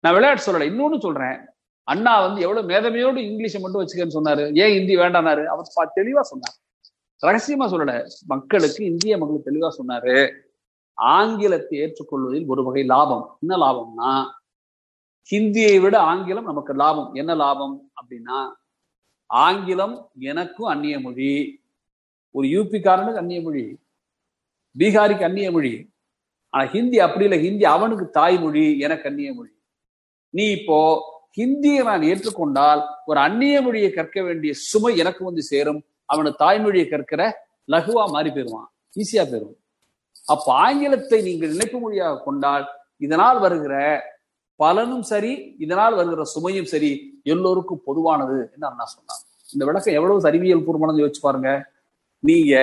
நான் 0.00 0.12
விளையாட்டு 0.12 0.44
சொல்லலை 0.44 0.68
இன்னொன்னு 0.70 1.00
சொல்றேன். 1.00 1.38
அண்ணா 1.82 2.26
வந்து 2.26 2.40
எவ்வளவு 2.40 2.68
மேதமையோடு 2.68 3.16
இங்கிலீஷை 3.16 3.60
மட்டும் 3.60 3.82
வச்சுக்கன்னு 3.82 4.16
சொன்னாரு. 4.18 4.44
ஏன் 4.58 4.74
ஹிந்தி 4.76 4.96
வேண்டானாரு 4.96 5.44
அவர் 5.44 5.92
தெளிவா 6.00 6.20
சொன்னார். 6.20 6.56
ரகசியமா 7.26 7.66
சொல்லல 7.72 8.06
மக்களுக்கு 8.26 8.84
இந்திய 8.84 9.18
மக்களுக்கு 9.18 9.50
தெளிவா 9.50 9.70
சொன்னாரு. 9.80 10.34
ஆங்கிலத்தை 10.94 11.78
ஏற்றுக்கொள்வதில் 11.78 12.46
ஒரு 12.46 12.64
வகை 12.64 12.84
லாபம். 12.84 13.36
என்ன 13.40 13.56
லாபம்னா 13.64 14.10
ஹிந்தியை 15.30 15.80
விட 15.80 15.96
ஆங்கிலம் 15.98 16.44
நமக்கு 16.44 16.72
லாபம். 16.72 17.14
என்ன 17.14 17.34
லாபம் 17.34 17.90
அப்படின்னா 17.98 18.38
ஆங்கிலம் 19.30 20.10
எனக்கும் 20.18 20.70
அந்நிய 20.72 21.00
மொழி. 21.00 21.32
ஒரு 22.34 22.46
யூபிக்காரனுக்கு 22.48 23.22
அந்நிய 23.22 23.40
மொழி. 23.42 23.64
பீகாரிக்கு 24.78 25.28
அந்நிய 25.28 25.50
மொழி. 25.52 25.72
ஆனா 26.54 26.64
ஹிந்தி 26.66 26.98
அப்படி 27.00 27.24
இல்லை. 27.24 27.38
ஹிந்தி 27.46 27.64
அவனுக்கு 27.64 28.10
தாய்மொழி 28.10 28.78
எனக்கு 28.78 29.08
அந்நிய 29.08 29.34
மொழி. 29.34 29.52
நீ 30.34 30.44
இப்போ 30.50 30.78
ஹிந்தியை 31.36 31.82
நான் 31.84 32.02
ஏற்றுக்கொண்டால் 32.02 32.80
ஒரு 33.06 33.20
அந்நிய 33.20 33.62
மொழியை 33.62 33.90
கற்க 33.90 34.22
வேண்டிய 34.22 34.52
சுமை 34.54 34.92
எனக்கு 34.96 35.24
வந்து 35.24 35.42
சேரும். 35.42 35.80
அவனு 36.12 36.30
தாய்மொழியை 36.38 36.86
கற்கிற 36.88 37.22
லகுவா 37.72 38.04
மாறி 38.10 38.30
போயிருவான். 38.30 38.68
ஈஸியா 38.96 39.24
போயிருவான் 39.30 39.58
அப்ப 40.26 40.46
ஆங்கிலத்தை 40.52 41.18
நீங்கள் 41.22 41.48
நினைப்பு 41.48 41.78
மொழியாக 41.80 42.22
கொண்டால் 42.22 42.64
இதனால் 42.96 43.38
வருகிற 43.38 43.74
பலனும் 44.62 45.04
சரி 45.10 45.32
இதனால் 45.64 45.98
வருகிற 45.98 46.24
சுமையும் 46.34 46.70
சரி 46.72 46.90
எல்லோருக்கும் 47.32 47.84
பொதுவானது 47.88 48.38
என்று 48.54 48.66
அண்ணா 48.70 48.86
சொன்னார். 48.94 49.22
இந்த 49.54 49.62
விளக்கம் 49.68 49.96
எவ்வளவு 49.98 50.26
அறிவியல் 50.30 50.64
பூர்வமானது 50.66 51.02
யோசிச்சு 51.02 51.22
பாருங்க. 51.26 51.50
நீங்க 52.28 52.54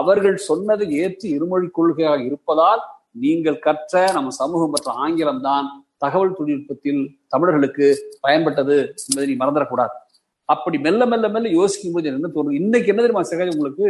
அவர்கள் 0.00 0.36
சொன்னதை 0.48 0.86
ஏற்று 1.02 1.26
இருமொழி 1.36 1.66
கொள்கையாக 1.78 2.20
இருப்பதால் 2.28 2.82
நீங்கள் 3.24 3.62
கற்ற 3.66 4.02
நம்ம 4.16 4.32
சமூகம் 4.40 4.72
மற்றும் 4.74 4.98
ஆங்கிலம் 5.04 5.42
தான் 5.48 5.66
தகவல் 6.04 6.36
தொழில்நுட்பத்தில் 6.38 7.02
தமிழர்களுக்கு 7.32 7.86
பயன்பட்டது 8.24 8.76
என்பதை 9.06 9.26
நீ 9.30 9.34
மறந்துடக்கூடாது. 9.42 9.94
அப்படி 10.48 10.76
மெல்ல 10.86 11.02
மெல்ல 11.12 11.26
மெல்ல 11.34 11.50
யோசிக்கும் 11.58 11.94
போது 11.96 12.08
என்ன 12.10 12.30
தோணும்? 12.36 12.56
இன்னைக்கு 12.60 12.90
என்ன 12.92 13.02
தெரியுமா 13.04 13.24
சகஜ 13.30 13.50
உங்களுக்கு 13.56 13.86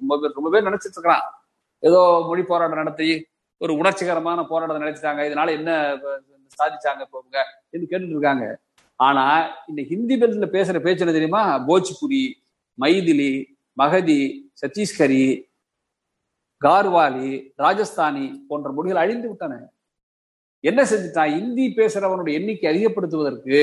ரொம்ப 0.00 0.18
பேர் 0.20 0.36
ரொம்ப 0.38 0.50
பேர் 0.52 0.68
நினைச்சிட்டு 0.68 0.96
இருக்கிறான். 0.96 1.24
ஏதோ 1.88 2.00
மொழி 2.28 2.42
போராட்டம் 2.50 2.82
நடத்தி 2.82 3.08
ஒரு 3.62 3.72
உணர்ச்சிகரமான 3.80 4.40
போராட்டத்தை 4.50 4.82
நினைச்சிட்டாங்க. 4.84 5.20
இதனால 5.28 5.48
என்ன 5.58 5.70
சாதிச்சாங்க 6.58 7.02
போங்க 7.10 7.36
என்று 7.70 7.86
கேட்டுட்டு 7.90 8.16
இருக்காங்க. 8.16 8.46
ஆனா 9.00 9.24
இந்த 9.70 9.82
ஹிந்தி 9.90 10.14
பெல்ட்ல 10.20 10.46
பேசுற 10.56 10.78
பேச்சு 10.86 11.04
என்ன 11.04 11.14
தெரியுமா? 11.18 11.42
போஜ்புரி 11.68 12.22
மைதிலி 12.78 13.32
மகதி 13.76 14.20
சத்தீஸ்கரி 14.60 15.24
கார்வாலி 16.64 17.28
ராஜஸ்தானி 17.64 18.24
போன்ற 18.48 18.68
மொழிகள் 18.72 19.02
அழிந்து 19.02 19.28
விட்டன. 19.28 19.54
என்ன 20.64 20.80
செஞ்சுட்டான்? 20.90 21.36
இந்தி 21.40 21.66
பேசுறவனுடைய 21.76 22.32
எண்ணிக்கை 22.40 22.66
அதிகப்படுத்துவதற்கு 22.72 23.58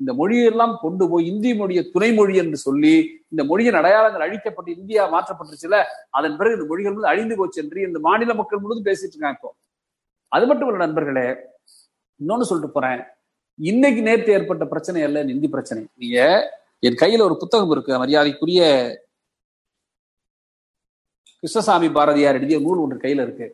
இந்த 0.00 0.12
மொழியெல்லாம் 0.14 0.74
கொண்டு 0.80 1.04
போய் 1.08 1.26
இந்தி 1.26 1.54
மொழியை 1.54 1.82
துணை 1.90 2.10
மொழி 2.12 2.34
என்று 2.36 2.56
சொல்லி 2.56 2.92
இந்த 3.28 3.42
மொழியின் 3.44 3.78
அடையாளங்கள் 3.80 4.24
அழிக்கப்பட்டு 4.26 4.70
இந்தியா 4.78 5.02
மாற்றப்பட்டுச்சுல 5.14 5.78
அதன் 6.10 6.36
பிறகு 6.36 6.56
இந்த 6.56 6.66
மொழிகள் 6.70 6.96
வந்து 6.96 7.12
அழிந்து 7.12 7.36
போச்சு 7.36 7.62
என்று 7.62 7.80
இந்த 7.82 7.98
மாநில 7.98 8.34
மக்கள் 8.34 8.60
முழுவதும் 8.60 8.88
பேசிட்டு 8.88 9.14
இருக்காங்க 9.14 9.38
இப்போ. 9.40 9.50
அது 10.32 10.46
மட்டும் 10.46 10.68
இல்ல 10.68 10.84
நண்பர்களே 10.86 11.26
இன்னொன்னு 12.20 12.48
சொல்லிட்டு 12.50 12.76
போறேன். 12.76 13.00
இன்னைக்கு 13.58 14.02
நேற்று 14.02 14.32
ஏற்பட்ட 14.32 14.64
பிரச்சனை 14.66 15.02
அல்ல 15.02 15.20
இந்தி 15.34 15.48
பிரச்சனை. 15.48 15.82
நீங்க 15.94 16.18
என் 16.82 17.00
கையில 17.02 17.24
ஒரு 17.28 17.36
புத்தகம் 17.36 17.70
இருக்கு 17.70 17.98
மரியாதைக்குரிய 17.98 18.62
கிருஷ்ணசாமி 21.42 21.88
பாரதியார் 21.88 22.38
எழுதிய 22.38 22.58
நூல் 22.60 22.82
ஒன்று 22.84 22.96
கையில 23.02 23.24
இருக்கு. 23.26 23.46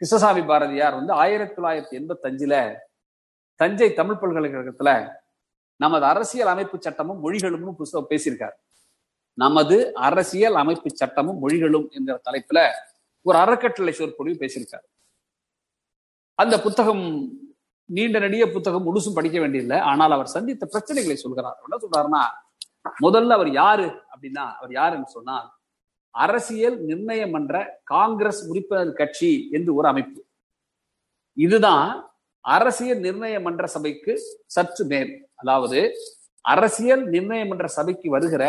கிருஷ்ணசாமி 0.00 0.42
பாரதியார் 0.42 0.94
வந்து 0.94 1.12
ஆயிரத்தி 1.12 1.54
தொள்ளாயிரத்தி 1.54 1.94
எண்பத்தி 2.00 2.26
அஞ்சுல 2.30 2.56
தஞ்சை 3.60 3.88
தமிழ் 3.92 4.20
பல்கலைக்கழகத்துல 4.22 4.90
நமது 5.78 6.04
அரசியல் 6.04 6.48
அமைப்பு 6.48 6.78
சட்டமும் 6.80 7.20
மொழிகளும் 7.24 7.74
புஸ்தகம் 7.74 8.10
பேசியிருக்காரு. 8.10 8.56
நமது 9.34 9.94
அரசியல் 9.94 10.54
அமைப்பு 10.54 10.90
சட்டமும் 10.94 11.48
மொழிகளும் 11.48 11.90
என்கிற 11.90 12.20
தலைப்புல 12.30 12.68
ஒரு 13.22 13.38
அறக்கட்டளை 13.38 13.92
சொற்பொழிவு 13.92 14.46
பேசியிருக்காரு. 14.46 14.86
அந்த 16.34 16.60
புத்தகம் 16.60 17.32
நீண்ட 17.84 18.18
நெடிய 18.18 18.50
புத்தகம் 18.50 18.86
முழுசும் 18.86 19.14
படிக்க 19.14 19.40
வேண்டியதில்லை. 19.40 19.78
ஆனால் 19.80 20.10
அவர் 20.10 20.26
சந்தித்த 20.26 20.68
பிரச்சனைகளை 20.72 21.14
சொல்கிறார். 21.14 21.58
என்ன 21.62 21.78
சொல்றாருன்னா 21.84 22.24
முதல்ல 23.02 23.28
அவர் 23.28 23.52
யாரு 23.52 23.84
அப்படின்னா 23.84 24.54
அவர் 24.56 24.72
யாருன்னு 24.72 25.06
சொன்னால் 25.06 25.52
அரசியல் 26.10 26.84
நிர்ணயம் 26.84 27.32
என்ற 27.32 27.80
காங்கிரஸ் 27.84 28.48
உறுப்பினர் 28.48 28.92
கட்சி 28.92 29.48
என்று 29.50 29.74
ஒரு 29.74 29.88
அமைப்பு. 29.88 30.24
இதுதான் 31.32 32.10
அரசியல் 32.40 33.00
நிர்ணய 33.00 33.42
மன்ற 33.42 33.66
சபைக்கு 33.66 34.20
சற்று 34.46 34.84
மேல். 34.84 35.27
அதாவது 35.38 35.80
அரசியல் 36.44 37.04
நிர்ணயம் 37.08 37.50
என்ற 37.50 37.66
சபைக்கு 37.66 38.10
வருகிற 38.10 38.44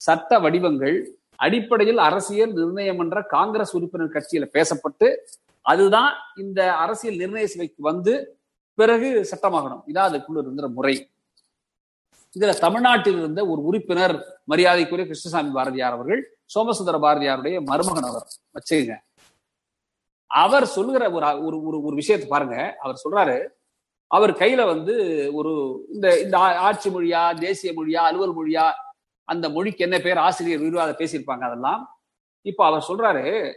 சட்ட 0.00 0.38
வடிவங்கள் 0.38 0.96
அடிப்படையில் 1.36 1.98
அரசியல் 1.98 2.52
நிர்ணயம் 2.52 2.98
என்ற 2.98 3.22
காங்கிரஸ் 3.22 3.76
உறுப்பினர் 3.76 4.14
கட்சியில 4.16 4.44
பேசப்பட்டு 4.52 5.08
அதுதான் 5.66 6.12
இந்த 6.36 6.74
அரசியல் 6.74 7.16
நிர்ணய 7.16 7.44
சபைக்கு 7.44 7.82
வந்து 7.82 8.12
பிறகு 8.74 9.08
சட்டமாகணும். 9.30 9.82
இதான் 9.86 10.08
அதுக்குள்ள 10.10 10.38
இருந்த 10.38 10.68
முறை. 10.68 10.94
இதுல 12.36 12.58
தமிழ்நாட்டில் 12.58 13.18
இருந்த 13.18 13.46
ஒரு 13.46 13.60
உறுப்பினர் 13.62 14.14
மரியாதைக்குரிய 14.44 15.06
கிருஷ்ணசாமி 15.06 15.50
பாரதியார் 15.50 15.92
அவர்கள் 15.92 16.22
சோமசுந்தர 16.46 16.98
பாரதியாருடைய 16.98 17.64
மருமகன் 17.64 18.08
அவர். 18.10 18.26
வச்சுக்கங்க. 18.54 18.94
அவர் 20.30 20.66
சொல்லுகிற 20.66 21.10
ஒரு 21.10 21.26
ஒரு 21.46 21.62
ஒரு 21.62 21.82
ஒரு 21.82 21.94
விஷயத்தை 21.94 22.28
பாருங்க. 22.28 22.56
அவர் 22.80 23.02
சொல்றாரு 23.04 23.36
அவர் 24.14 24.32
கையில 24.32 24.66
வந்து 24.66 24.94
ஒரு 25.34 25.52
இந்த 25.94 26.20
இந்த 26.20 26.36
ஆட்சி 26.38 26.88
மொழியா 26.90 27.22
தேசிய 27.38 27.72
மொழியா 27.72 28.02
அலுவல் 28.08 28.36
மொழியா 28.38 28.66
அந்த 29.24 29.48
மொழிக்கு 29.48 29.84
என்ன 29.86 29.98
பேர் 29.98 30.18
ஆசிரியர் 30.18 30.60
விரிவாக 30.60 30.94
பேசியிருப்பாங்க 30.98 31.44
அதெல்லாம். 31.48 31.82
இப்ப 32.42 32.66
அவர் 32.66 32.86
சொல்றாரு 32.88 33.52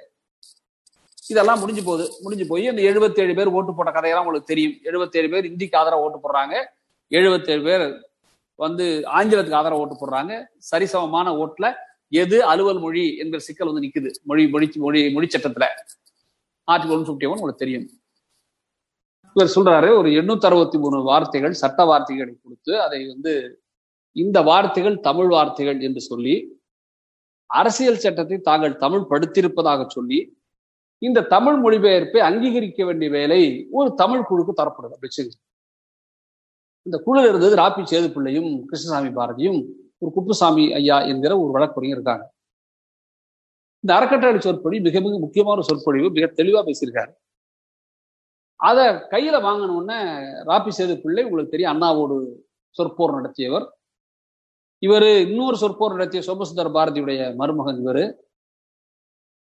இதெல்லாம் 1.30 1.60
முடிஞ்சு 1.60 1.84
போகுது 1.84 2.06
முடிஞ்சு 2.22 2.48
போய் 2.48 2.68
அந்த 2.68 2.82
எழுபத்தேழு 2.82 3.34
பேர் 3.36 3.48
ஓட்டு 3.48 3.76
போட்ட 3.76 3.92
கதையெல்லாம் 3.92 4.26
உங்களுக்கு 4.26 4.52
தெரியும். 4.54 4.76
எழுபத்தேழு 4.84 5.30
பேர் 5.30 5.46
இந்திக்கு 5.46 5.78
ஆதரவு 5.78 6.04
ஓட்டு 6.04 6.20
போடுறாங்க. 6.24 6.56
எழுபத்தேழு 7.12 7.64
பேர் 7.64 7.86
வந்து 8.56 8.86
ஆங்கிலத்துக்கு 9.18 9.60
ஆதரவு 9.62 9.82
ஓட்டு 9.82 9.98
போடுறாங்க. 10.02 10.34
சரிசமமான 10.72 11.34
ஓட்டுல 11.44 11.68
எது 12.10 12.38
அலுவல் 12.46 12.80
மொழி 12.80 13.06
என்கிற 13.18 13.40
சிக்கல் 13.40 13.72
வந்து 13.72 13.86
நிக்குது. 13.88 14.12
மொழி 14.24 14.44
மொழி 14.50 14.72
மொழி 14.76 15.02
மொழி 15.14 15.28
சட்டத்துல. 15.38 15.66
ஆர்டிகல் 16.68 16.96
ஒன் 16.98 17.08
ஒன் 17.08 17.36
உங்களுக்கு 17.36 17.64
தெரியும். 17.66 17.88
இவர் 19.38 19.56
சொல்றாரு 19.56 19.88
ஒரு 19.98 20.10
எண்ணூத்தி 20.20 20.46
அறுபத்தி 20.46 20.78
மூணு 20.78 20.98
வார்த்தைகள் 21.08 21.56
சட்ட 21.62 21.80
வார்த்தைகளை 21.86 22.32
கொடுத்து 22.44 22.72
அதை 22.82 23.00
வந்து 23.08 23.34
இந்த 24.16 24.38
வார்த்தைகள் 24.42 24.96
தமிழ் 25.00 25.30
வார்த்தைகள் 25.34 25.80
என்று 25.82 26.02
சொல்லி 26.02 26.36
அரசியல் 27.50 28.00
சட்டத்தை 28.04 28.38
தாங்கள் 28.48 28.80
தமிழ் 28.84 29.10
படுத்திருப்பதாக 29.12 29.82
சொல்லி 29.88 30.20
இந்த 31.02 31.26
தமிழ் 31.34 31.58
மொழிபெயர்ப்பை 31.64 32.22
அங்கீகரிக்க 32.30 32.82
வேண்டிய 32.86 33.10
வேலை 33.18 33.42
ஒரு 33.72 33.90
தமிழ் 34.02 34.28
குழுக்கு 34.30 34.54
தரப்படுது. 34.62 34.96
அப்படி 34.98 35.30
இந்த 36.86 36.98
குழு 37.06 37.22
இருந்தது 37.30 37.56
ராப்பி 37.62 37.84
சேது 37.92 38.10
பிள்ளையும் 38.16 38.50
கிருஷ்ணசாமி 38.70 39.10
பாரதியும் 39.20 39.60
ஒரு 40.02 40.10
குப்புசாமி 40.18 40.66
ஐயா 40.80 40.98
என்கிற 41.12 41.32
ஒரு 41.44 41.52
வழக்கறிஞர் 41.56 41.98
இருக்காங்க. 41.98 42.26
இந்த 43.84 43.92
அறக்கட்டளை 43.98 44.40
சொற்பொழி 44.48 44.78
மிக 44.88 45.00
மிக 45.06 45.16
முக்கியமான 45.26 45.60
சொற்பொழிவு 45.70 46.10
மிக 46.18 46.26
தெளிவா 46.40 46.62
பேசியிருக்காரு. 46.70 47.12
அதை 48.60 48.86
கையில 49.14 49.36
வாங்கினோடனே 49.46 49.98
ராபி 50.50 50.72
சேது 50.78 51.02
பிள்ளை 51.02 51.24
உங்களுக்கு 51.24 51.52
தெரியும் 51.52 51.74
அண்ணாவோடு 51.74 52.16
சொற்போர் 52.78 53.18
நடத்தியவர். 53.18 53.66
இவர் 54.80 55.04
இன்னொரு 55.04 55.58
சொற்போர் 55.58 55.96
நடத்திய 55.96 56.22
சோமசுந்தர 56.24 56.70
பாரதியுடைய 56.70 57.36
மருமகன் 57.36 57.86
இவரு. 57.86 58.04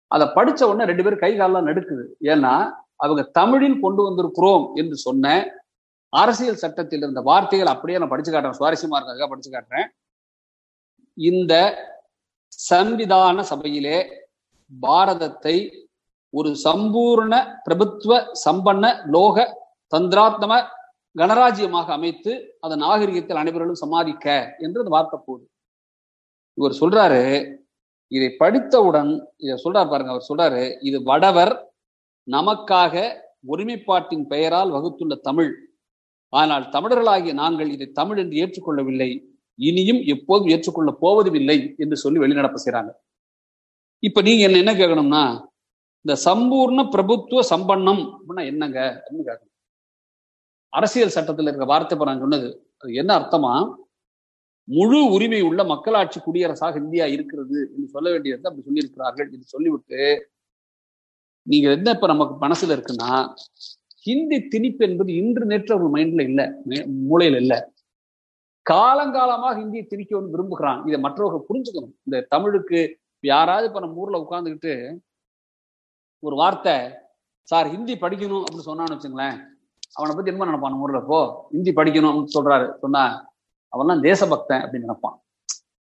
அதை 0.08 0.28
படிச்ச 0.28 0.62
உடனே 0.64 0.86
ரெண்டு 0.86 1.04
பேரும் 1.04 1.20
கை 1.20 1.38
காலெல்லாம் 1.38 1.68
நடுக்குது. 1.68 2.06
ஏன்னா 2.22 2.54
அவங்க 2.96 3.22
தமிழில் 3.24 3.80
கொண்டு 3.80 4.02
வந்திருக்கிறோம் 4.08 4.66
என்று 4.76 4.98
சொன்ன 4.98 5.32
அரசியல் 6.10 6.62
சட்டத்தில் 6.64 7.02
இருந்த 7.02 7.22
வார்த்தைகள் 7.22 7.74
அப்படியே 7.74 8.00
நான் 8.00 8.10
படிச்சு 8.10 8.32
காட்டுறேன். 8.32 8.60
சுவாரஸ்யமா 8.60 8.98
இருக்காங்க 9.00 9.28
படிச்சு 9.28 9.52
காட்டுறேன். 9.52 9.88
இந்த 11.14 11.54
சன்விதான 12.70 13.40
சபையிலே 13.40 13.98
பாரதத்தை 14.82 15.83
ஒரு 16.34 16.50
சம்பூர்ண 16.66 17.34
பிரபுத்துவ 17.64 18.14
சம்பன்ன 18.46 18.86
லோக 19.06 19.46
தந்திராத்ம 19.92 20.54
கணராஜ்யமாக 21.16 21.90
அமைத்து 21.92 22.32
அதன் 22.60 22.84
நாகரிகத்தில் 22.86 23.42
அனைவர்களும் 23.42 23.84
சமாதிக்க 23.84 24.26
என்று 24.58 24.82
அந்த 24.82 24.94
வார்த்தை 24.96 25.18
போகுது 25.20 25.46
இவர் 26.58 26.80
சொல்றாரு 26.82 27.22
இதை 28.12 28.30
படித்தவுடன் 28.40 29.12
இதை 29.38 29.56
சொல்றாரு 29.64 29.90
பாருங்க 29.90 30.14
அவர் 30.14 30.30
சொல்றாரு 30.30 30.64
இது 30.82 30.98
வடவர் 31.04 31.54
நமக்காக 32.28 32.96
ஒருமைப்பாட்டின் 33.48 34.26
பெயரால் 34.28 34.72
வகுத்துள்ள 34.72 35.14
தமிழ். 35.22 35.52
ஆனால் 36.34 36.66
தமிழர்களாகிய 36.70 37.34
நாங்கள் 37.34 37.70
இதை 37.70 37.88
தமிழ் 37.92 38.20
என்று 38.24 38.36
ஏற்றுக்கொள்ளவில்லை. 38.44 39.10
இனியும் 39.60 40.02
எப்போதும் 40.14 40.52
ஏற்றுக்கொள்ள 40.54 40.92
போவதும் 41.02 41.34
இல்லை 41.34 41.58
என்று 41.78 41.98
சொல்லி 41.98 42.20
வெளிநடப்பு 42.24 42.60
செய்யறாங்க 42.64 42.92
இப்ப 44.04 44.22
நீங்க 44.22 44.44
என்ன 44.44 44.62
என்ன 44.64 44.74
கேட்கணும்னா 44.74 45.24
இந்த 46.06 46.14
சம்பூர்ண 46.26 46.82
பிரபுத்துவ 46.90 47.42
சம்பன்னம் 47.50 48.02
அப்படின்னா 48.14 48.44
என்னங்க 48.46 48.80
அப்படின்னு 48.96 49.28
கேட்கணும். 49.30 49.52
அரசியல் 50.74 51.16
சட்டத்தில் 51.18 51.48
இருக்கிற 51.48 51.66
வார்த்தை 51.66 51.98
நான் 52.10 52.20
சொன்னது 52.20 52.50
அது 52.78 52.94
என்ன 52.94 53.12
அர்த்தமா? 53.20 53.54
முழு 54.68 55.00
உரிமை 55.14 55.40
உள்ள 55.42 55.62
மக்களாட்சி 55.64 56.20
குடியரசாக 56.20 56.76
இந்தியா 56.78 57.06
இருக்கிறது 57.06 57.60
என்று 57.76 57.88
சொல்ல 57.88 58.08
வேண்டியது 58.12 58.48
அப்படி 58.50 58.66
சொல்லியிருக்கிறார்கள் 58.68 59.30
என்று 59.36 59.48
சொல்லிவிட்டு 59.54 60.02
நீங்க 61.48 61.68
என்ன 61.72 61.92
இப்ப 61.92 62.08
நமக்கு 62.08 62.36
மனசுல 62.46 62.76
இருக்குன்னா 62.76 63.12
ஹிந்தி 64.06 64.38
திணிப்பு 64.54 64.84
என்பது 64.90 65.12
இன்று 65.16 65.46
நேற்று 65.46 65.74
ஒரு 65.76 65.88
மைண்ட்ல 65.96 66.24
இல்ல 66.30 66.42
மூளையில 67.10 67.40
இல்ல. 67.44 67.54
காலங்காலமாக 68.66 69.54
ஹிந்தியை 69.60 69.86
திணிக்கணும்னு 69.88 70.34
விரும்புகிறான். 70.36 70.80
இதை 70.88 71.00
மற்றவர்கள் 71.00 71.48
புரிஞ்சுக்கணும். 71.50 71.96
இந்த 72.04 72.26
தமிழுக்கு 72.30 72.80
யாராவது 73.24 73.68
இப்ப 73.68 73.80
நம்ம 73.80 74.02
ஊர்ல 74.04 74.22
உட்காந்துக்கிட்டு 74.26 74.74
ஒரு 76.26 76.36
வார்த்தை 76.36 76.76
சார் 77.48 77.68
ஹிந்தி 77.74 77.94
படிக்கணும் 77.94 78.44
அப்படின்னு 78.44 78.70
சொன்னான்னு 78.70 78.96
வச்சுங்களேன் 78.96 79.38
அவனை 79.98 80.12
பத்தி 80.16 80.32
என்ன 80.32 80.46
நினைப்பான்? 80.46 80.80
ஊர்ல 80.84 81.00
இப்போ 81.04 81.20
ஹிந்தி 81.52 81.72
படிக்கணும் 81.72 82.10
அப்படின்னு 82.12 82.36
சொல்றாரு. 82.38 82.68
சொன்னா 82.84 83.04
அவன்லாம் 83.74 84.02
தேசபக்தன் 84.02 84.62
அப்படின்னு 84.62 84.86
நினைப்பான். 84.86 85.18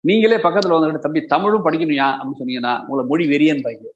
நீங்களே 0.03 0.37
பக்கத்துல 0.37 0.75
வந்துட்டு 0.75 1.05
தம்பி 1.05 1.21
தமிழும் 1.25 1.65
படிக்கணும்யா 1.65 2.07
அப்படின்னு 2.15 2.41
சொன்னீங்கன்னா 2.41 2.73
உங்களை 2.81 3.03
மொழி 3.07 3.25
வெறியன் 3.27 3.63
பாய்க்கு 3.65 3.89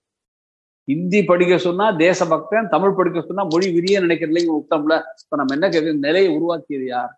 ஹிந்தி 0.87 1.19
படிக்க 1.23 1.57
சொன்னா 1.57 1.87
தேசபக்தன் 2.03 2.69
தமிழ் 2.69 2.95
படிக்க 2.95 3.21
சொன்னா 3.21 3.43
மொழி 3.43 3.67
விரிய 3.71 3.99
நினைக்கிறீங்க 4.01 4.51
உத்தம்ல 4.61 4.93
இப்ப 5.21 5.37
நம்ம 5.39 5.53
என்ன 5.53 5.69
கேட்க 5.69 5.93
நிலையை 6.05 6.29
உருவாக்கியது 6.35 6.85
யார்? 6.85 7.11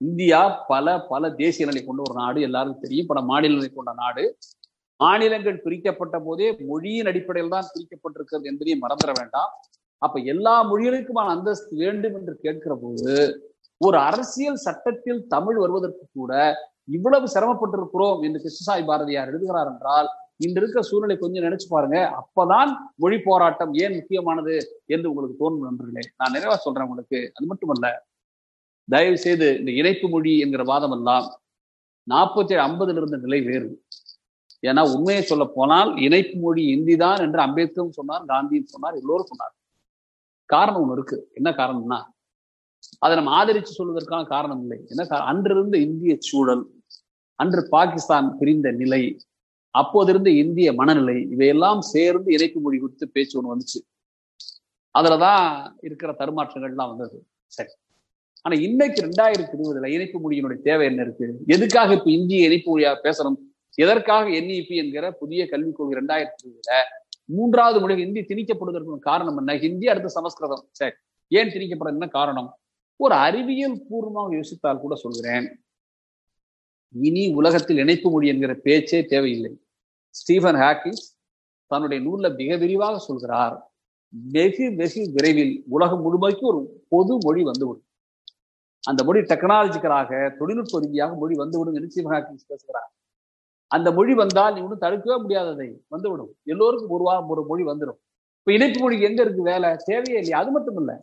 இந்தியா 0.00 0.40
பல 0.68 0.86
பல 1.08 1.30
தேசிய 1.30 1.66
நிலை 1.66 1.80
கொண்ட 1.84 2.02
ஒரு 2.10 2.14
நாடு 2.20 2.40
எல்லாருக்கும் 2.40 2.82
தெரியும். 2.82 3.06
பல 3.06 3.20
மாநில 3.20 3.54
நிலை 3.54 3.68
கொண்ட 3.68 3.92
நாடு. 3.96 4.24
மாநிலங்கள் 5.02 5.62
பிரிக்கப்பட்ட 5.64 6.16
போதே 6.26 6.48
மொழியின் 6.70 7.08
அடிப்படையில் 7.10 7.54
தான் 7.54 7.70
பிரிக்கப்பட்டிருக்கிறது 7.74 8.48
என்பதையும் 8.50 8.82
மறந்துட 8.84 9.12
வேண்டாம். 9.20 9.52
அப்ப 10.02 10.20
எல்லா 10.32 10.54
மொழிகளுக்குமான 10.70 11.32
அந்தஸ்து 11.36 11.74
வேண்டும் 11.82 12.16
என்று 12.18 12.34
கேட்கிற 12.44 12.72
போது 12.84 13.12
ஒரு 13.80 13.96
அரசியல் 14.08 14.64
சட்டத்தில் 14.66 15.20
தமிழ் 15.34 15.58
வருவதற்கு 15.62 16.04
கூட 16.18 16.32
இவ்வளவு 16.96 17.26
சிரமப்பட்டிருக்கிறோம் 17.34 18.20
என்று 18.26 18.38
கிருஷ்ணசாய் 18.44 18.88
பாரதியார் 18.90 19.30
எழுதுகிறார் 19.32 19.70
என்றால் 19.72 20.08
இன்று 20.44 20.60
இருக்க 20.60 20.80
சூழ்நிலை 20.88 21.16
கொஞ்சம் 21.18 21.44
நினைச்சு 21.46 21.66
பாருங்க. 21.74 21.98
அப்பதான் 22.20 22.70
மொழி 23.02 23.18
போராட்டம் 23.26 23.72
ஏன் 23.82 23.96
முக்கியமானது 23.98 24.54
என்று 24.94 25.10
உங்களுக்கு 25.10 25.36
தோணும் 25.42 25.66
நண்பர்களே. 25.68 26.04
நான் 26.20 26.34
நிறைவா 26.36 26.56
சொல்றேன் 26.64 26.86
உங்களுக்கு. 26.88 27.18
அது 27.36 27.46
மட்டுமல்ல 27.52 27.86
தயவு 28.88 29.18
செய்து 29.26 29.48
இந்த 29.60 29.70
இணைப்பு 29.80 30.06
மொழி 30.14 30.32
என்கிற 30.44 30.62
வாதம் 30.72 30.96
எல்லாம் 30.98 31.26
நாற்பத்தி 32.06 32.54
ஏழு 32.54 32.62
ஐம்பதுல 32.68 33.00
இருந்த 33.00 33.18
நிலை 33.26 33.40
வேறு. 33.50 33.68
ஏன்னா 34.62 34.82
உண்மையை 34.94 35.22
சொல்ல 35.22 35.44
போனால் 35.54 35.96
இணைப்பு 35.96 36.38
மொழி 36.38 36.64
இந்தி 36.66 36.96
தான் 36.96 37.18
என்று 37.18 37.40
அம்பேத்கரும் 37.40 37.96
சொன்னார் 37.98 38.24
காந்தியும் 38.24 38.72
சொன்னார் 38.74 38.94
எல்லோரும் 38.94 39.26
சொன்னார். 39.26 39.54
காரணம் 40.46 40.82
ஒண்ணு 40.82 40.92
இருக்கு. 40.92 41.30
என்ன 41.34 41.50
காரணம்னா 41.50 42.00
அதை 42.98 43.16
நம்ம 43.16 43.44
ஆதரிச்சு 43.44 43.72
சொல்வதற்கான 43.78 44.26
காரணம் 44.26 44.60
இல்லை. 44.60 44.78
என்ன 44.88 45.18
அன்றிருந்த 45.18 45.78
இந்திய 45.78 46.16
சூழல் 46.18 46.64
அன்று 47.34 47.68
பாகிஸ்தான் 47.70 48.38
பிரிந்த 48.38 48.70
நிலை 48.70 49.20
அப்போதிருந்த 49.74 50.26
இந்திய 50.26 50.72
மனநிலை 50.72 51.26
இவையெல்லாம் 51.30 51.80
சேர்ந்து 51.80 52.32
இணைப்பு 52.32 52.60
மொழி 52.60 52.78
குறித்து 52.78 53.08
பேச்சு 53.08 53.34
ஒன்று 53.38 53.52
வந்துச்சு. 53.52 53.80
அதுலதான் 54.98 55.72
இருக்கிற 55.82 56.12
தருமாற்றங்கள்லாம் 56.12 56.90
வந்தது. 56.92 57.26
சரி. 57.46 57.72
ஆனா 58.42 58.60
இன்னைக்கு 58.60 59.06
ரெண்டாயிரத்தி 59.06 59.54
இருபதுல 59.56 59.86
இணைப்பு 59.86 60.18
மொழியினுடைய 60.22 60.60
தேவை 60.60 60.86
என்ன 60.86 61.02
இருக்கு? 61.02 61.26
எதுக்காக 61.46 61.94
இப்ப 61.94 62.10
இந்திய 62.10 62.46
இணைப்பு 62.46 62.78
மொழியா 62.78 62.92
பேசணும்? 63.02 63.38
எதற்காக 63.74 64.28
என்இபி 64.28 64.74
என்கிற 64.76 65.12
புதிய 65.12 65.48
கல்விக் 65.48 65.76
கொள்கை 65.76 65.94
ரெண்டாயிரத்தி 65.98 66.46
இருபதுல 66.46 66.80
மூன்றாவது 67.24 67.80
மொழி 67.80 67.94
ஹிந்தி 67.94 68.20
திணிக்கப்படுவதற்கு 68.20 68.98
காரணம் 68.98 69.36
என்ன? 69.36 69.58
ஹிந்தி 69.58 69.88
அடுத்த 69.88 70.08
சமஸ்கிருதம். 70.08 70.68
சரி 70.70 70.94
ஏன் 71.28 71.48
திணிக்கப்பட 71.48 71.86
என்ன 71.86 72.06
காரணம். 72.08 72.58
ஒரு 72.96 73.14
அறிவியல் 73.14 73.86
பூர்வமாக 73.88 74.34
யோசித்தால் 74.34 74.80
கூட 74.80 74.94
சொல்கிறேன். 74.94 75.64
இனி 76.94 77.34
உலகத்தில் 77.34 77.78
இணைப்பு 77.78 78.10
மொழி 78.10 78.28
என்கிற 78.28 78.54
பேச்சே 78.54 79.04
தேவையில்லை. 79.04 79.60
ஸ்டீஃபன் 80.08 80.54
ஹாக்கிஸ் 80.54 81.04
தன்னுடைய 81.66 82.08
நூல்ல 82.08 82.34
மிக 82.34 82.56
விரிவாக 82.56 82.98
சொல்கிறார். 82.98 83.72
வெகு 84.08 84.74
வெகு 84.76 85.10
விரைவில் 85.14 85.64
உலகம் 85.68 86.02
முழுமைக்கு 86.04 86.40
ஒரு 86.40 86.84
பொது 86.88 87.18
மொழி 87.20 87.42
வந்துவிடும். 87.42 87.86
அந்த 88.80 89.04
மொழி 89.04 89.20
டெக்னாலஜிக்கலாக 89.20 90.36
தொழில்நுட்ப 90.36 90.80
ரீதியாக 90.80 91.14
மொழி 91.14 91.34
வந்துவிடும் 91.34 91.74
என்று 91.74 91.90
ஸ்டீஃபன் 91.90 92.12
ஹாக்கிஸ் 92.12 92.48
பேசுகிறார். 92.48 92.92
அந்த 93.72 93.88
மொழி 93.92 94.14
வந்தால் 94.14 94.54
நீ 94.54 94.60
ஒன்றும் 94.60 94.78
தடுக்கவே 94.78 95.16
முடியாததை 95.22 95.68
வந்துவிடும். 95.88 96.32
எல்லோருக்கும் 96.44 96.94
ஒரு 96.96 97.04
வாரம் 97.04 97.28
ஒரு 97.28 97.42
மொழி 97.46 97.62
வந்துடும் 97.62 97.98
இப்ப 98.38 98.52
இணைப்பு 98.52 98.78
மொழிக்கு 98.80 99.08
எங்க 99.08 99.20
இருக்கு 99.22 99.42
வேலை? 99.42 99.68
தேவையே 99.84 100.18
இல்லையா. 100.18 100.38
அது 100.38 100.50
மட்டும் 100.50 100.76
இல்லை. 100.76 100.94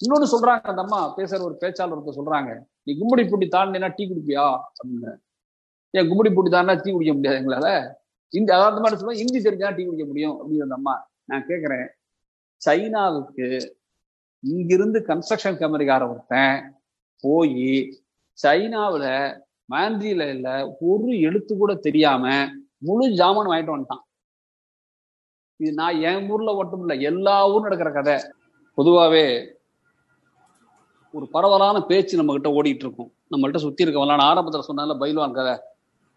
இன்னொன்னு 0.00 0.26
சொல்றாங்க 0.34 0.66
அந்த 0.72 0.82
அம்மா 0.82 1.00
பேசுற 1.16 1.40
ஒரு 1.42 1.54
பேச்சாளர் 1.60 2.18
சொல்றாங்க 2.18 2.50
நீ 2.82 2.92
கும்படி 2.98 3.22
பூட்டி 3.28 3.46
தாண்டினா 3.48 3.88
டீ 3.96 4.04
குடிப்பியா? 4.06 4.46
அப்படின்னு. 4.76 5.12
ஏன் 5.94 6.08
கும்படி 6.10 6.30
பூட்டி 6.34 6.50
தாண்டா 6.50 6.74
டீ 6.82 6.90
குடிக்க 6.90 7.12
முடியாது 7.14 7.38
எங்களால? 7.38 7.68
இந்த 8.32 8.50
அதாவது 8.54 8.80
மாதிரி 8.80 8.96
சொல்லுவோம் 9.00 9.20
ஹிந்தி 9.22 9.40
தெரிஞ்சா 9.42 9.70
டீ 9.70 9.84
குடிக்க 9.84 10.04
முடியும். 10.06 10.36
அப்படின்னு 10.36 10.66
அந்த 10.66 10.74
அம்மா 10.74 10.94
நான் 11.24 11.46
கேட்கிறேன் 11.46 11.86
சைனாவுக்கு 12.62 13.46
இங்கிருந்து 14.42 14.98
கன்ஸ்ட்ரக்ஷன் 15.08 15.60
கம்பெனிக்கார 15.60 16.02
ஒருத்தன் 16.10 16.56
போய் 17.24 17.64
சைனாவுல 18.42 19.04
மாண்ட்ரியில 19.72 20.30
இல்ல 20.30 20.76
ஒரு 20.80 21.20
எழுத்து 21.20 21.56
கூட 21.56 21.74
தெரியாம 21.74 22.46
முழு 22.78 23.08
ஜாமான் 23.08 23.50
வாங்கிட்டு 23.52 23.74
வந்துட்டான். 23.76 24.04
இது 25.56 25.72
நான் 25.72 26.00
என் 26.00 26.30
ஊர்ல 26.30 26.54
மட்டும் 26.54 26.80
இல்ல 26.80 26.94
எல்லா 26.94 27.48
ஊரும் 27.48 27.62
நடக்கிற 27.62 27.92
கதை. 27.92 28.30
பொதுவாவே 28.76 29.56
ஒரு 31.12 31.28
பரவலான 31.28 31.80
பேச்சு 31.80 32.16
நம்ம 32.16 32.32
கிட்ட 32.32 32.62
ஓடிட்டு 32.62 32.84
இருக்கும். 32.84 33.12
நம்மள்கிட்ட 33.30 33.56
சுத்தி 33.56 33.84
இருக்கவங்க 33.84 34.16
ஆரம்பத்துல 34.30 34.62
சொன்னால 34.68 34.96
பைல்வான் 35.00 35.32
கதை. 35.32 35.58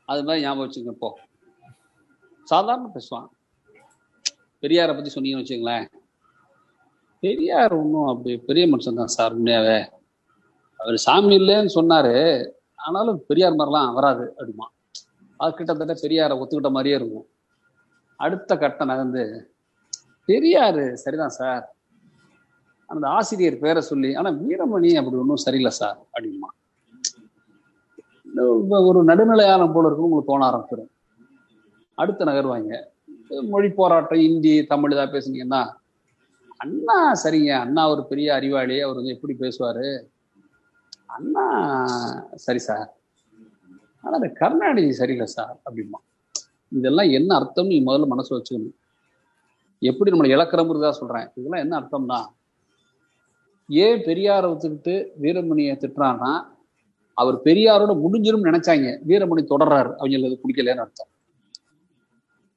அது 0.05 0.23
மாதிரி 0.23 0.43
ஞாபகம் 0.43 0.71
வச்சுங்க 0.71 0.87
இப்போ. 0.87 1.19
சாதாரண 2.43 2.89
பேசுவான். 2.93 3.27
பெரியாரை 4.61 4.95
பத்தி 4.95 5.11
சொன்னீங்கன்னு 5.15 5.37
வச்சுங்களேன் 5.37 5.85
பெரியார் 7.19 7.73
ஒன்றும் 7.73 8.05
அப்படி 8.05 8.37
பெரிய 8.37 8.67
மனுஷன் 8.67 8.93
தான் 8.93 9.07
சார் 9.07 9.39
உண்மையாவே. 9.39 9.89
அவர் 10.77 10.97
சாமி 10.97 11.37
இல்லைன்னு 11.37 11.69
சொன்னாரு. 11.75 12.15
ஆனாலும் 12.86 13.19
பெரியார் 13.27 13.57
மாதிரிலாம் 13.59 13.93
வராது 13.97 14.25
அப்படிமா. 14.38 14.67
அது 15.38 15.51
கிட்டத்தட்ட 15.53 15.93
பெரியாரை 16.03 16.36
ஒத்துக்கிட்ட 16.41 16.71
மாதிரியே 16.75 16.95
இருக்கும். 16.99 17.27
அடுத்த 18.19 18.57
கட்டம் 18.57 18.91
நகர்ந்து 18.91 19.23
பெரியார் 20.29 20.82
சரிதான் 21.03 21.38
சார். 21.39 21.63
அந்த 22.89 23.05
ஆசிரியர் 23.17 23.61
பேரை 23.63 23.82
சொல்லி 23.82 24.09
ஆனா 24.19 24.29
வீரமணி 24.29 24.89
அப்படி 24.99 25.17
ஒன்றும் 25.23 25.43
சரியில்லை 25.45 25.73
சார் 25.79 25.99
அப்படிமா. 26.15 26.49
ஒரு 28.89 28.99
நடுநிலையான 29.09 29.63
போல 29.73 29.88
இருக்கும் 29.88 30.07
உங்களுக்கு 30.07 30.32
தோண 30.32 30.43
ஆரம்பிச்சிடும். 30.49 30.91
அடுத்த 31.97 32.25
நகர்வாங்க. 32.25 32.71
மொழி 33.53 33.69
போராட்டம் 33.79 34.25
இந்தி 34.27 34.53
தமிழ் 34.71 34.93
ஏதாவது 34.93 35.13
பேசுனீங்கன்னா 35.13 35.61
அண்ணா 36.63 36.97
சரிங்க. 37.23 37.51
அண்ணா 37.65 37.84
ஒரு 37.93 38.01
பெரிய 38.11 38.27
அறிவாளி. 38.38 38.77
அவர் 38.88 38.99
எப்படி 39.15 39.34
பேசுவாரு? 39.39 39.88
அண்ணா 41.12 41.45
சரி 42.36 42.59
சார் 42.59 42.89
ஆனா 44.01 44.14
அந்த 44.14 44.30
கருணாநிதி 44.30 44.91
சரியில்லை 44.91 45.26
சார் 45.26 45.57
அப்படிமா 45.70 45.99
இதெல்லாம் 46.72 47.09
என்ன 47.09 47.36
அர்த்தம் 47.36 47.68
நீ 47.68 47.84
முதல்ல 47.84 48.07
மனசு 48.07 48.32
வச்சுக்கணும். 48.36 48.76
எப்படி 49.80 50.12
நம்மளை 50.12 50.30
இழக்கிறோம்ன்றதா 50.36 50.89
சொல்றேன். 50.89 51.32
இதெல்லாம் 51.36 51.62
என்ன 51.62 51.80
அர்த்தம்னா 51.80 52.20
ஏன் 53.70 53.99
பெரியாரை 53.99 54.47
ஒத்துக்கிட்டு 54.51 54.93
வீரமணியை 55.22 55.76
திட்டுறான்னா 55.78 56.32
அவர் 57.14 57.36
பெரியாரோட 57.36 57.93
முடிஞ்சிரும் 58.03 58.47
நினைச்சாங்க. 58.47 58.88
வீரமணி 59.07 59.43
தொடர்றாரு. 59.53 59.91
அவங்களுக்கு 59.95 60.41
பிடிக்கலன்னு 60.43 60.84
அர்த்தம். 60.86 61.09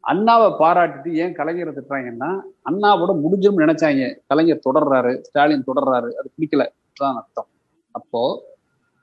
அண்ணாவை 0.05 0.49
பாராட்டிட்டு 0.59 1.11
ஏன் 1.15 1.35
கலைஞரை 1.35 1.73
திட்டுறாங்கன்னா 1.75 2.31
அண்ணாவோட 2.71 3.13
முடிஞ்சிரும் 3.25 3.63
நினைச்சாங்க. 3.63 4.21
கலைஞர் 4.27 4.67
தொடர்றாரு 4.71 5.21
ஸ்டாலின் 5.21 5.67
தொடர்றாரு. 5.67 6.11
அது 6.15 6.29
பிடிக்கல. 6.37 6.67
தான் 6.95 7.17
அர்த்தம். 7.17 7.49
அப்போ 7.95 8.22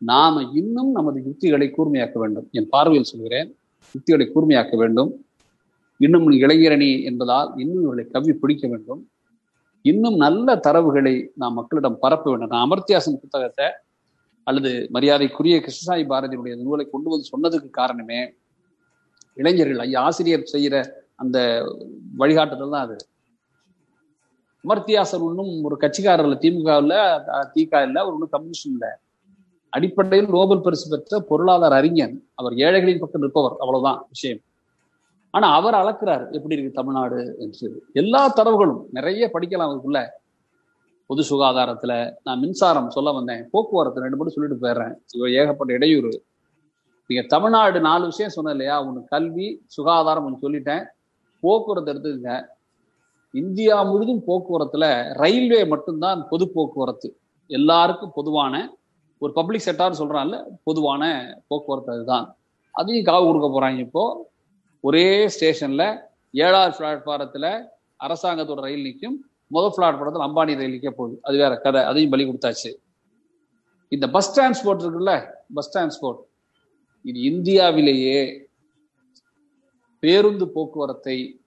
நாம 0.01 0.43
இன்னும் 0.59 0.91
நமது 0.97 1.17
யுக்திகளை 1.27 1.67
கூர்மையாக்க 1.75 2.17
வேண்டும். 2.23 2.47
என் 2.57 2.69
பார்வையில் 2.75 3.11
சொல்கிறேன் 3.11 3.49
யுக்திகளை 3.95 4.25
கூர்மையாக்க 4.33 4.75
வேண்டும். 4.81 5.11
இன்னும் 5.99 6.27
இளைஞரணி 6.43 6.91
என்பதால் 7.09 7.49
இன்னும் 7.61 7.83
இவர்களை 7.85 8.05
கவி 8.15 8.33
பிடிக்க 8.41 8.65
வேண்டும். 8.71 9.01
இன்னும் 9.85 10.17
நல்ல 10.25 10.55
தரவுகளை 10.65 11.15
நாம் 11.41 11.57
மக்களிடம் 11.59 12.01
பரப்ப 12.03 12.25
வேண்டும். 12.31 12.51
நான் 12.53 12.65
அமர்த்தியாசன் 12.67 13.21
புத்தகத்தை 13.23 13.67
அல்லது 14.47 14.71
மரியாதைக்குரிய 14.95 15.55
கிருஷ்ணசாமி 15.65 16.03
பாரதியுடைய 16.11 16.53
நூலை 16.63 16.85
கொண்டு 16.93 17.09
வந்து 17.13 17.31
சொன்னதுக்கு 17.33 17.69
காரணமே 17.79 18.21
இளைஞர்கள் 19.37 19.83
ஐயா 19.85 20.01
ஆசிரியர் 20.09 20.51
செய்கிற 20.53 20.75
அந்த 21.23 21.37
வழிகாட்டுதல் 22.21 22.73
தான் 22.75 22.85
அது. 22.87 22.97
அமர்த்தியாசர் 24.67 25.21
ஒன்றும் 25.21 25.63
ஒரு 25.63 25.77
கட்சிக்காரர் 25.79 26.27
இல்லை 26.27 26.37
திமுக 26.37 26.77
இல்ல 26.77 26.95
திக 27.55 27.83
இல்ல 27.83 27.99
அவர் 28.01 28.13
ஒன்றும் 28.13 28.29
கம்யூனிஸ்ட் 28.31 28.65
இல்லை. 28.65 28.89
அடிப்படையில் 29.69 30.29
நோபல் 30.29 30.61
பரிசு 30.61 30.89
பெற்ற 30.89 31.19
பொருளாதார 31.19 31.75
அறிஞர் 31.75 32.13
அவர் 32.33 32.55
ஏழைகளின் 32.55 32.99
பக்கம் 32.99 33.21
நிற்பவர் 33.21 33.55
அவ்வளவுதான் 33.59 34.05
விஷயம். 34.07 34.39
ஆனா 35.33 35.47
அவர் 35.53 35.73
அளக்குறாரு 35.73 36.31
எப்படி 36.31 36.55
இருக்கு 36.55 36.71
தமிழ்நாடு 36.71 37.35
என்று. 37.39 37.83
எல்லா 37.93 38.33
தரவுகளும் 38.35 38.81
நிறைய 38.91 39.29
படிக்கலாம் 39.33 39.71
அதுக்குள்ள. 39.71 39.99
பொது 41.05 41.23
சுகாதாரத்துல 41.29 41.93
நான் 42.23 42.39
மின்சாரம் 42.39 42.89
சொல்ல 42.89 43.11
வந்தேன் 43.11 43.49
போக்குவரத்து 43.51 44.01
ரெண்டு 44.01 44.17
மட்டும் 44.17 44.35
சொல்லிட்டு 44.35 44.65
போயிடுறேன். 44.65 44.95
ஏகப்பட்ட 45.39 45.73
இடையூறு. 45.73 46.11
நீங்க 47.07 47.25
தமிழ்நாடு 47.27 47.79
நாலு 47.79 48.05
விஷயம் 48.05 48.31
சொன்னேன் 48.31 48.53
இல்லையா? 48.53 48.81
உனக்கு 48.81 49.05
கல்வி 49.05 49.47
சுகாதாரம் 49.65 50.25
ஒன்று 50.25 50.43
சொல்லிட்டேன். 50.43 50.83
போக்குவரத்து 51.39 51.93
எடுத்துக்கங்க. 51.93 52.45
இந்தியா 53.31 53.83
முழுதும் 53.83 54.23
போக்குவரத்துல 54.27 55.13
ரயில்வே 55.13 55.67
மட்டும்தான் 55.67 56.27
பொது 56.29 56.49
போக்குவரத்து. 56.49 57.19
எல்லாருக்கும் 57.47 58.11
பொதுவான 58.15 58.77
ஒரு 59.17 59.33
பப்ளிக் 59.33 59.61
செக்டார் 59.65 59.99
சொல்றான்ல 59.99 60.43
பொதுவான 60.63 61.33
போக்குவரத்து 61.47 61.93
அதுதான். 61.93 62.37
அதையும் 62.71 63.05
காவு 63.05 63.31
கொடுக்க 63.31 63.47
போறாங்க 63.47 63.77
இப்போ. 63.77 64.31
ஒரே 64.79 65.27
ஸ்டேஷன்ல 65.27 65.99
ஏழாவது 66.31 66.77
பிளாட்பாரத்துல 66.77 67.67
அரசாங்கத்தோட 68.03 68.61
ரயில் 68.61 68.81
நிற்கும். 68.81 69.25
முதல் 69.47 69.73
பிளாட்பாரத்தில் 69.77 70.31
அம்பானி 70.31 70.55
ரயில் 70.55 70.71
நிற்க 70.71 70.91
போகுது. 70.91 71.19
அது 71.21 71.37
வேற 71.37 71.57
கதை. 71.57 71.83
அதையும் 71.83 72.11
பலி 72.11 72.25
கொடுத்தாச்சு. 72.25 72.75
இந்த 73.89 74.09
பஸ் 74.09 74.39
டிரான்ஸ்போர்ட் 74.39 74.79
இருக்குல்ல 74.79 75.33
பஸ் 75.53 75.77
டிரான்ஸ்போர்ட் 75.77 76.19
இது 77.03 77.21
இந்தியாவிலேயே 77.21 78.49
பேருந்து 79.99 80.49
போக்குவரத்தை 80.49 81.40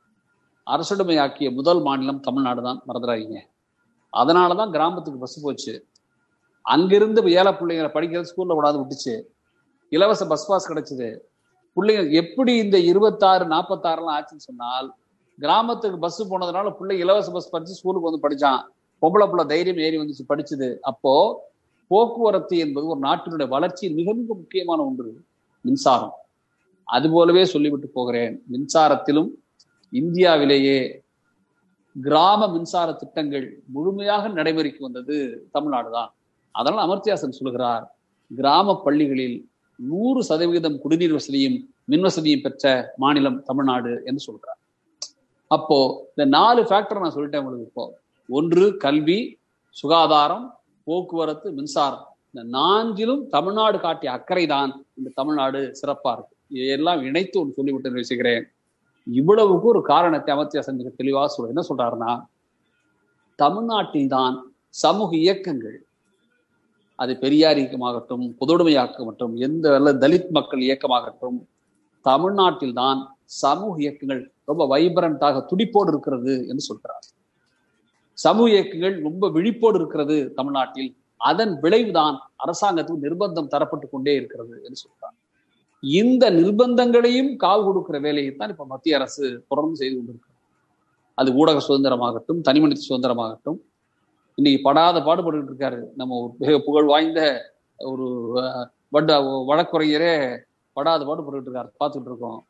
அரசுடைமையாக்கிய 0.72 1.54
முதல் 1.54 1.80
மாநிலம் 1.80 2.20
தமிழ்நாடு 2.20 2.62
தான் 2.62 2.82
மறந்துடாதீங்க. 2.88 3.38
அதனாலதான் 4.12 4.70
கிராமத்துக்கு 4.70 5.20
பஸ் 5.20 5.42
போச்சு. 5.42 5.88
அங்கிருந்து 6.60 7.30
ஏழை 7.30 7.52
பிள்ளைங்களை 7.52 7.90
படிக்கிறது 7.96 8.30
ஸ்கூல்ல 8.30 8.54
விடாது 8.54 8.78
விட்டுச்சு. 8.80 9.22
இலவச 9.88 10.26
பஸ் 10.26 10.48
பாஸ் 10.48 10.72
கிடைச்சது. 10.72 11.18
பிள்ளைங்க 11.76 12.10
எப்படி 12.10 12.56
இந்த 12.56 12.78
இருபத்தாறு 12.78 13.44
நாற்பத்தாறுலாம் 13.44 14.14
ஆச்சுன்னு 14.16 14.46
சொன்னால் 14.48 14.94
கிராமத்துக்கு 15.40 15.98
பஸ் 15.98 16.32
போனதுனால 16.32 16.70
பிள்ளை 16.70 16.98
இலவச 16.98 17.30
பஸ் 17.30 17.50
படிச்சு 17.50 17.74
ஸ்கூலுக்கு 17.74 18.08
வந்து 18.10 18.24
படிச்சான். 18.24 18.62
பொம்பளை 19.02 19.26
பிள்ளை 19.28 19.44
தைரியம் 19.46 19.78
ஏறி 19.78 19.98
வந்துச்சு 19.98 20.24
படிச்சது. 20.28 20.78
அப்போ 20.80 21.14
போக்குவரத்து 21.86 22.58
என்பது 22.58 22.86
ஒரு 22.86 23.00
நாட்டினுடைய 23.00 23.48
வளர்ச்சியில் 23.48 23.96
மிக 23.96 24.12
மிக 24.14 24.34
முக்கியமான 24.34 24.82
ஒன்று 24.82 25.24
மின்சாரம். 25.60 26.14
அது 26.84 27.10
போலவே 27.10 27.44
சொல்லிவிட்டு 27.44 27.88
போகிறேன். 27.88 28.42
மின்சாரத்திலும் 28.52 29.30
இந்தியாவிலேயே 29.94 30.78
கிராம 31.96 32.46
மின்சார 32.52 32.88
திட்டங்கள் 32.92 33.46
முழுமையாக 33.74 34.28
நடைமுறைக்கு 34.38 34.80
வந்தது 34.86 35.16
தமிழ்நாடு 35.54 35.90
தான் 35.90 36.10
அதனால் 36.54 36.84
அமர்த்தியாசன் 36.86 37.38
சொல்கிறார் 37.40 37.84
கிராம 38.30 38.74
பள்ளிகளில் 38.84 39.36
நூறு 39.78 40.20
சதவீதம் 40.28 40.80
குடிநீர் 40.82 41.14
வசதியும் 41.18 41.56
மின் 41.92 42.04
வசதியும் 42.06 42.44
பெற்ற 42.44 42.64
மாநிலம் 43.02 43.38
தமிழ்நாடு 43.48 43.92
என்று 44.08 44.22
சொல்றார். 44.28 44.60
அப்போ 45.50 45.78
இந்த 46.12 46.24
நாலு 46.36 46.60
ஃபேக்டர் 46.68 47.02
நான் 47.02 47.16
சொல்லிட்டேன் 47.16 47.42
உங்களுக்கு 47.42 47.68
இப்போ. 47.70 47.84
ஒன்று 48.28 48.64
கல்வி 48.84 49.18
சுகாதாரம் 49.76 50.46
போக்குவரத்து 50.86 51.48
மின்சாரம். 51.58 52.04
இந்த 52.30 52.42
நான்கிலும் 52.58 53.22
தமிழ்நாடு 53.36 53.78
காட்டிய 53.84 54.10
அக்கறை 54.16 54.44
தான் 54.54 54.70
இந்த 54.98 55.12
தமிழ்நாடு 55.20 55.60
சிறப்பா 55.80 56.12
இருக்கு. 56.16 56.34
இதையெல்லாம் 56.56 57.02
இணைத்து 57.08 57.36
ஒன்று 57.40 57.58
சொல்லிவிட்டு 57.58 58.00
வச்சுக்கிறேன் 58.00 58.44
இவ்வளவுக்கு 59.06 59.68
ஒரு 59.68 59.82
காரணத்தை 59.82 60.34
அமர்த்தியாசன் 60.34 60.76
மிக 60.76 60.90
தெளிவாக 60.96 61.28
சொல்ற 61.34 61.52
என்ன 61.54 61.62
சொல்றாருன்னா 61.68 62.12
தமிழ்நாட்டில்தான் 63.38 64.36
சமூக 64.74 65.16
இயக்கங்கள் 65.16 65.78
அது 66.98 67.18
பெரியார் 67.18 67.56
இயக்கமாகட்டும் 67.56 68.24
பொதுவுடைமையாக்கமாகட்டும் 68.40 69.34
எந்த 69.36 69.74
அல்லது 69.74 70.08
தலித் 70.08 70.30
மக்கள் 70.30 70.60
இயக்கமாகட்டும் 70.60 71.38
தமிழ்நாட்டில்தான் 72.02 73.00
சமூக 73.24 73.80
இயக்கங்கள் 73.80 74.32
ரொம்ப 74.44 74.78
வைப்ரண்டாக 74.78 75.44
துடிப்போடு 75.46 75.88
இருக்கிறது 75.88 76.34
என்று 76.48 76.60
சொல்கிறார் 76.60 77.06
சமூக 78.18 78.48
இயக்கங்கள் 78.50 79.02
ரொம்ப 79.02 79.28
விழிப்போடு 79.28 79.78
இருக்கிறது 79.78 80.32
தமிழ்நாட்டில். 80.34 80.90
அதன் 81.20 81.60
விளைவுதான் 81.60 82.16
அரசாங்கத்துக்கு 82.44 83.04
நிர்பந்தம் 83.06 83.46
தரப்பட்டு 83.46 83.88
கொண்டே 83.88 84.14
இருக்கிறது 84.14 84.54
என்று 84.64 84.78
சொல்றார். 84.84 84.93
இந்த 86.00 86.24
நிர்பந்தங்களையும் 86.30 87.30
காவு 87.44 87.62
கொடுக்கிற 87.64 87.96
வேலையை 88.06 88.30
தான் 88.36 88.52
இப்ப 88.54 88.66
மத்திய 88.72 88.98
அரசு 88.98 89.24
தொடர்ந்து 89.50 89.80
செய்து 89.80 89.94
கொண்டிருக்கிறது. 89.96 90.32
அது 91.18 91.30
ஊடக 91.40 91.58
சுதந்திரமாகட்டும் 91.68 92.40
தனிமனித 92.48 92.84
சுதந்திரமாகட்டும். 92.88 93.58
இன்னைக்கு 94.38 94.60
படாத 94.68 94.96
பாடுபட்டு 95.08 95.50
இருக்காரு. 95.50 95.80
நம்ம 96.00 96.16
ஒரு 96.20 96.32
மிக 96.42 96.54
புகழ் 96.68 96.88
வாய்ந்த 96.92 97.20
ஒரு 97.78 98.06
வட 98.94 99.18
வழக்குரைஞரே 99.50 100.14
படாத 100.76 101.00
பாடுபட்டு 101.08 101.48
இருக்காரு. 101.48 101.70
பார்த்துட்டு 101.80 102.10
இருக்கோம். 102.10 102.40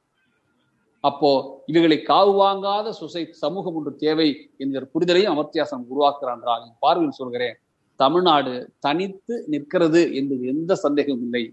அப்போ 1.04 1.30
இவைகளை 1.70 1.98
காவு 2.10 2.32
வாங்காத 2.42 2.88
சொசை 3.00 3.22
சமூகம் 3.42 3.76
ஒன்று 3.78 3.90
தேவை 4.04 4.28
என்கிற 4.62 4.84
புரிதலையும் 4.94 5.32
அமர்த்தியாசனம் 5.34 5.90
உருவாக்குறான் 5.92 6.38
என்றால் 6.38 6.64
பார்வையில் 6.84 7.18
சொல்கிறேன் 7.20 7.56
தமிழ்நாடு 8.00 8.54
தனித்து 8.80 9.34
நிற்கிறது 9.52 10.00
என்பது 10.20 10.42
எந்த 10.52 10.72
சந்தேகமும் 10.84 11.26
இல்லை. 11.26 11.44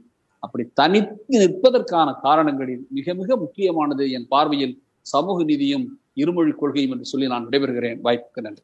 அப்படி 0.44 0.64
தனித்து 0.74 1.36
நிற்பதற்கான 1.44 2.10
காரணங்களில் 2.22 2.84
மிக 2.90 3.14
மிக 3.14 3.38
முக்கியமானது 3.38 4.06
என் 4.12 4.30
பார்வையில் 4.30 4.76
சமூக 5.06 5.44
நீதியும் 5.44 5.86
இருமொழி 6.14 6.52
கொள்கையும் 6.52 6.94
என்று 6.96 7.06
சொல்லி 7.06 7.28
நான் 7.28 7.48
விடைபெறுகிறேன். 7.48 8.00
வாய்ப்புக்கு 8.02 8.42
நன்றி. 8.42 8.64